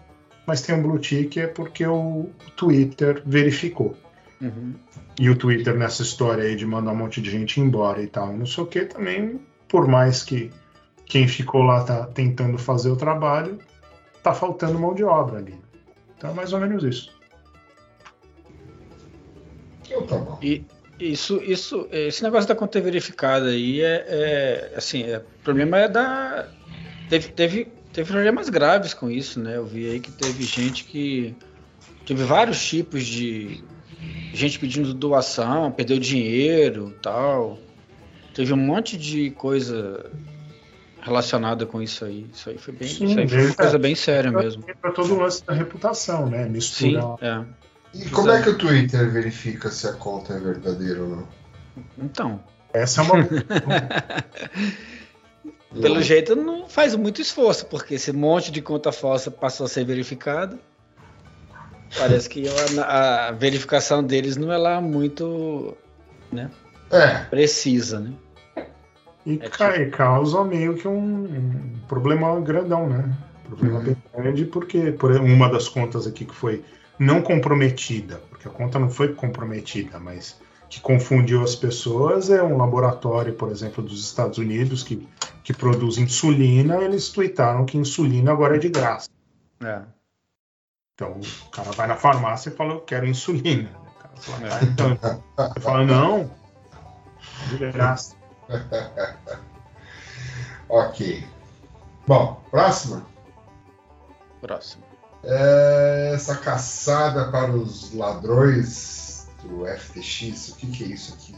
mas 0.47 0.63
tem 0.63 0.75
um 0.75 0.83
Blue 0.83 0.99
Tick 0.99 1.37
é 1.37 1.47
porque 1.47 1.87
o 1.87 2.31
Twitter 2.57 3.23
verificou. 3.27 3.95
Uhum. 4.43 4.75
E 5.21 5.31
o 5.31 5.37
Twitter 5.37 5.77
nessa 5.77 6.03
história 6.03 6.43
aí 6.43 6.57
de 6.57 6.67
mandar 6.67 6.91
um 6.91 6.97
monte 6.97 7.23
de 7.23 7.31
gente 7.31 7.61
embora 7.61 8.03
e 8.03 8.09
tal, 8.09 8.37
não 8.37 8.45
sei 8.45 8.65
o 8.65 8.67
que, 8.67 8.85
também, 8.85 9.41
por 9.69 9.87
mais 9.87 10.25
que 10.25 10.51
quem 11.07 11.29
ficou 11.29 11.63
lá 11.63 11.85
tá 11.85 12.07
tentando 12.07 12.59
fazer 12.59 12.91
o 12.91 12.97
trabalho, 12.97 13.59
tá 14.21 14.35
faltando 14.35 14.79
mão 14.79 14.95
de 14.95 15.05
obra 15.05 15.39
ali. 15.39 15.55
Então 16.19 16.31
é 16.31 16.35
mais 16.35 16.53
ou 16.53 16.59
menos 16.59 16.83
isso. 16.83 17.13
Então. 19.89 20.39
E 20.43 20.65
isso, 20.99 21.41
isso, 21.43 21.87
esse 21.93 22.23
negócio 22.23 22.49
da 22.49 22.55
conta 22.55 22.81
verificada 22.81 23.47
aí 23.47 23.81
é, 23.81 24.07
é 24.09 24.73
assim, 24.77 25.05
é, 25.05 25.19
o 25.19 25.45
problema 25.45 25.79
é 25.79 25.89
da 25.89 26.49
teve, 27.09 27.29
teve, 27.29 27.69
teve 27.93 28.11
problemas 28.11 28.49
graves 28.49 28.95
com 28.95 29.11
isso, 29.11 29.39
né? 29.39 29.57
Eu 29.57 29.67
vi 29.67 29.89
aí 29.89 30.01
que 30.01 30.11
teve 30.11 30.43
gente 30.45 30.85
que 30.85 31.35
teve 32.07 32.25
vários 32.25 32.65
tipos 32.65 33.05
de 33.05 33.63
gente 34.33 34.59
pedindo 34.59 34.93
doação, 34.95 35.71
perdeu 35.71 35.99
dinheiro, 35.99 36.95
tal. 37.03 37.59
Teve 38.35 38.53
um 38.53 38.57
monte 38.57 38.97
de 38.97 39.31
coisa 39.31 40.11
relacionada 41.03 41.67
com 41.67 41.83
isso 41.83 42.05
aí. 42.05 42.27
Isso 42.33 42.49
aí 42.49 42.59
foi 42.59 42.75
bem, 42.75 42.89
Sim, 42.89 43.05
isso 43.07 43.19
aí 43.19 43.29
foi 43.29 43.43
uma 43.43 43.51
é. 43.51 43.55
coisa 43.55 43.79
bem 43.79 43.95
séria 43.95 44.31
mesmo. 44.31 44.65
Para 44.81 44.93
todo 44.93 45.15
o 45.15 45.19
lance 45.19 45.45
da 45.45 45.53
reputação, 45.53 46.29
né? 46.29 46.45
Sim, 46.45 46.51
Misturar. 46.51 47.19
é. 47.21 47.45
E 47.95 48.09
como 48.09 48.31
é 48.31 48.41
que 48.41 48.49
o 48.49 48.57
Twitter 48.57 49.11
verifica 49.11 49.71
se 49.71 49.87
a 49.87 49.93
conta 49.93 50.33
é 50.33 50.41
verdadeira 50.41 51.03
ou 51.03 51.09
não? 51.11 51.29
Então, 51.99 52.43
Essa 52.73 53.03
é 53.03 53.05
uma. 53.05 53.17
Pelo 55.81 56.03
jeito 56.03 56.37
não 56.37 56.69
faz 56.69 56.95
muito 56.95 57.21
esforço, 57.21 57.67
porque 57.67 57.95
esse 57.95 58.13
monte 58.13 58.51
de 58.51 58.61
conta 58.61 58.93
falsa 58.93 59.31
passou 59.31 59.65
a 59.67 59.69
ser 59.69 59.85
verificado. 59.85 60.59
Parece 61.99 62.29
que 62.29 62.45
a, 62.81 63.29
a 63.29 63.33
verificação 63.33 64.03
deles 64.03 64.37
não 64.37 64.53
é 64.53 64.57
lá 64.57 64.81
muito 64.81 65.77
né, 66.33 66.51
É, 66.91 67.25
precisa, 67.25 68.01
né? 68.01 68.13
E, 69.25 69.35
É 69.41 69.49
ca- 69.49 69.77
e 69.77 69.91
causa 69.91 70.43
meio 70.45 70.75
que 70.75 70.89
um, 70.89 71.25
um 71.25 71.79
problema 71.89 72.41
grandão, 72.41 72.89
né? 72.89 73.17
Problema 73.47 73.79
Uhum. 73.79 73.85
bem 73.85 73.97
grande, 74.17 74.45
porque 74.47 74.93
por 74.93 75.11
uma 75.13 75.49
das 75.49 75.69
contas 75.69 76.07
aqui 76.07 76.25
que 76.25 76.35
foi 76.35 76.65
não 76.99 77.23
comprometida, 77.23 78.21
porque 78.31 78.49
a 78.49 78.51
conta 78.51 78.79
não 78.79 78.89
foi 78.91 79.15
comprometida, 79.15 79.99
mas 79.99 80.41
que 80.69 80.81
confundiu 80.81 81.43
as 81.43 81.55
pessoas 81.55 82.31
é 82.31 82.43
um 82.43 82.57
laboratório, 82.57 83.35
por 83.35 83.51
exemplo, 83.51 83.83
dos 83.85 84.03
Estados 84.05 84.39
Unidos 84.39 84.83
que, 84.83 85.07
que 85.45 85.53
produz 85.53 85.99
insulina, 85.99 86.79
eles 86.83 87.11
tweetaram 87.11 87.67
que 87.67 87.77
insulina 87.77 88.33
agora 88.33 88.57
é 88.57 88.59
de 88.59 88.71
graça. 88.71 89.09
É. 89.63 89.83
Então 91.03 91.21
o 91.21 91.51
cara 91.51 91.73
vai 91.73 91.87
na 91.89 91.97
farmácia 91.97 92.49
e 92.51 92.53
fala, 92.53 92.75
eu 92.75 92.81
quero 92.81 93.07
insulina. 93.07 93.71
O 93.97 93.99
cara 93.99 94.17
fala, 94.17 94.49
"Ah, 94.53 94.65
então." 94.65 94.99
Você 95.53 95.61
fala, 95.61 95.85
não, 95.85 96.31
de 97.49 97.59
graça. 97.73 98.15
ok. 100.69 101.27
Bom, 102.07 102.41
próxima. 102.51 103.05
Próximo. 104.41 104.85
É 105.25 106.13
essa 106.15 106.37
caçada 106.37 107.31
para 107.31 107.51
os 107.51 107.93
ladrões 107.95 109.29
do 109.43 109.67
FTX. 109.67 110.49
O 110.51 110.57
que, 110.57 110.67
que 110.69 110.85
é 110.85 110.87
isso 110.89 111.15
aqui? 111.15 111.35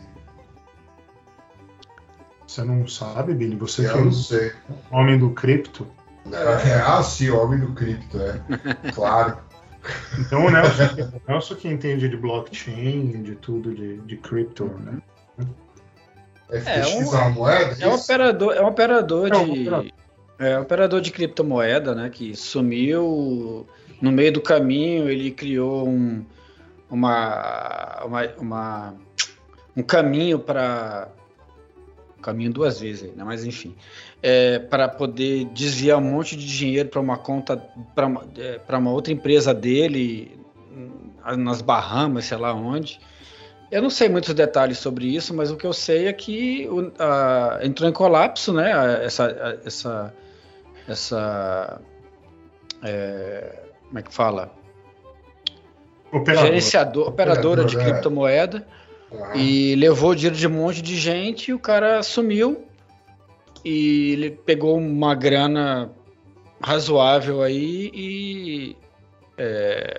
Você 2.46 2.62
não 2.62 2.86
sabe, 2.86 3.34
Billy? 3.34 3.56
Você 3.56 3.82
que 3.82 3.88
é 3.88 3.92
Eu 3.92 4.02
não 4.04 4.08
o 4.08 4.12
sei. 4.12 4.52
homem 4.90 5.18
do 5.18 5.30
cripto. 5.30 5.86
É, 6.32 6.80
ah, 6.80 7.02
sim, 7.02 7.28
o 7.28 7.42
homem 7.42 7.58
do 7.60 7.72
cripto, 7.74 8.18
é. 8.18 8.40
Claro. 8.94 9.43
Então 10.18 10.46
o 10.46 10.50
Nelson, 10.50 10.82
o 11.26 11.30
Nelson 11.32 11.54
que 11.56 11.68
entende 11.68 12.08
de 12.08 12.16
blockchain, 12.16 13.22
de 13.22 13.34
tudo, 13.36 13.74
de, 13.74 13.98
de 13.98 14.16
cripto, 14.16 14.64
né? 14.80 14.98
FTX 16.50 16.94
um- 16.94 17.14
é 17.16 17.18
uma 17.20 17.30
moeda? 17.30 17.76
É 17.80 17.88
um 17.88 17.94
isso? 17.94 18.04
operador, 18.04 18.54
é 18.54 18.60
um 18.62 18.66
operador 18.66 19.32
É 19.32 19.36
um 19.36 19.44
de. 19.52 19.60
operador. 19.60 19.90
É 20.38 20.58
um 20.58 20.62
operador 20.62 21.00
de 21.00 21.10
criptomoeda, 21.12 21.94
né? 21.94 22.10
Que 22.10 22.34
sumiu 22.36 23.66
no 24.00 24.10
meio 24.12 24.32
do 24.32 24.40
caminho, 24.40 25.08
ele 25.08 25.30
criou 25.30 25.88
um, 25.88 26.24
uma, 26.90 28.02
uma, 28.04 28.26
uma- 28.38 28.94
um 29.76 29.82
caminho 29.82 30.38
para 30.38 31.08
caminho 32.24 32.52
duas 32.52 32.80
vezes, 32.80 33.14
né? 33.14 33.22
mas 33.24 33.44
enfim, 33.44 33.74
é, 34.22 34.58
para 34.58 34.88
poder 34.88 35.44
desviar 35.46 35.98
um 35.98 36.02
monte 36.02 36.36
de 36.36 36.46
dinheiro 36.46 36.88
para 36.88 37.00
uma 37.00 37.16
conta 37.18 37.56
para 37.94 38.06
uma, 38.06 38.24
é, 38.38 38.76
uma 38.76 38.90
outra 38.90 39.12
empresa 39.12 39.52
dele 39.52 40.38
nas 41.38 41.62
Bahamas, 41.62 42.24
sei 42.26 42.36
lá 42.38 42.52
onde. 42.54 42.98
Eu 43.70 43.82
não 43.82 43.90
sei 43.90 44.08
muitos 44.08 44.32
detalhes 44.34 44.78
sobre 44.78 45.06
isso, 45.06 45.34
mas 45.34 45.50
o 45.50 45.56
que 45.56 45.66
eu 45.66 45.72
sei 45.72 46.06
é 46.06 46.12
que 46.12 46.68
o- 46.68 46.92
a- 46.98 47.60
entrou 47.62 47.88
em 47.88 47.92
colapso, 47.92 48.52
né? 48.52 48.72
a- 48.72 49.02
Essa, 49.02 49.24
a- 49.26 49.58
essa, 49.66 50.14
essa 50.86 51.80
é, 52.82 53.62
como 53.88 53.98
é 53.98 54.02
que 54.02 54.12
fala? 54.14 54.52
Operador. 56.12 56.46
Gerenciador, 56.46 57.08
operadora 57.08 57.64
de 57.64 57.76
é. 57.76 57.80
Aham. 59.20 59.36
e 59.36 59.74
levou 59.76 60.14
dinheiro 60.14 60.36
de 60.36 60.46
um 60.46 60.50
monte 60.50 60.82
de 60.82 60.96
gente 60.98 61.50
e 61.50 61.54
o 61.54 61.58
cara 61.58 62.02
sumiu 62.02 62.64
e 63.64 64.12
ele 64.12 64.30
pegou 64.30 64.76
uma 64.76 65.14
grana 65.14 65.90
razoável 66.62 67.42
aí 67.42 67.90
e 67.94 68.76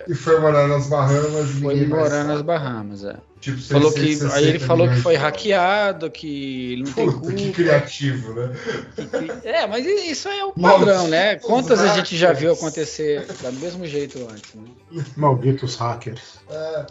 E 0.08 0.16
foi 0.16 0.40
morar 0.40 0.68
nas 0.68 0.88
Bahamas 0.88 1.50
foi 1.60 1.86
morar 1.86 2.10
sabe. 2.10 2.28
nas 2.30 2.42
Bahamas. 2.42 3.04
É. 3.04 3.16
Tipo, 3.42 3.62
Falou 3.62 3.92
que, 3.92 4.00
660 4.00 4.36
aí 4.38 4.48
ele 4.48 4.60
falou 4.60 4.88
que 4.88 4.96
foi 4.96 5.16
hackeado, 5.16 6.10
que 6.10 6.74
ele 6.74 6.84
não 6.84 6.92
tem 6.94 7.06
Puta, 7.06 7.20
culpa. 7.20 7.36
que 7.36 7.52
criativo, 7.52 8.34
né? 8.34 8.52
que- 8.96 9.06
que- 9.08 9.48
É, 9.48 9.68
mas 9.68 9.86
isso 9.86 10.28
aí 10.30 10.40
é 10.40 10.46
o 10.46 10.54
Malditos 10.56 10.86
padrão, 10.94 11.08
né? 11.10 11.36
Quantas 11.36 11.80
a 11.82 11.88
gente 11.96 12.18
já 12.18 12.32
viu 12.34 12.50
hackers. 12.54 12.64
acontecer 12.64 13.26
do 13.28 13.52
mesmo 13.60 13.86
jeito 13.86 14.20
antes, 14.32 14.54
né? 14.56 15.04
Malditos 15.16 15.76
hackers. 15.76 16.40
É, 16.50 16.86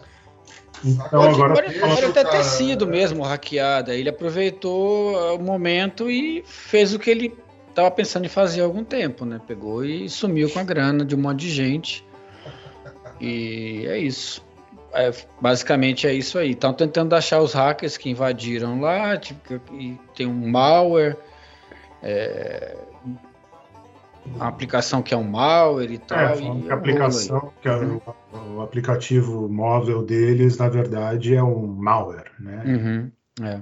Então 0.84 1.08
Pode- 1.10 1.34
agora 1.34 1.54
Pode, 1.54 2.04
o 2.04 2.08
até 2.10 2.24
cara, 2.24 2.36
ter 2.38 2.44
sido 2.44 2.86
mesmo 2.86 3.22
hackeado. 3.22 3.90
aí 3.90 4.00
Ele 4.00 4.08
aproveitou 4.08 5.34
o 5.36 5.38
momento 5.42 6.10
e 6.10 6.42
fez 6.46 6.94
o 6.94 6.98
que 6.98 7.10
ele 7.10 7.34
estava 7.68 7.90
pensando 7.90 8.24
em 8.24 8.28
fazer 8.28 8.60
há 8.60 8.64
algum 8.64 8.84
tempo, 8.84 9.24
né? 9.24 9.40
Pegou 9.46 9.84
e 9.84 10.08
sumiu 10.08 10.48
com 10.50 10.58
a 10.58 10.62
grana 10.64 11.04
de 11.04 11.14
um 11.14 11.18
monte 11.18 11.40
de 11.40 11.50
gente. 11.50 12.04
E 13.20 13.84
é 13.86 13.98
isso. 13.98 14.44
É, 14.92 15.12
basicamente 15.40 16.06
é 16.06 16.12
isso 16.12 16.38
aí. 16.38 16.52
Estão 16.52 16.72
tentando 16.72 17.14
achar 17.14 17.40
os 17.40 17.52
hackers 17.52 17.96
que 17.96 18.08
invadiram 18.10 18.80
lá, 18.80 19.16
tipo, 19.16 19.60
e 19.74 19.98
tem 20.14 20.26
um 20.26 20.48
malware, 20.50 21.16
é, 22.02 22.76
uma 24.26 24.48
aplicação 24.48 25.02
que 25.02 25.12
é 25.14 25.16
um 25.16 25.24
malware 25.24 25.92
e 25.92 25.98
tal. 25.98 26.18
é, 26.18 26.40
e 26.40 26.68
é 26.68 26.72
a 26.72 26.74
aplicação, 26.74 27.52
que 27.60 27.68
é 27.68 27.76
o, 27.76 28.02
o 28.56 28.60
aplicativo 28.62 29.48
móvel 29.48 30.02
deles, 30.02 30.56
na 30.58 30.68
verdade, 30.68 31.34
é 31.34 31.42
um 31.42 31.66
malware, 31.66 32.30
né? 32.38 32.62
Uhum, 32.66 33.12
é. 33.46 33.60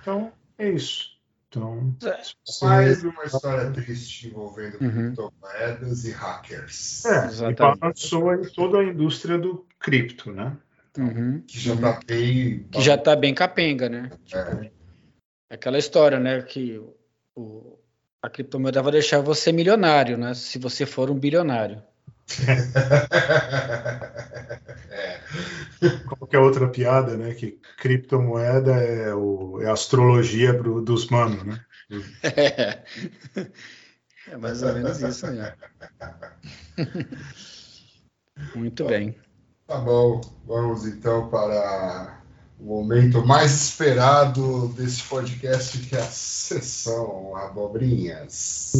Então 0.00 0.32
é 0.58 0.68
isso. 0.70 1.12
Então, 1.48 1.94
É. 2.02 2.18
mais 2.64 3.04
uma 3.04 3.24
história 3.24 3.70
triste 3.70 4.28
envolvendo 4.28 4.78
Uhum. 4.80 5.14
criptomoedas 5.14 6.04
e 6.06 6.10
hackers. 6.12 7.04
é, 7.04 7.08
e 7.08 7.26
Exatamente. 7.26 7.78
balançou 7.80 8.34
em 8.34 8.42
toda 8.52 8.78
a 8.78 8.84
indústria 8.84 9.36
do 9.38 9.66
cripto, 9.78 10.32
né? 10.32 10.56
Uhum. 10.98 11.42
Que 11.46 11.58
já 11.58 11.76
tá 11.76 12.00
bem. 12.06 12.66
que 12.70 12.80
já 12.80 12.96
tá 12.98 13.14
bem 13.16 13.34
capenga, 13.34 13.88
né? 13.88 14.10
É. 14.34 14.70
Aquela 15.50 15.76
história, 15.78 16.18
né? 16.18 16.40
Que 16.42 16.80
o, 17.36 17.78
a 18.22 18.30
criptomoeda 18.30 18.80
vai 18.80 18.92
deixar 18.92 19.20
você 19.20 19.50
milionário, 19.50 20.16
né? 20.16 20.32
Se 20.34 20.56
você 20.58 20.86
for 20.86 21.10
um 21.10 21.18
bilionário. 21.18 21.82
é. 24.90 25.20
Qualquer 26.06 26.38
outra 26.38 26.68
piada, 26.68 27.16
né? 27.16 27.34
Que 27.34 27.58
criptomoeda 27.78 28.72
é, 28.72 29.12
o, 29.12 29.60
é 29.60 29.68
a 29.68 29.72
astrologia 29.72 30.56
pro- 30.56 30.80
dos 30.80 31.08
manos, 31.08 31.42
né? 31.42 31.60
É. 32.22 32.84
é 34.30 34.36
mais 34.36 34.62
ou 34.62 34.72
menos 34.72 35.02
isso 35.02 35.26
mesmo. 35.26 35.52
Muito 38.54 38.84
bem. 38.84 39.16
Tá 39.66 39.78
bom, 39.78 40.20
vamos 40.46 40.86
então 40.86 41.28
para 41.28 42.21
o 42.62 42.64
momento 42.64 43.26
mais 43.26 43.52
esperado 43.52 44.68
desse 44.68 45.02
podcast, 45.02 45.78
que 45.78 45.96
é 45.96 46.00
a 46.00 46.04
sessão 46.04 47.36
Abobrinhas. 47.36 48.72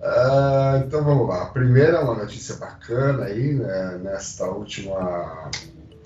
Uh, 0.00 0.78
então 0.86 1.04
vamos 1.04 1.28
lá. 1.28 1.42
A 1.42 1.46
primeira 1.46 2.02
uma 2.02 2.14
notícia 2.14 2.56
bacana 2.56 3.24
aí, 3.24 3.52
né? 3.52 3.98
nesta 4.02 4.46
última 4.46 5.50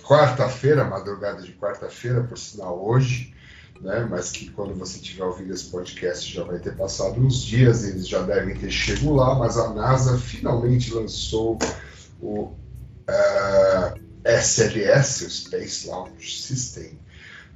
quarta-feira, 0.02 0.84
madrugada 0.84 1.40
de 1.40 1.52
quarta-feira, 1.52 2.24
por 2.24 2.36
sinal, 2.36 2.84
hoje 2.84 3.32
né, 3.80 4.06
mas 4.08 4.30
que 4.30 4.50
quando 4.50 4.74
você 4.74 4.98
tiver 4.98 5.24
ouvido 5.24 5.52
esse 5.52 5.64
podcast 5.64 6.32
já 6.32 6.44
vai 6.44 6.58
ter 6.58 6.76
passado 6.76 7.20
uns 7.20 7.42
dias, 7.42 7.84
eles 7.84 8.06
já 8.06 8.22
devem 8.22 8.56
ter 8.56 8.70
chegado 8.70 9.14
lá, 9.14 9.34
mas 9.34 9.56
a 9.56 9.72
NASA 9.74 10.18
finalmente 10.18 10.92
lançou 10.94 11.58
o 12.20 12.52
uh, 13.08 14.00
SLS, 14.24 15.24
o 15.24 15.30
Space 15.30 15.88
Launch 15.88 16.42
System, 16.42 16.98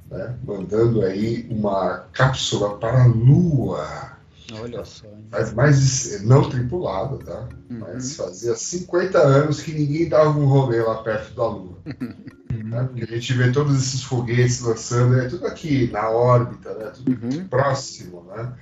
né, 0.09 0.37
mandando 0.43 1.01
aí 1.01 1.47
uma 1.49 2.07
cápsula 2.11 2.77
para 2.77 3.03
a 3.03 3.07
Lua. 3.07 4.17
Olha 4.53 4.83
só. 4.85 5.07
hein? 5.07 5.27
Faz 5.29 5.53
mais 5.53 5.79
de, 5.81 6.25
não 6.25 6.49
tripulada, 6.49 7.17
tá? 7.17 7.49
Uhum. 7.69 7.79
Mas 7.79 8.15
fazia 8.15 8.55
50 8.55 9.17
anos 9.17 9.61
que 9.61 9.73
ninguém 9.73 10.07
dava 10.07 10.37
um 10.37 10.45
rolê 10.45 10.81
lá 10.81 11.03
perto 11.03 11.33
da 11.35 11.47
Lua. 11.47 11.77
né? 12.67 12.83
Porque 12.83 13.03
a 13.03 13.07
gente 13.07 13.33
vê 13.33 13.51
todos 13.51 13.75
esses 13.77 14.03
foguetes 14.03 14.61
lançando, 14.61 15.19
é 15.19 15.27
tudo 15.27 15.47
aqui 15.47 15.89
na 15.91 16.09
órbita, 16.09 16.73
né? 16.75 16.91
Tudo 16.91 17.11
Uhum. 17.11 17.47
próximo, 17.47 18.23
né? 18.23 18.53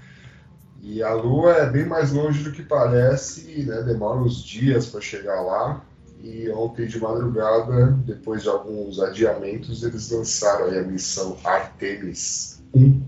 E 0.82 1.02
a 1.02 1.14
Lua 1.14 1.54
é 1.54 1.70
bem 1.70 1.86
mais 1.86 2.12
longe 2.12 2.44
do 2.44 2.52
que 2.52 2.62
parece, 2.62 3.64
né? 3.64 3.82
Demora 3.82 4.20
uns 4.20 4.44
dias 4.44 4.86
para 4.88 5.02
chegar 5.02 5.42
lá. 5.42 5.82
E 6.24 6.50
ontem 6.50 6.88
de 6.88 7.00
madrugada, 7.00 7.92
depois 8.06 8.44
de 8.44 8.50
alguns 8.50 9.00
adiamentos, 9.00 9.84
eles 9.84 10.10
lançaram 10.10 10.66
aí 10.66 10.80
a 10.80 10.84
missão 10.84 11.38
Artemis 11.44 12.64
1 12.74 13.02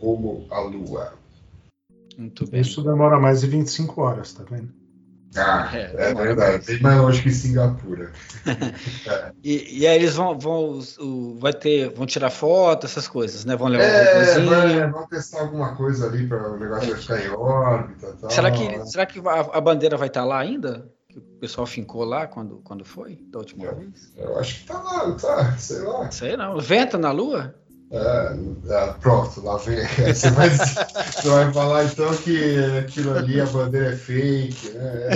rumo 0.00 0.46
à 0.50 0.60
Lua. 0.60 1.12
Muito 2.16 2.48
bem. 2.48 2.60
Isso 2.60 2.82
demora 2.82 3.18
mais 3.18 3.40
de 3.40 3.46
25 3.46 4.00
horas, 4.00 4.32
tá 4.32 4.44
vendo? 4.48 4.72
Ah, 5.36 5.70
É, 5.72 5.82
é, 5.82 5.86
demora 6.08 6.26
verdade, 6.26 6.52
mais. 6.52 6.66
bem 6.66 6.80
mais 6.80 6.98
longe 6.98 7.22
que 7.22 7.30
Singapura. 7.30 8.10
E, 9.44 9.80
e 9.80 9.86
aí 9.86 9.94
eles 9.96 10.14
vão, 10.14 10.36
vão 10.38 10.80
vai 11.38 11.52
ter, 11.52 11.90
vão 11.90 12.04
tirar 12.06 12.30
foto, 12.30 12.84
essas 12.86 13.06
coisas, 13.06 13.44
né? 13.44 13.54
Vão 13.54 13.68
levar 13.68 13.84
um 13.84 13.86
É, 13.88 14.14
robôzinho. 14.14 14.50
vai, 14.50 14.90
vamos 14.90 15.08
testar 15.08 15.40
alguma 15.40 15.76
coisa 15.76 16.06
ali 16.06 16.26
para 16.26 16.50
o 16.52 16.58
negócio 16.58 16.90
vai 16.90 17.00
ficar 17.00 17.24
em 17.24 17.28
órbita 17.30 18.16
tal. 18.20 18.30
Será 18.30 18.50
que, 18.50 18.86
será 18.86 19.06
que 19.06 19.20
a, 19.20 19.40
a 19.56 19.60
bandeira 19.60 19.96
vai 19.96 20.08
estar 20.08 20.24
lá 20.24 20.40
ainda? 20.40 20.90
Que 21.08 21.18
o 21.18 21.22
pessoal 21.38 21.66
fincou 21.66 22.04
lá 22.04 22.26
quando, 22.26 22.56
quando 22.64 22.84
foi, 22.84 23.20
da 23.30 23.38
última 23.38 23.72
vez? 23.72 24.12
Eu 24.16 24.36
acho 24.38 24.60
que 24.60 24.66
tá 24.66 24.82
lá, 24.82 25.12
tá? 25.12 25.56
Sei 25.58 25.78
lá. 25.80 26.10
Sei 26.10 26.36
não. 26.36 26.58
Venta 26.58 26.98
na 26.98 27.12
Lua? 27.12 27.54
É, 27.90 28.36
é, 28.68 28.92
pronto, 28.94 29.40
lá 29.42 29.56
vem. 29.58 29.78
Você 30.12 30.30
vai, 30.30 30.50
você 30.50 31.28
vai 31.28 31.52
falar 31.52 31.84
então 31.84 32.16
que 32.16 32.58
aquilo 32.80 33.16
ali, 33.16 33.40
a 33.40 33.46
bandeira 33.46 33.92
é 33.92 33.96
fake, 33.96 34.70
né? 34.70 35.08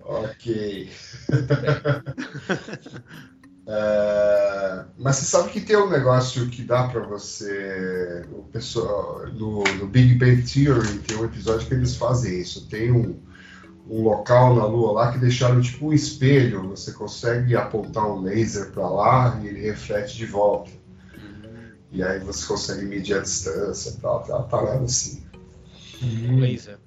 ok. 0.02 0.90
É, 3.68 4.84
mas 4.98 5.16
você 5.16 5.24
sabe 5.24 5.50
que 5.50 5.60
tem 5.60 5.76
um 5.76 5.88
negócio 5.88 6.48
que 6.48 6.62
dá 6.62 6.88
para 6.88 7.02
você. 7.02 8.26
O 8.32 8.42
pessoal, 8.42 9.24
no, 9.28 9.62
no 9.62 9.86
Big 9.86 10.16
Bang 10.16 10.42
Theory 10.42 10.98
tem 10.98 11.16
um 11.16 11.26
episódio 11.26 11.68
que 11.68 11.74
eles 11.74 11.94
fazem 11.94 12.40
isso. 12.40 12.66
Tem 12.68 12.90
um, 12.90 13.20
um 13.90 14.02
local 14.02 14.54
na 14.54 14.64
Lua 14.64 14.92
lá 14.92 15.12
que 15.12 15.18
deixaram 15.18 15.60
tipo 15.60 15.88
um 15.88 15.92
espelho. 15.92 16.68
Você 16.68 16.92
consegue 16.92 17.56
apontar 17.56 18.06
um 18.06 18.20
laser 18.22 18.70
para 18.70 18.88
lá 18.88 19.40
e 19.42 19.48
ele 19.48 19.60
reflete 19.60 20.16
de 20.16 20.26
volta. 20.26 20.70
E 21.92 22.02
aí 22.04 22.20
você 22.20 22.46
consegue 22.46 22.84
medir 22.84 23.16
a 23.16 23.20
distância 23.20 23.90
e 23.90 23.96
tal, 24.00 24.22
tal, 24.22 24.46
parada 24.48 24.84
assim. 24.84 25.24
Um 26.02 26.38
laser. 26.38 26.78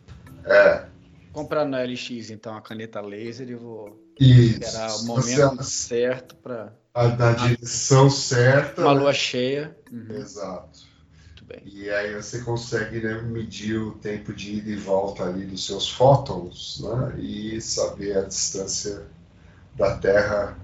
É, 0.46 0.86
Comprar 1.34 1.66
no 1.66 1.76
LX, 1.76 2.30
então, 2.30 2.56
a 2.56 2.62
caneta 2.62 3.02
laser 3.02 3.50
e 3.50 3.56
vou 3.56 4.00
isso. 4.20 4.54
esperar 4.64 4.96
o 4.98 5.04
momento 5.06 5.56
você- 5.58 5.64
certo 5.64 6.36
para 6.36 6.72
a- 6.94 7.08
na 7.08 7.34
direção 7.34 8.10
certa. 8.10 8.82
uma 8.82 8.94
né? 8.94 9.00
lua 9.02 9.14
cheia. 9.14 9.76
Uhum, 9.92 10.16
Exato. 10.16 10.93
Bem. 11.54 11.62
E 11.66 11.90
aí 11.90 12.14
você 12.16 12.40
consegue 12.42 13.00
né, 13.02 13.22
medir 13.22 13.78
o 13.78 13.92
tempo 13.94 14.34
de 14.34 14.56
ida 14.56 14.70
e 14.72 14.76
volta 14.76 15.24
ali 15.26 15.46
dos 15.46 15.66
seus 15.66 15.90
fótons, 15.90 16.82
né? 16.84 17.16
E 17.20 17.62
saber 17.62 18.18
a 18.18 18.22
distância 18.24 19.04
da 19.76 19.98
Terra, 19.98 20.58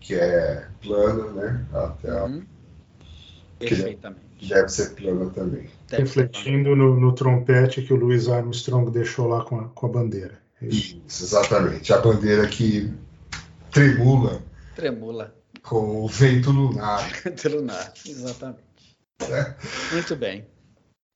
que 0.00 0.14
é 0.14 0.66
plana, 0.82 1.30
né? 1.32 1.66
Até 1.72 2.10
a 2.10 2.24
Uhum. 2.24 2.44
Perfeitamente. 3.58 4.20
que 4.38 4.48
deve 4.48 4.68
ser 4.68 4.90
plana 4.94 5.30
também. 5.30 5.68
Deve 5.88 6.02
Refletindo 6.02 6.76
no, 6.76 6.98
no 7.00 7.14
trompete 7.14 7.80
que 7.82 7.92
o 7.92 7.96
Louis 7.96 8.28
Armstrong 8.28 8.90
deixou 8.90 9.26
lá 9.28 9.42
com 9.44 9.60
a, 9.60 9.68
com 9.68 9.86
a 9.86 9.88
bandeira. 9.88 10.38
É 10.60 10.66
isso. 10.66 11.00
Exatamente. 11.08 11.92
A 11.92 11.98
bandeira 11.98 12.46
que 12.46 12.92
tremula 13.70 14.42
Tremula. 14.74 15.34
com 15.62 16.02
o 16.04 16.08
vento 16.08 16.50
lunar. 16.50 17.10
Lunar. 17.50 17.92
Exatamente. 18.06 18.65
É. 19.22 19.54
Muito 19.92 20.16
bem. 20.16 20.46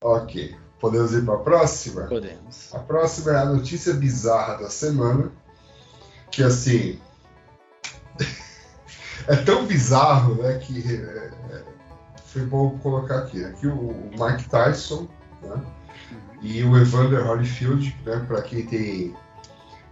Ok. 0.02 0.56
Podemos 0.80 1.12
ir 1.12 1.24
para 1.24 1.34
a 1.34 1.38
próxima? 1.38 2.02
Podemos. 2.04 2.74
A 2.74 2.78
próxima 2.78 3.32
é 3.32 3.36
a 3.36 3.44
notícia 3.44 3.92
bizarra 3.92 4.56
da 4.62 4.70
semana, 4.70 5.30
que 6.30 6.42
assim 6.42 6.98
é 9.28 9.36
tão 9.36 9.66
bizarro, 9.66 10.36
né, 10.36 10.58
que 10.58 10.82
é, 10.90 11.30
é, 11.50 11.64
foi 12.24 12.46
bom 12.46 12.78
colocar 12.78 13.18
aqui, 13.18 13.40
né, 13.40 13.54
que 13.60 13.66
o 13.66 14.10
Mike 14.12 14.48
Tyson, 14.48 15.06
né, 15.42 15.62
e 16.40 16.64
o 16.64 16.78
Evander 16.78 17.26
Holyfield, 17.26 17.94
né, 18.06 18.24
para 18.26 18.40
quem 18.40 18.64
tem 18.64 19.14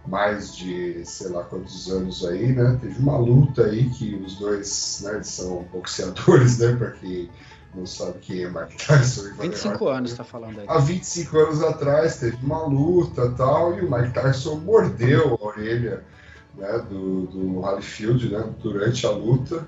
mais 0.07 0.55
de 0.55 1.05
sei 1.05 1.27
lá 1.27 1.43
quantos 1.43 1.87
anos 1.91 2.25
aí, 2.25 2.51
né, 2.51 2.79
teve 2.81 2.99
uma 2.99 3.17
luta 3.17 3.65
aí 3.65 3.91
que 3.91 4.15
os 4.15 4.37
dois, 4.37 5.01
né, 5.03 5.21
são 5.21 5.63
boxeadores, 5.71 6.57
né, 6.57 6.75
para 6.75 6.91
quem 6.91 7.29
não 7.73 7.85
sabe 7.85 8.19
quem 8.19 8.43
é 8.43 8.49
Mike 8.49 8.77
Tyson 8.85 9.21
e 9.21 9.27
Evander 9.27 9.49
25 9.51 9.87
anos, 9.87 10.13
tá 10.13 10.23
falando 10.23 10.59
aí. 10.59 10.65
há 10.67 10.77
25 10.79 11.37
anos 11.37 11.63
atrás 11.63 12.17
teve 12.17 12.37
uma 12.43 12.65
luta 12.65 13.25
e 13.25 13.37
tal, 13.37 13.77
e 13.77 13.81
o 13.81 13.91
Mike 13.91 14.13
Tyson 14.13 14.55
mordeu 14.55 15.37
a 15.39 15.45
orelha 15.45 16.03
né, 16.57 16.83
do, 16.89 17.27
do 17.27 17.59
Holyfield 17.59 18.29
né, 18.31 18.43
durante 18.61 19.05
a 19.05 19.11
luta, 19.11 19.65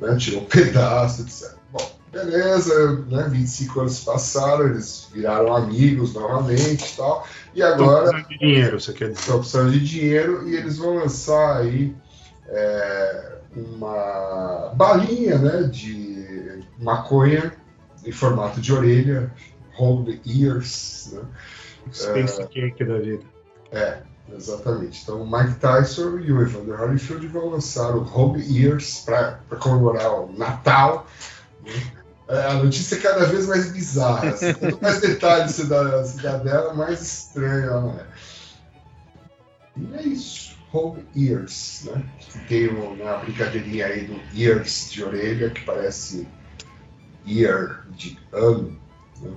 né, 0.00 0.16
tirou 0.16 0.42
um 0.42 0.46
pedaço, 0.46 1.22
etc. 1.22 1.54
Bom, 1.70 1.90
beleza, 2.10 3.04
né, 3.08 3.28
25 3.30 3.80
anos 3.80 4.00
passaram, 4.00 4.66
eles 4.66 5.08
viraram 5.12 5.54
amigos 5.54 6.14
novamente 6.14 6.92
e 6.92 6.96
tal, 6.96 7.26
e 7.54 7.62
agora 7.62 8.10
precisando 8.10 8.28
de 8.28 8.38
dinheiro, 8.38 8.80
você 8.80 8.92
quer 8.92 9.08
dizer? 9.08 9.20
estão 9.20 9.38
precisando 9.38 9.70
de 9.72 9.80
dinheiro 9.80 10.48
e 10.48 10.56
eles 10.56 10.78
vão 10.78 10.94
lançar 10.96 11.58
aí 11.58 11.94
é, 12.48 13.32
uma 13.54 14.72
balinha 14.74 15.38
né, 15.38 15.62
de 15.64 16.11
maconha 16.82 17.52
em 18.04 18.12
formato 18.12 18.60
de 18.60 18.72
orelha, 18.72 19.32
hold 19.74 20.08
ears, 20.26 21.10
né? 21.12 21.22
Space 21.92 22.46
Cake 22.48 22.84
da 22.84 22.98
vida. 22.98 23.24
Exatamente. 24.34 25.02
Então 25.02 25.22
o 25.22 25.30
Mike 25.30 25.58
Tyson 25.58 26.18
e 26.18 26.32
o 26.32 26.40
Evander 26.40 26.80
Holyfield 26.80 27.26
vão 27.28 27.50
lançar 27.50 27.94
o 27.94 28.02
Home 28.14 28.42
Ears 28.58 29.02
para 29.04 29.40
comemorar 29.58 30.12
o 30.12 30.32
Natal. 30.32 31.06
né? 31.64 31.72
É, 32.28 32.46
a 32.46 32.54
notícia 32.54 32.96
é 32.96 33.00
cada 33.00 33.26
vez 33.26 33.46
mais 33.46 33.72
bizarra. 33.72 34.30
assim. 34.30 34.54
Quanto 34.54 34.80
mais 34.80 35.00
detalhes 35.00 35.52
você 35.52 35.64
dá, 35.64 36.02
você 36.02 36.22
dá 36.22 36.38
dela, 36.38 36.72
mais 36.72 37.02
estranha 37.02 37.66
ela 37.66 38.00
é. 38.00 38.06
E 39.76 39.94
é 39.96 40.02
isso. 40.02 40.52
Home 40.72 41.04
Ears, 41.14 41.82
né? 41.84 42.02
Que 42.18 42.38
tem 42.46 42.68
uma 42.68 43.18
brincadeirinha 43.18 43.86
aí 43.86 44.06
do 44.06 44.18
Ears 44.34 44.90
de 44.90 45.04
orelha, 45.04 45.50
que 45.50 45.62
parece 45.64 46.26
Ear 47.26 47.86
de 47.90 48.18
ano. 48.32 48.78
né? 49.20 49.30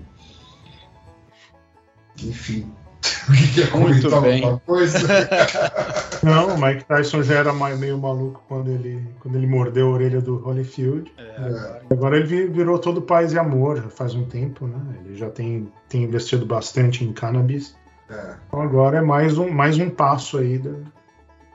Enfim. 2.24 2.72
O 3.28 3.32
que 3.34 3.54
quer 3.56 3.72
Muito 3.76 4.02
comentar 4.08 4.22
bem. 4.22 4.44
alguma 4.44 4.60
coisa? 4.60 5.00
Não, 6.22 6.56
o 6.56 6.62
Mike 6.62 6.86
Tyson 6.86 7.24
já 7.24 7.36
era 7.36 7.52
meio 7.54 7.98
maluco 7.98 8.44
quando 8.48 8.70
ele, 8.70 9.04
quando 9.20 9.36
ele 9.36 9.48
mordeu 9.48 9.88
a 9.88 9.92
orelha 9.94 10.22
do 10.22 10.38
Holyfield. 10.38 11.12
É, 11.18 11.36
agora, 11.38 11.82
Agora 11.92 12.18
ele 12.18 12.28
vi- 12.28 12.48
virou 12.48 12.78
todo 12.78 13.02
paz 13.02 13.34
e 13.34 13.40
amor, 13.40 13.78
já 13.82 13.90
faz 13.90 14.14
um 14.14 14.26
tempo, 14.26 14.68
né? 14.68 14.80
Ele 15.04 15.16
já 15.16 15.28
tem, 15.32 15.72
tem 15.90 16.04
investido 16.04 16.46
bastante 16.46 17.04
em 17.04 17.12
cannabis. 17.14 17.76
É. 18.12 18.36
Então 18.48 18.62
agora 18.62 19.00
é 19.00 19.02
mais 19.02 19.40
um, 19.40 19.50
mais 19.50 19.78
um 19.80 19.90
passo 19.90 20.38
aí 20.38 20.60
da- 20.60 20.78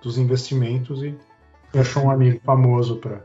dos 0.02 0.18
investimentos 0.18 1.02
e 1.04 1.16
achou 1.78 2.04
um 2.04 2.10
amigo 2.10 2.40
famoso 2.44 2.96
para 2.96 3.20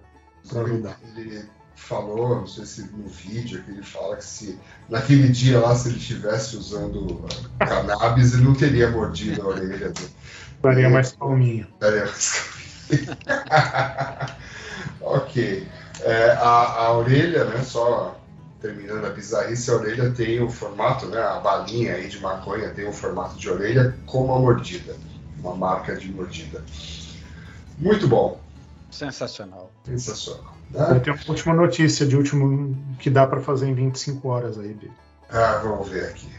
ajudar. 0.62 0.99
Ele 1.18 1.43
falou, 1.76 2.38
não 2.38 2.48
sei 2.48 2.66
se 2.66 2.84
no 2.92 3.08
vídeo 3.08 3.62
que 3.64 3.72
ele 3.72 3.84
fala 3.84 4.16
que 4.16 4.26
se 4.26 4.60
naquele 4.90 5.28
dia 5.30 5.60
lá, 5.60 5.76
se 5.76 5.90
ele 5.90 5.98
estivesse 5.98 6.56
usando 6.56 7.26
ah, 7.60 7.66
cannabis, 7.66 8.34
ele 8.34 8.44
não 8.44 8.54
teria 8.54 8.90
mordido 8.90 9.42
a 9.42 9.48
orelha 9.48 9.90
do. 9.92 10.02
Daria 10.62 10.90
mais 10.90 11.12
calminho. 11.12 11.68
Daria 11.80 12.06
mais- 12.06 12.44
ok. 15.02 15.68
É, 16.02 16.32
a, 16.32 16.86
a 16.86 16.94
orelha, 16.98 17.46
né, 17.46 17.64
só 17.64 18.20
terminando 18.62 19.06
a 19.06 19.10
bizarrice, 19.10 19.70
a 19.70 19.76
orelha 19.76 20.12
tem 20.12 20.42
o 20.42 20.50
formato, 20.50 21.06
né? 21.08 21.22
A 21.22 21.40
balinha 21.40 21.94
aí 21.96 22.08
de 22.08 22.20
maconha 22.20 22.70
tem 22.70 22.88
o 22.88 22.94
formato 22.94 23.38
de 23.38 23.50
orelha 23.50 23.96
com 24.06 24.26
uma 24.26 24.40
mordida, 24.40 24.96
uma 25.40 25.56
marca 25.56 25.96
de 25.96 26.12
mordida. 26.12 26.64
Muito 27.78 28.08
bom, 28.08 28.40
Sensacional. 28.96 29.72
sensacional. 29.84 30.56
Eu 30.74 30.80
Né? 30.93 31.00
tenho 31.00 31.16
uma 31.16 31.26
última 31.30 31.54
notícia 31.54 32.06
de 32.06 32.16
último 32.16 32.76
que 33.00 33.10
dá 33.10 33.28
pra 33.28 33.41
fazer 33.41 33.68
em 33.68 33.74
25 33.74 34.28
horas 34.28 34.58
aí, 34.58 34.74
Bi. 34.74 34.91
Ah, 35.30 35.60
vamos 35.64 35.88
ver 35.89 36.06
aqui. 36.06 36.30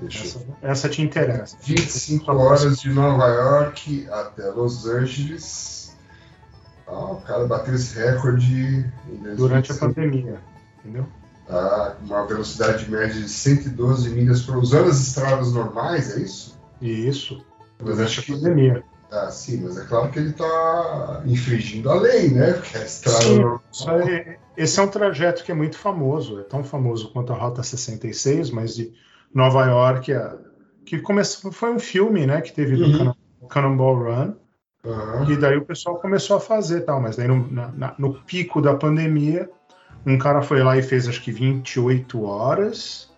Deixa 0.00 0.24
eu 0.24 0.24
Essa, 0.24 0.46
essa 0.62 0.88
te 0.88 1.02
interessa. 1.02 1.56
25 1.62 2.32
horas 2.32 2.80
de 2.80 2.90
Nova 2.92 3.26
York 3.28 4.08
até 4.10 4.46
Los 4.50 4.86
Angeles. 4.86 5.96
Ah, 6.88 7.12
o 7.12 7.20
cara 7.20 7.46
bateu 7.46 7.74
esse 7.74 7.96
recorde 7.98 8.82
Durante 9.36 9.70
a 9.72 9.76
2025. 9.76 9.78
pandemia, 9.94 10.40
entendeu? 10.80 11.06
Ah, 11.48 11.94
uma 12.02 12.26
velocidade 12.26 12.90
média 12.90 13.14
de 13.14 13.28
112 13.28 14.10
milhas 14.10 14.42
por 14.42 14.56
usando 14.56 14.90
as 14.90 15.00
estradas 15.00 15.52
normais, 15.52 16.16
é 16.16 16.20
isso? 16.20 16.58
Isso, 16.80 17.44
Mas 17.78 17.96
durante 17.96 18.02
acho 18.02 18.20
a 18.20 18.24
que. 18.24 18.32
pandemia. 18.32 18.84
Ah, 19.14 19.30
sim, 19.30 19.60
mas 19.62 19.76
é 19.76 19.84
claro 19.84 20.10
que 20.10 20.18
ele 20.18 20.30
está 20.30 21.22
infringindo 21.26 21.90
a 21.90 22.00
lei, 22.00 22.30
né? 22.30 22.54
Porque 22.54 22.78
a 22.78 22.82
estrada 22.82 23.20
Sim, 23.20 23.40
normal. 23.40 23.60
Isso 23.70 23.90
é- 23.90 24.38
esse 24.56 24.80
é 24.80 24.82
um 24.82 24.88
trajeto 24.88 25.44
que 25.44 25.52
é 25.52 25.54
muito 25.54 25.76
famoso, 25.76 26.40
é 26.40 26.42
tão 26.44 26.64
famoso 26.64 27.12
quanto 27.12 27.30
a 27.30 27.36
Rota 27.36 27.62
66, 27.62 28.50
mas 28.50 28.74
de 28.74 28.90
Nova 29.34 29.66
York, 29.66 30.10
a- 30.14 30.38
que 30.86 30.98
começou, 30.98 31.52
foi 31.52 31.70
um 31.74 31.78
filme, 31.78 32.26
né, 32.26 32.40
que 32.40 32.52
teve 32.54 32.76
do 32.76 32.86
Uhum. 32.86 32.92
Cannon- 32.98 33.14
Cannonball 33.50 33.96
Run, 34.02 34.34
Aham. 34.86 35.30
e 35.30 35.36
daí 35.36 35.58
o 35.58 35.64
pessoal 35.64 35.96
começou 36.00 36.38
a 36.38 36.40
fazer 36.40 36.80
tal, 36.80 36.98
mas 36.98 37.16
daí 37.16 37.28
no, 37.28 37.46
na- 37.52 37.68
na- 37.72 37.94
no 37.98 38.14
pico 38.22 38.62
da 38.62 38.74
pandemia, 38.74 39.50
um 40.06 40.16
cara 40.16 40.40
foi 40.40 40.62
lá 40.62 40.76
e 40.78 40.82
fez 40.82 41.06
acho 41.06 41.22
que 41.22 41.30
28 41.30 42.24
horas, 42.24 43.10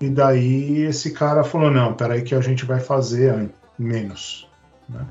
e 0.00 0.08
daí 0.08 0.80
esse 0.82 1.10
cara 1.12 1.44
falou, 1.44 1.70
não, 1.70 1.92
peraí 1.92 2.22
que 2.22 2.34
a 2.34 2.40
gente 2.40 2.64
vai 2.64 2.80
fazer 2.80 3.50
menos, 3.78 4.48
né? 4.88 5.06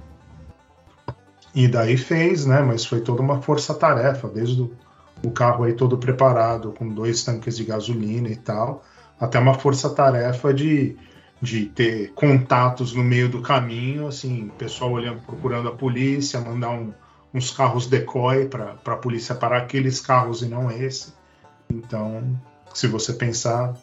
E 1.56 1.68
daí 1.68 1.96
fez, 1.98 2.46
né, 2.46 2.62
mas 2.62 2.86
foi 2.86 3.00
toda 3.02 3.22
uma 3.22 3.42
força-tarefa, 3.42 4.28
desde 4.28 4.62
o, 4.62 4.72
o 5.24 5.32
carro 5.32 5.64
aí 5.64 5.74
todo 5.74 5.98
preparado, 5.98 6.72
com 6.74 6.88
dois 6.90 7.24
tanques 7.24 7.56
de 7.58 7.64
gasolina 7.64 8.28
e 8.28 8.36
tal, 8.36 8.84
até 9.20 9.40
uma 9.40 9.54
força-tarefa 9.54 10.54
de 10.54 10.96
de 11.42 11.66
ter 11.66 12.12
contatos 12.16 12.94
no 12.94 13.04
meio 13.04 13.28
do 13.30 13.42
caminho, 13.42 14.08
assim, 14.08 14.50
pessoal 14.58 14.92
olhando, 14.94 15.22
procurando 15.22 15.68
a 15.68 15.72
polícia, 15.74 16.40
mandar 16.40 16.70
um- 16.72 16.94
uns 17.34 17.52
carros 17.52 17.88
decoy 17.88 18.46
para 18.48 18.78
a 18.86 18.96
polícia 18.96 19.36
parar 19.36 19.58
aqueles 19.58 20.00
carros 20.00 20.42
e 20.42 20.48
não 20.48 20.72
esse. 20.72 21.14
Então, 21.70 22.24
se 22.74 22.88
você 22.88 23.14
pensar, 23.14 23.74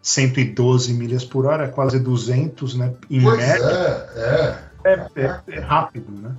112 0.00 0.92
milhas 0.94 1.24
por 1.24 1.44
hora 1.46 1.66
é 1.66 1.68
quase 1.68 2.00
200, 2.00 2.74
né? 2.74 2.94
Em 3.10 3.22
Pois 3.22 3.36
média, 3.36 4.06
é, 4.16 4.58
é, 4.84 4.92
é, 4.92 5.22
é- 5.24 5.40
é 5.48 5.60
rápido, 5.60 6.10
né? 6.10 6.34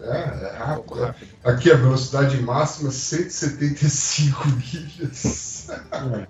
É, 0.00 0.56
é 0.58 0.62
Um 0.64 0.74
pouco 0.76 0.94
rápido. 1.00 1.06
rápido. 1.06 1.28
Aqui 1.44 1.70
a 1.72 1.76
velocidade 1.76 2.40
máxima 2.42 2.90
175 2.90 4.46
milhas. 4.48 5.68
É. 5.68 6.26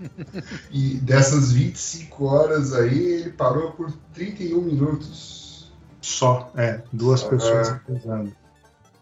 E 0.70 0.94
dessas 0.98 1.52
25 1.52 2.24
horas 2.24 2.72
aí, 2.72 2.98
ele 3.20 3.30
parou 3.32 3.72
por 3.72 3.92
31 4.14 4.60
minutos. 4.62 5.72
Só, 6.00 6.52
é, 6.56 6.82
duas 6.92 7.20
Só, 7.20 7.28
pessoas 7.28 7.68
é. 7.68 7.80
pesando. 7.86 8.36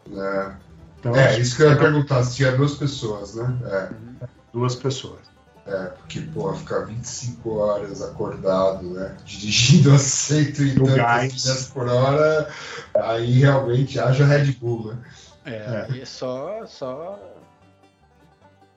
né? 0.06 0.56
Então, 0.98 1.14
É, 1.14 1.38
isso 1.38 1.56
que 1.56 1.62
eu 1.62 1.70
ia 1.70 1.76
perguntar, 1.76 2.24
se 2.24 2.36
tinha 2.36 2.52
duas 2.52 2.74
pessoas, 2.76 3.34
né? 3.34 3.58
É, 3.66 4.26
duas 4.52 4.74
pessoas. 4.74 5.33
É, 5.66 5.86
porque, 5.86 6.20
pô, 6.20 6.52
ficar 6.54 6.80
25 6.80 7.54
horas 7.54 8.02
acordado, 8.02 8.82
né? 8.90 9.16
Dirigindo 9.24 9.92
a 9.94 9.98
100 9.98 10.40
e 10.40 10.74
No 10.74 10.86
tantas 10.86 11.22
milhas 11.32 11.66
por 11.72 11.88
hora, 11.88 12.48
aí 12.94 13.40
realmente 13.40 13.98
haja 13.98 14.26
Red 14.26 14.52
Bull, 14.52 14.92
né? 14.92 14.98
É, 15.46 15.86
e 15.90 16.06
só, 16.06 16.66
só, 16.66 17.18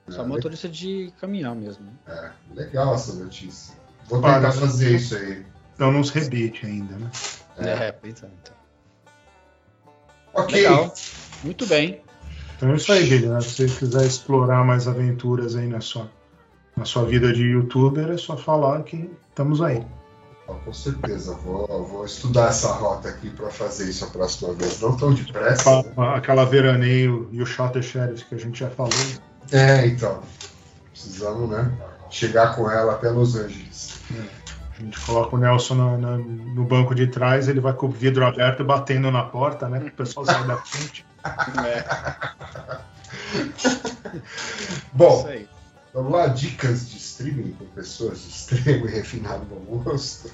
só 0.08 0.22
É, 0.22 0.26
motorista 0.26 0.68
de 0.68 1.12
caminhão 1.20 1.54
mesmo. 1.54 1.84
né? 1.84 1.92
É, 2.06 2.54
legal 2.54 2.94
essa 2.94 3.12
notícia. 3.14 3.74
Vou 4.06 4.20
tentar 4.22 4.52
fazer 4.52 4.96
isso 4.96 5.14
aí. 5.14 5.44
Então, 5.74 5.92
nos 5.92 6.10
rebite 6.10 6.66
ainda, 6.66 6.96
né? 6.96 7.10
É. 7.58 7.68
É, 7.68 7.88
é, 7.88 7.98
então. 8.04 8.30
Ok. 10.32 10.54
Legal. 10.54 10.94
Muito 11.42 11.66
bem. 11.66 12.02
Então 12.56 12.72
é 12.72 12.76
isso 12.76 12.92
aí. 12.92 13.26
Né? 13.26 13.40
Se 13.40 13.50
você 13.50 13.66
quiser 13.66 14.06
explorar 14.06 14.64
mais 14.64 14.88
aventuras 14.88 15.54
aí 15.56 15.66
na 15.66 15.80
sua, 15.80 16.10
na 16.78 16.84
sua 16.84 17.04
vida 17.04 17.32
de 17.32 17.42
youtuber, 17.42 18.08
é 18.10 18.16
só 18.16 18.36
falar 18.36 18.82
que 18.82 19.10
estamos 19.30 19.60
aí. 19.60 19.84
Ah, 20.48 20.54
Com 20.64 20.72
certeza, 20.72 21.34
vou, 21.44 21.66
vou 21.86 22.04
estudar 22.04 22.48
essa 22.48 22.68
rota 22.72 23.08
aqui 23.08 23.28
para 23.30 23.50
fazer 23.50 23.88
isso 23.90 24.04
a 24.04 24.08
próxima 24.08 24.54
vez. 24.54 24.80
Não 24.80 24.96
tão 24.96 25.12
depressa. 25.12 25.82
né? 25.82 25.92
Aquela 26.14 26.44
veraneio 26.44 27.28
e 27.32 27.42
o 27.42 27.46
Shot 27.46 27.80
Sheriff 27.82 28.24
que 28.24 28.34
a 28.34 28.38
gente 28.38 28.60
já 28.60 28.70
falou. 28.70 28.92
É, 29.52 29.86
então. 29.86 30.20
Precisamos, 30.92 31.50
né? 31.50 31.70
Chegar 32.10 32.54
com 32.56 32.70
ela 32.70 32.94
até 32.94 33.10
Los 33.10 33.36
Angeles. 33.36 33.98
A 34.78 34.80
gente 34.82 34.98
coloca 35.00 35.36
o 35.36 35.38
Nelson 35.38 35.74
na- 35.74 35.98
na- 35.98 36.16
no 36.18 36.64
banco 36.64 36.94
de 36.94 37.06
trás, 37.08 37.48
ele 37.48 37.60
vai 37.60 37.72
com 37.72 37.86
o 37.86 37.90
vidro 37.90 38.24
aberto 38.24 38.64
batendo 38.64 39.10
na 39.10 39.24
porta, 39.24 39.68
né? 39.68 39.80
Para 39.80 39.88
o 39.88 39.92
pessoal 39.92 40.24
sair 40.24 40.46
da 40.46 40.56
frente. 40.56 41.04
É, 41.66 41.84
Bom, 44.92 45.18
isso 45.18 45.28
aí. 45.28 45.48
Vamos 45.92 46.12
lá. 46.12 46.26
Dicas 46.28 46.88
de 46.90 46.96
streaming 46.98 47.52
para 47.52 47.66
pessoas 47.68 48.20
de 48.22 48.28
extremo 48.28 48.86
e 48.86 48.90
refinado 48.90 49.44
bom 49.46 49.78
gosto. 49.82 50.30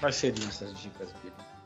Quais 0.00 0.16
seriam 0.16 0.48
essas 0.48 0.76
dicas? 0.78 1.08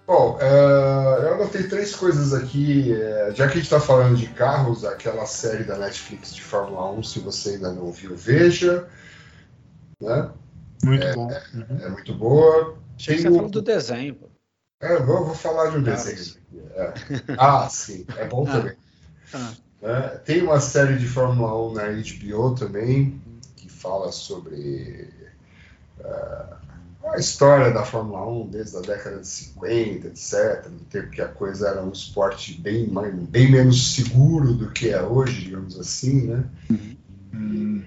Bom, 0.07 0.39
é, 0.41 1.25
eu 1.25 1.35
anotei 1.35 1.65
três 1.69 1.95
coisas 1.95 2.33
aqui. 2.35 2.93
é, 2.93 3.33
já 3.35 3.47
que 3.47 3.53
a 3.53 3.57
gente 3.57 3.65
está 3.65 3.81
falando 3.81 4.17
de 4.17 4.27
carros, 4.29 4.85
aquela 4.85 5.25
série 5.27 5.63
da 5.65 5.77
Netflix 5.79 6.35
de 6.35 6.43
Fórmula 6.43 6.91
1, 6.93 7.03
se 7.05 7.19
você 7.21 7.51
ainda 7.51 7.73
não 7.73 7.93
viu, 7.93 8.17
veja. 8.17 8.89
Né? 10.01 10.31
Muito 10.85 11.07
bom. 11.15 11.29
Uhum. 11.55 11.79
É 11.81 11.89
muito 11.91 12.15
boa. 12.15 12.77
Achei 12.97 13.17
que 13.17 13.23
você 13.23 13.31
falou 13.31 13.49
do 13.51 13.63
desenho. 13.63 14.15
pô. 14.17 14.27
É, 14.81 14.99
vou, 14.99 15.27
vou 15.27 15.35
falar 15.35 15.71
de 15.71 15.77
um 15.77 15.81
Ah, 15.81 15.95
desenho. 15.95 16.41
É. 16.75 16.95
Ah, 17.39 17.69
sim, 17.69 18.05
é 18.17 18.27
bom 18.27 18.47
Ah. 18.49 18.53
também. 18.53 18.77
Ah, 19.35 19.53
né? 19.83 20.01
Tem 20.25 20.43
uma 20.43 20.61
série 20.61 20.97
de 20.99 21.07
Fórmula 21.07 21.57
1 21.71 21.73
na 21.75 21.83
HBO 21.91 22.55
também, 22.55 23.21
que 23.57 23.69
fala 23.69 24.13
sobre 24.13 25.09
ah, 26.05 26.57
a 27.15 27.19
história 27.19 27.71
da 27.73 27.85
Fórmula 27.85 28.27
1 28.27 28.49
desde 28.49 28.77
a 28.77 28.81
década 28.81 29.19
de 29.21 29.27
50, 29.27 30.07
etc. 30.09 30.69
No 30.71 30.79
tempo 30.81 31.11
que 31.11 31.23
a 31.23 31.29
coisa 31.29 31.69
era 31.69 31.83
um 31.83 31.91
esporte 31.93 32.61
bem, 32.61 32.87
mais- 32.89 33.15
bem 33.15 33.51
menos 33.51 33.95
seguro 33.95 34.55
do 34.55 34.71
que 34.71 34.91
é 34.91 35.03
hoje, 35.03 35.45
digamos 35.45 35.79
assim, 35.79 36.27
né? 36.29 36.45
Hum, 37.33 37.83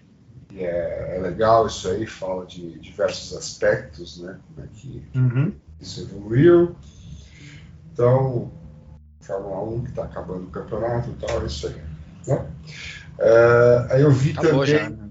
E 0.51 0.59
é, 0.59 1.17
é 1.17 1.19
legal 1.19 1.65
isso 1.67 1.87
aí, 1.89 2.05
fala 2.05 2.45
de 2.45 2.79
diversos 2.79 3.35
aspectos, 3.35 4.19
né? 4.19 4.39
Como 4.47 4.65
é 4.65 4.69
que 4.75 5.03
uhum. 5.15 5.51
isso 5.79 6.01
evoluiu. 6.01 6.75
Então, 7.91 8.51
Fórmula 9.23 9.63
1 9.63 9.83
que 9.83 9.89
está 9.89 10.03
acabando 10.03 10.47
o 10.47 10.51
campeonato 10.51 11.09
e 11.09 11.13
tal, 11.25 11.41
é 11.41 11.45
isso 11.45 11.67
aí. 11.67 11.81
Né? 12.27 12.45
É, 13.19 13.87
aí 13.91 14.01
eu 14.01 14.11
vi 14.11 14.31
acabou 14.31 14.65
também. 14.65 14.67
já. 14.67 14.89
né? 14.89 15.09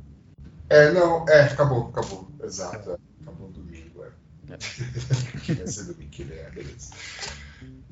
É, 0.68 0.90
não, 0.92 1.28
é, 1.28 1.42
acabou, 1.42 1.88
acabou. 1.88 2.28
Exato, 2.42 2.90
é, 2.90 2.96
acabou 3.22 3.48
domingo, 3.48 4.04
é. 4.04 4.56
que 5.38 5.54
vai 5.54 5.66
ser 5.66 5.84
domingo 5.84 6.10
que 6.10 6.24
vem, 6.24 6.38
é, 6.38 6.50
beleza. 6.50 6.90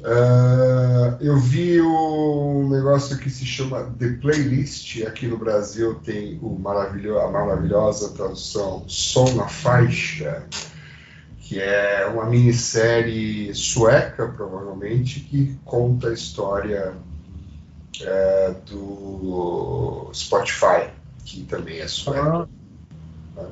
É, 0.03 1.17
eu 1.21 1.37
vi 1.39 1.81
um 1.81 2.71
negócio 2.71 3.19
que 3.19 3.29
se 3.29 3.45
chama 3.45 3.95
The 3.99 4.15
Playlist. 4.15 5.03
Aqui 5.03 5.27
no 5.27 5.37
Brasil 5.37 5.95
tem 5.97 6.39
o 6.41 6.59
maravilho, 6.59 7.19
a 7.21 7.31
maravilhosa 7.31 8.15
tradução 8.15 8.85
Som 8.89 9.35
na 9.35 9.47
Faixa, 9.47 10.47
que 11.51 11.61
é 11.61 12.07
uma 12.07 12.27
minissérie 12.27 13.53
sueca, 13.55 14.29
provavelmente, 14.29 15.19
que 15.21 15.59
conta 15.65 16.09
a 16.11 16.15
história 16.15 17.03
é, 18.23 18.51
do 18.67 20.11
Spotify, 20.15 20.91
que 21.25 21.45
também 21.45 21.81
é 21.81 21.89
sueco. 21.89 22.49
Ah, 23.37 23.51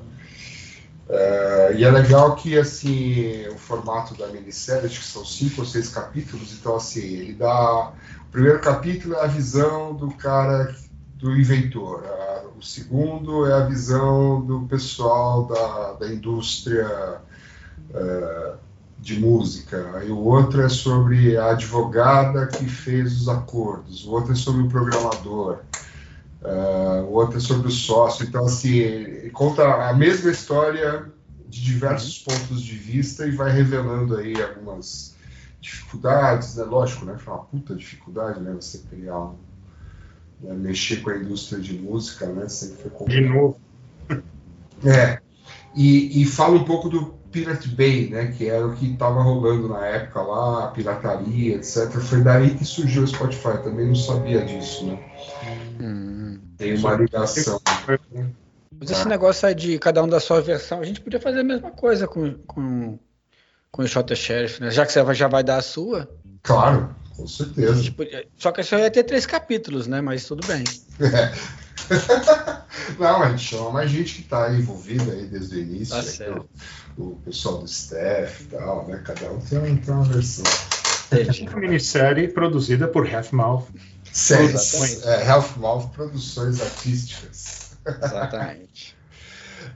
É, 1.10 1.74
e 1.74 1.84
é 1.84 1.90
legal 1.90 2.36
que 2.36 2.58
assim 2.58 3.46
o 3.48 3.56
formato 3.58 4.14
da 4.14 4.28
minissérie, 4.28 4.86
acho 4.86 5.00
que 5.00 5.06
são 5.06 5.24
cinco 5.24 5.62
ou 5.62 5.66
seis 5.66 5.88
capítulos, 5.88 6.52
então 6.52 6.76
assim, 6.76 7.00
ele 7.00 7.34
dá. 7.34 7.92
O 8.28 8.30
primeiro 8.30 8.60
capítulo 8.60 9.14
é 9.14 9.22
a 9.24 9.26
visão 9.26 9.94
do 9.96 10.10
cara, 10.12 10.74
do 11.14 11.34
inventor, 11.36 12.04
a- 12.06 12.44
o 12.56 12.62
segundo 12.62 13.46
é 13.46 13.54
a 13.54 13.66
visão 13.66 14.44
do 14.44 14.66
pessoal 14.68 15.46
da, 15.46 15.92
da 15.94 16.08
indústria 16.12 17.20
é, 17.94 18.54
de 18.98 19.18
música, 19.18 19.96
aí 19.96 20.10
o 20.10 20.18
outro 20.18 20.60
é 20.60 20.68
sobre 20.68 21.36
a 21.36 21.52
advogada 21.52 22.46
que 22.46 22.66
fez 22.66 23.20
os 23.20 23.28
acordos, 23.28 24.04
o 24.04 24.10
outro 24.10 24.32
é 24.32 24.34
sobre 24.34 24.62
o 24.62 24.68
programador. 24.68 25.60
Uh, 26.40 27.02
o 27.02 27.14
outro 27.14 27.38
é 27.38 27.40
sobre 27.40 27.66
o 27.66 27.70
sócio. 27.70 28.24
Então, 28.24 28.44
assim, 28.44 29.28
conta 29.32 29.88
a 29.88 29.92
mesma 29.92 30.30
história 30.30 31.06
de 31.48 31.62
diversos 31.62 32.18
uhum. 32.18 32.34
pontos 32.34 32.62
de 32.62 32.76
vista 32.76 33.26
e 33.26 33.32
vai 33.32 33.50
revelando 33.50 34.16
aí 34.16 34.40
algumas 34.40 35.16
dificuldades, 35.60 36.54
né? 36.54 36.64
Lógico, 36.64 37.04
né? 37.04 37.16
Foi 37.18 37.32
uma 37.32 37.42
puta 37.44 37.74
dificuldade, 37.74 38.40
né? 38.40 38.54
Você 38.60 38.78
criar 38.90 39.18
um, 39.18 39.36
né? 40.40 40.54
mexer 40.54 41.02
com 41.02 41.10
a 41.10 41.16
indústria 41.16 41.60
de 41.60 41.76
música, 41.76 42.26
né? 42.26 42.48
Sempre 42.48 42.82
foi 42.82 42.90
complicado. 42.90 43.22
De 43.22 43.28
novo. 43.28 43.60
É. 44.84 45.20
E, 45.74 46.22
e 46.22 46.24
fala 46.24 46.56
um 46.56 46.64
pouco 46.64 46.88
do 46.88 47.17
Pirate 47.30 47.68
Bay, 47.68 48.08
né? 48.08 48.32
Que 48.36 48.48
era 48.48 48.66
o 48.66 48.74
que 48.74 48.92
estava 48.92 49.22
rolando 49.22 49.68
na 49.68 49.86
época 49.86 50.22
lá, 50.22 50.64
a 50.64 50.68
pirataria, 50.68 51.56
etc. 51.56 51.90
Foi 52.00 52.22
daí 52.22 52.54
que 52.54 52.64
surgiu 52.64 53.02
o 53.02 53.06
Spotify. 53.06 53.62
Também 53.62 53.86
não 53.86 53.94
sabia 53.94 54.44
disso, 54.44 54.86
né? 54.86 54.98
Hum, 55.80 56.40
Tem 56.56 56.76
uma 56.76 56.94
ligação. 56.94 57.60
Mas 58.80 58.90
esse 58.90 59.08
negócio 59.08 59.48
aí 59.48 59.54
de 59.54 59.78
cada 59.78 60.02
um 60.02 60.08
da 60.08 60.20
sua 60.20 60.40
versão, 60.40 60.80
a 60.80 60.84
gente 60.84 61.00
podia 61.00 61.20
fazer 61.20 61.40
a 61.40 61.44
mesma 61.44 61.70
coisa 61.70 62.06
com, 62.06 62.34
com, 62.46 62.98
com 63.70 63.82
o 63.82 63.86
Shot 63.86 64.14
Sheriff, 64.14 64.60
né? 64.60 64.70
Já 64.70 64.86
que 64.86 64.92
você 64.92 65.14
já 65.14 65.28
vai 65.28 65.42
dar 65.42 65.56
a 65.56 65.62
sua. 65.62 66.08
Claro, 66.42 66.94
com 67.16 67.26
certeza. 67.26 67.90
Podia... 67.92 68.26
Só 68.36 68.52
que 68.52 68.62
só 68.62 68.78
ia 68.78 68.90
ter 68.90 69.04
três 69.04 69.26
capítulos, 69.26 69.86
né? 69.86 70.00
Mas 70.00 70.24
tudo 70.24 70.46
bem. 70.46 70.64
É. 71.00 71.58
Não, 72.98 73.22
a 73.22 73.30
gente 73.30 73.42
chama 73.42 73.70
mais 73.70 73.90
gente 73.90 74.14
que 74.14 74.20
está 74.22 74.52
envolvida 74.52 75.12
aí 75.12 75.26
desde 75.26 75.56
o 75.56 75.60
início. 75.60 76.24
Tá. 76.24 76.44
O, 76.96 77.02
o, 77.02 77.16
pessoal 77.16 77.58
do 77.58 77.64
staff 77.66 78.42
e 78.42 78.46
tal, 78.46 78.86
né? 78.86 79.00
Cada 79.04 79.30
um 79.30 79.40
tem, 79.40 79.76
tem 79.76 79.94
uma 79.94 80.04
versão. 80.04 80.44
É 81.10 81.50
uma 81.50 81.60
minissérie 81.60 82.28
produzida 82.28 82.86
por 82.86 83.12
Half 83.12 83.32
Mouth. 83.32 83.66
Séries, 84.12 85.04
é, 85.04 85.30
Half 85.30 85.56
Mouth 85.56 85.90
Produções 85.90 86.60
Artísticas. 86.60 87.72
Exatamente. 87.86 88.96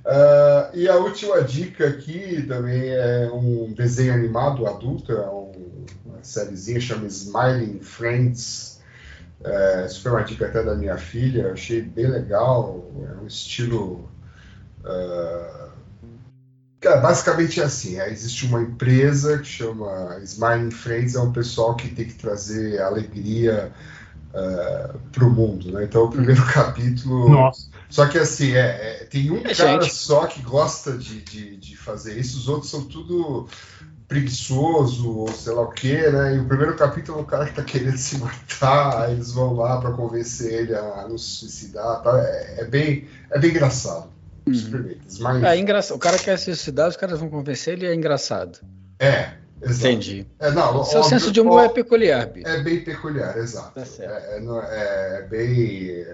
uh, 0.05 0.75
e 0.77 0.89
a 0.89 0.97
última 0.97 1.43
dica 1.43 1.87
aqui 1.87 2.43
também 2.47 2.91
é 2.91 3.31
um 3.33 3.73
desenho 3.73 4.15
animado 4.15 4.67
adulto, 4.67 5.13
é 5.13 5.27
um, 5.29 5.53
uma 6.05 6.23
sériezinha 6.23 6.81
chama 6.81 7.07
Smiling 7.07 7.81
Friends. 7.81 8.72
É, 9.45 9.87
isso 9.87 10.03
foi 10.03 10.13
uma 10.13 10.23
dica 10.23 10.47
até 10.47 10.63
da 10.63 10.75
minha 10.75 10.97
filha, 10.97 11.43
eu 11.43 11.53
achei 11.53 11.83
bem 11.83 12.07
legal, 12.07 12.91
é 13.09 13.23
um 13.23 13.27
estilo. 13.27 14.09
Uh, 14.85 15.73
Cara, 16.83 17.01
basicamente 17.01 17.61
é 17.61 17.65
assim: 17.65 17.99
é, 17.99 18.11
existe 18.11 18.45
uma 18.45 18.61
empresa 18.61 19.39
que 19.39 19.47
chama 19.47 20.19
Smiling 20.25 20.73
Friends, 20.73 21.15
é 21.15 21.21
um 21.21 21.33
pessoal 21.33 21.77
que 21.77 21.89
tem 21.89 22.07
que 22.07 22.15
trazer 22.15 22.83
alegria 22.83 23.73
uh, 24.35 24.37
é, 24.37 24.91
para 25.13 25.25
o 25.25 25.31
mundo, 25.31 25.71
né? 25.71 25.85
Então, 25.85 26.05
o 26.05 26.11
primeiro 26.11 26.45
capítulo. 26.53 27.29
Nossa. 27.29 27.69
Só 27.89 28.07
que 28.07 28.19
assim, 28.19 28.55
é, 28.55 29.03
é 29.03 29.05
tem 29.05 29.31
um 29.31 29.39
é, 29.47 29.55
cara 29.55 29.81
gente. 29.81 29.95
só 29.95 30.27
que 30.27 30.43
gosta 30.43 30.99
de, 30.99 31.23
de, 31.23 31.57
de, 31.57 31.77
fazer 31.77 32.19
isso, 32.19 32.37
os 32.39 32.49
outros 32.49 32.71
são 32.71 32.85
tudo 32.85 33.47
preguiçoso, 34.13 35.19
ou 35.19 35.29
sei 35.33 35.53
lá 35.55 35.63
o 35.63 35.73
que, 35.73 35.97
né? 36.11 36.37
E 36.37 36.39
o 36.39 36.45
primeiro 36.45 36.77
capítulo 36.77 37.21
é 37.21 37.23
o 37.23 37.25
cara 37.25 37.47
que 37.47 37.55
tá 37.55 37.63
querendo 37.63 37.97
se 37.97 38.19
matar, 38.19 39.03
aí 39.03 39.13
eles 39.17 39.33
vão 39.33 39.55
lá 39.55 39.81
para 39.81 39.93
convencer 39.93 40.53
ele 40.53 40.75
a 40.75 41.07
não 41.09 41.17
se 41.17 41.31
suicidar, 41.37 42.03
tá? 42.03 42.23
é, 42.23 42.57
é, 42.59 42.65
bem, 42.65 43.09
é 43.31 43.39
bem 43.39 43.51
engraçado. 43.51 44.11
Uhum. 44.47 45.47
É 45.47 45.57
engraçado. 45.57 45.97
O 45.97 46.01
cara 46.01 46.19
quer 46.19 46.37
se 46.37 46.45
suicidar, 46.47 46.89
os 46.89 46.97
caras 46.97 47.19
vão 47.19 47.31
convencer 47.31 47.75
ele, 47.75 47.87
é 47.87 47.95
engraçado. 47.95 48.59
É, 48.99 49.31
Exato. 49.63 49.87
Entendi. 49.87 50.27
É, 50.41 50.51
não, 50.51 50.85
Seu 50.85 51.01
óbvio, 51.01 51.05
senso 51.05 51.31
de 51.31 51.41
humor 51.41 51.65
é 51.65 51.69
peculiar, 51.69 52.27
Bi. 52.27 52.43
É 52.45 52.61
bem 52.61 52.83
peculiar, 52.83 53.37
exato. 53.39 53.73
Tá 53.75 53.83
é, 54.01 54.39
é, 54.39 55.19
é, 55.21 55.27
bem 55.31 56.05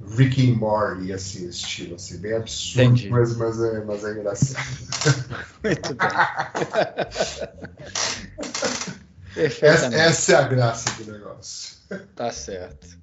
Rick 0.00 0.50
and 0.50 0.56
Morty, 0.56 1.12
assim, 1.12 1.48
estilo, 1.48 1.94
assim, 1.96 2.18
bem 2.18 2.34
absurdo, 2.34 3.10
mas, 3.10 3.36
mas, 3.36 3.62
é, 3.62 3.84
mas 3.84 4.04
é 4.04 4.12
engraçado. 4.12 4.66
Muito 5.64 5.94
bem. 5.94 6.08
essa, 9.44 9.86
essa 9.94 10.32
é 10.32 10.36
a 10.36 10.42
graça 10.42 10.90
do 11.02 11.12
negócio. 11.12 11.76
Tá 12.14 12.30
certo. 12.30 12.98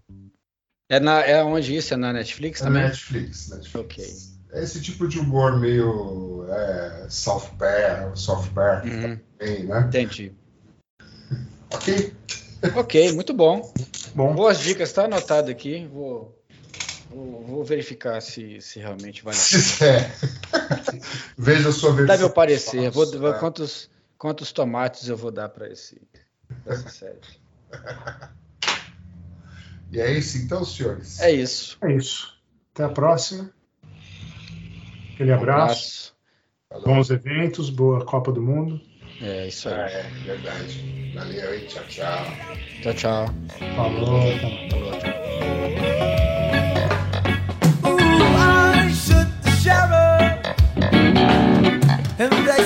É, 0.89 0.99
na, 0.99 1.21
é 1.21 1.43
onde 1.43 1.75
isso? 1.75 1.93
É 1.93 1.97
na 1.97 2.13
Netflix 2.13 2.61
é 2.61 2.65
também? 2.65 2.83
Netflix, 2.83 3.49
Netflix. 3.49 3.75
Ok. 3.75 4.05
É 4.51 4.63
esse 4.63 4.79
tipo 4.79 5.07
de 5.07 5.19
humor 5.19 5.59
meio 5.59 6.45
é, 6.49 7.07
South 7.09 7.49
Park 7.57 8.85
uhum. 8.85 9.17
também, 9.39 9.63
né? 9.63 9.79
Entendi. 9.87 10.31
ok. 11.71 12.13
Ok, 12.75 13.11
muito 13.13 13.33
bom. 13.33 13.73
bom. 14.13 14.33
Boas 14.35 14.59
dicas, 14.59 14.89
está 14.89 15.05
anotado 15.05 15.49
aqui. 15.49 15.85
Vou, 15.91 16.39
vou, 17.13 17.45
vou, 17.45 17.63
verificar 17.63 18.21
se, 18.21 18.59
se 18.61 18.79
realmente 18.79 19.23
vale 19.23 19.37
a 19.37 19.85
É. 19.85 20.11
Veja 21.37 21.69
a 21.69 21.71
sua 21.71 21.91
versão. 21.91 22.15
Dá 22.15 22.17
meu 22.17 22.29
parecer. 22.29 22.89
Vou, 22.89 23.09
vou, 23.19 23.33
quantos, 23.35 23.89
quantos 24.17 24.51
tomates 24.51 25.07
eu 25.07 25.17
vou 25.17 25.31
dar 25.31 25.49
para 25.49 25.71
esse 25.71 26.01
essa 26.65 26.89
série? 26.89 27.19
E 29.91 29.99
é 29.99 30.11
isso 30.11 30.37
então, 30.37 30.65
senhores? 30.65 31.19
É 31.19 31.31
isso. 31.31 31.77
É 31.81 31.93
isso. 31.93 32.33
Até 32.73 32.83
a 32.83 32.89
próxima. 32.89 33.51
Aquele 35.13 35.31
abraço. 35.31 36.15
Um 36.71 36.77
abraço. 36.77 36.95
Bons 36.95 37.09
eventos, 37.11 37.69
boa 37.69 38.03
Copa 38.03 38.31
do 38.31 38.41
Mundo. 38.41 38.81
É 39.21 39.47
isso 39.47 39.69
aí. 39.69 39.75
é 39.75 40.03
verdade. 40.25 41.13
Valeu, 41.13 41.53
hein? 41.53 41.65
Tchau, 41.67 41.83
tchau. 41.87 42.25
Tchau, 42.81 42.93
tchau. 42.93 43.25
Falou. 43.75 44.21
Falou, 44.71 44.99
tchau. 44.99 45.22
terror. 49.73 50.53
And 52.19 52.31
they 52.47 52.62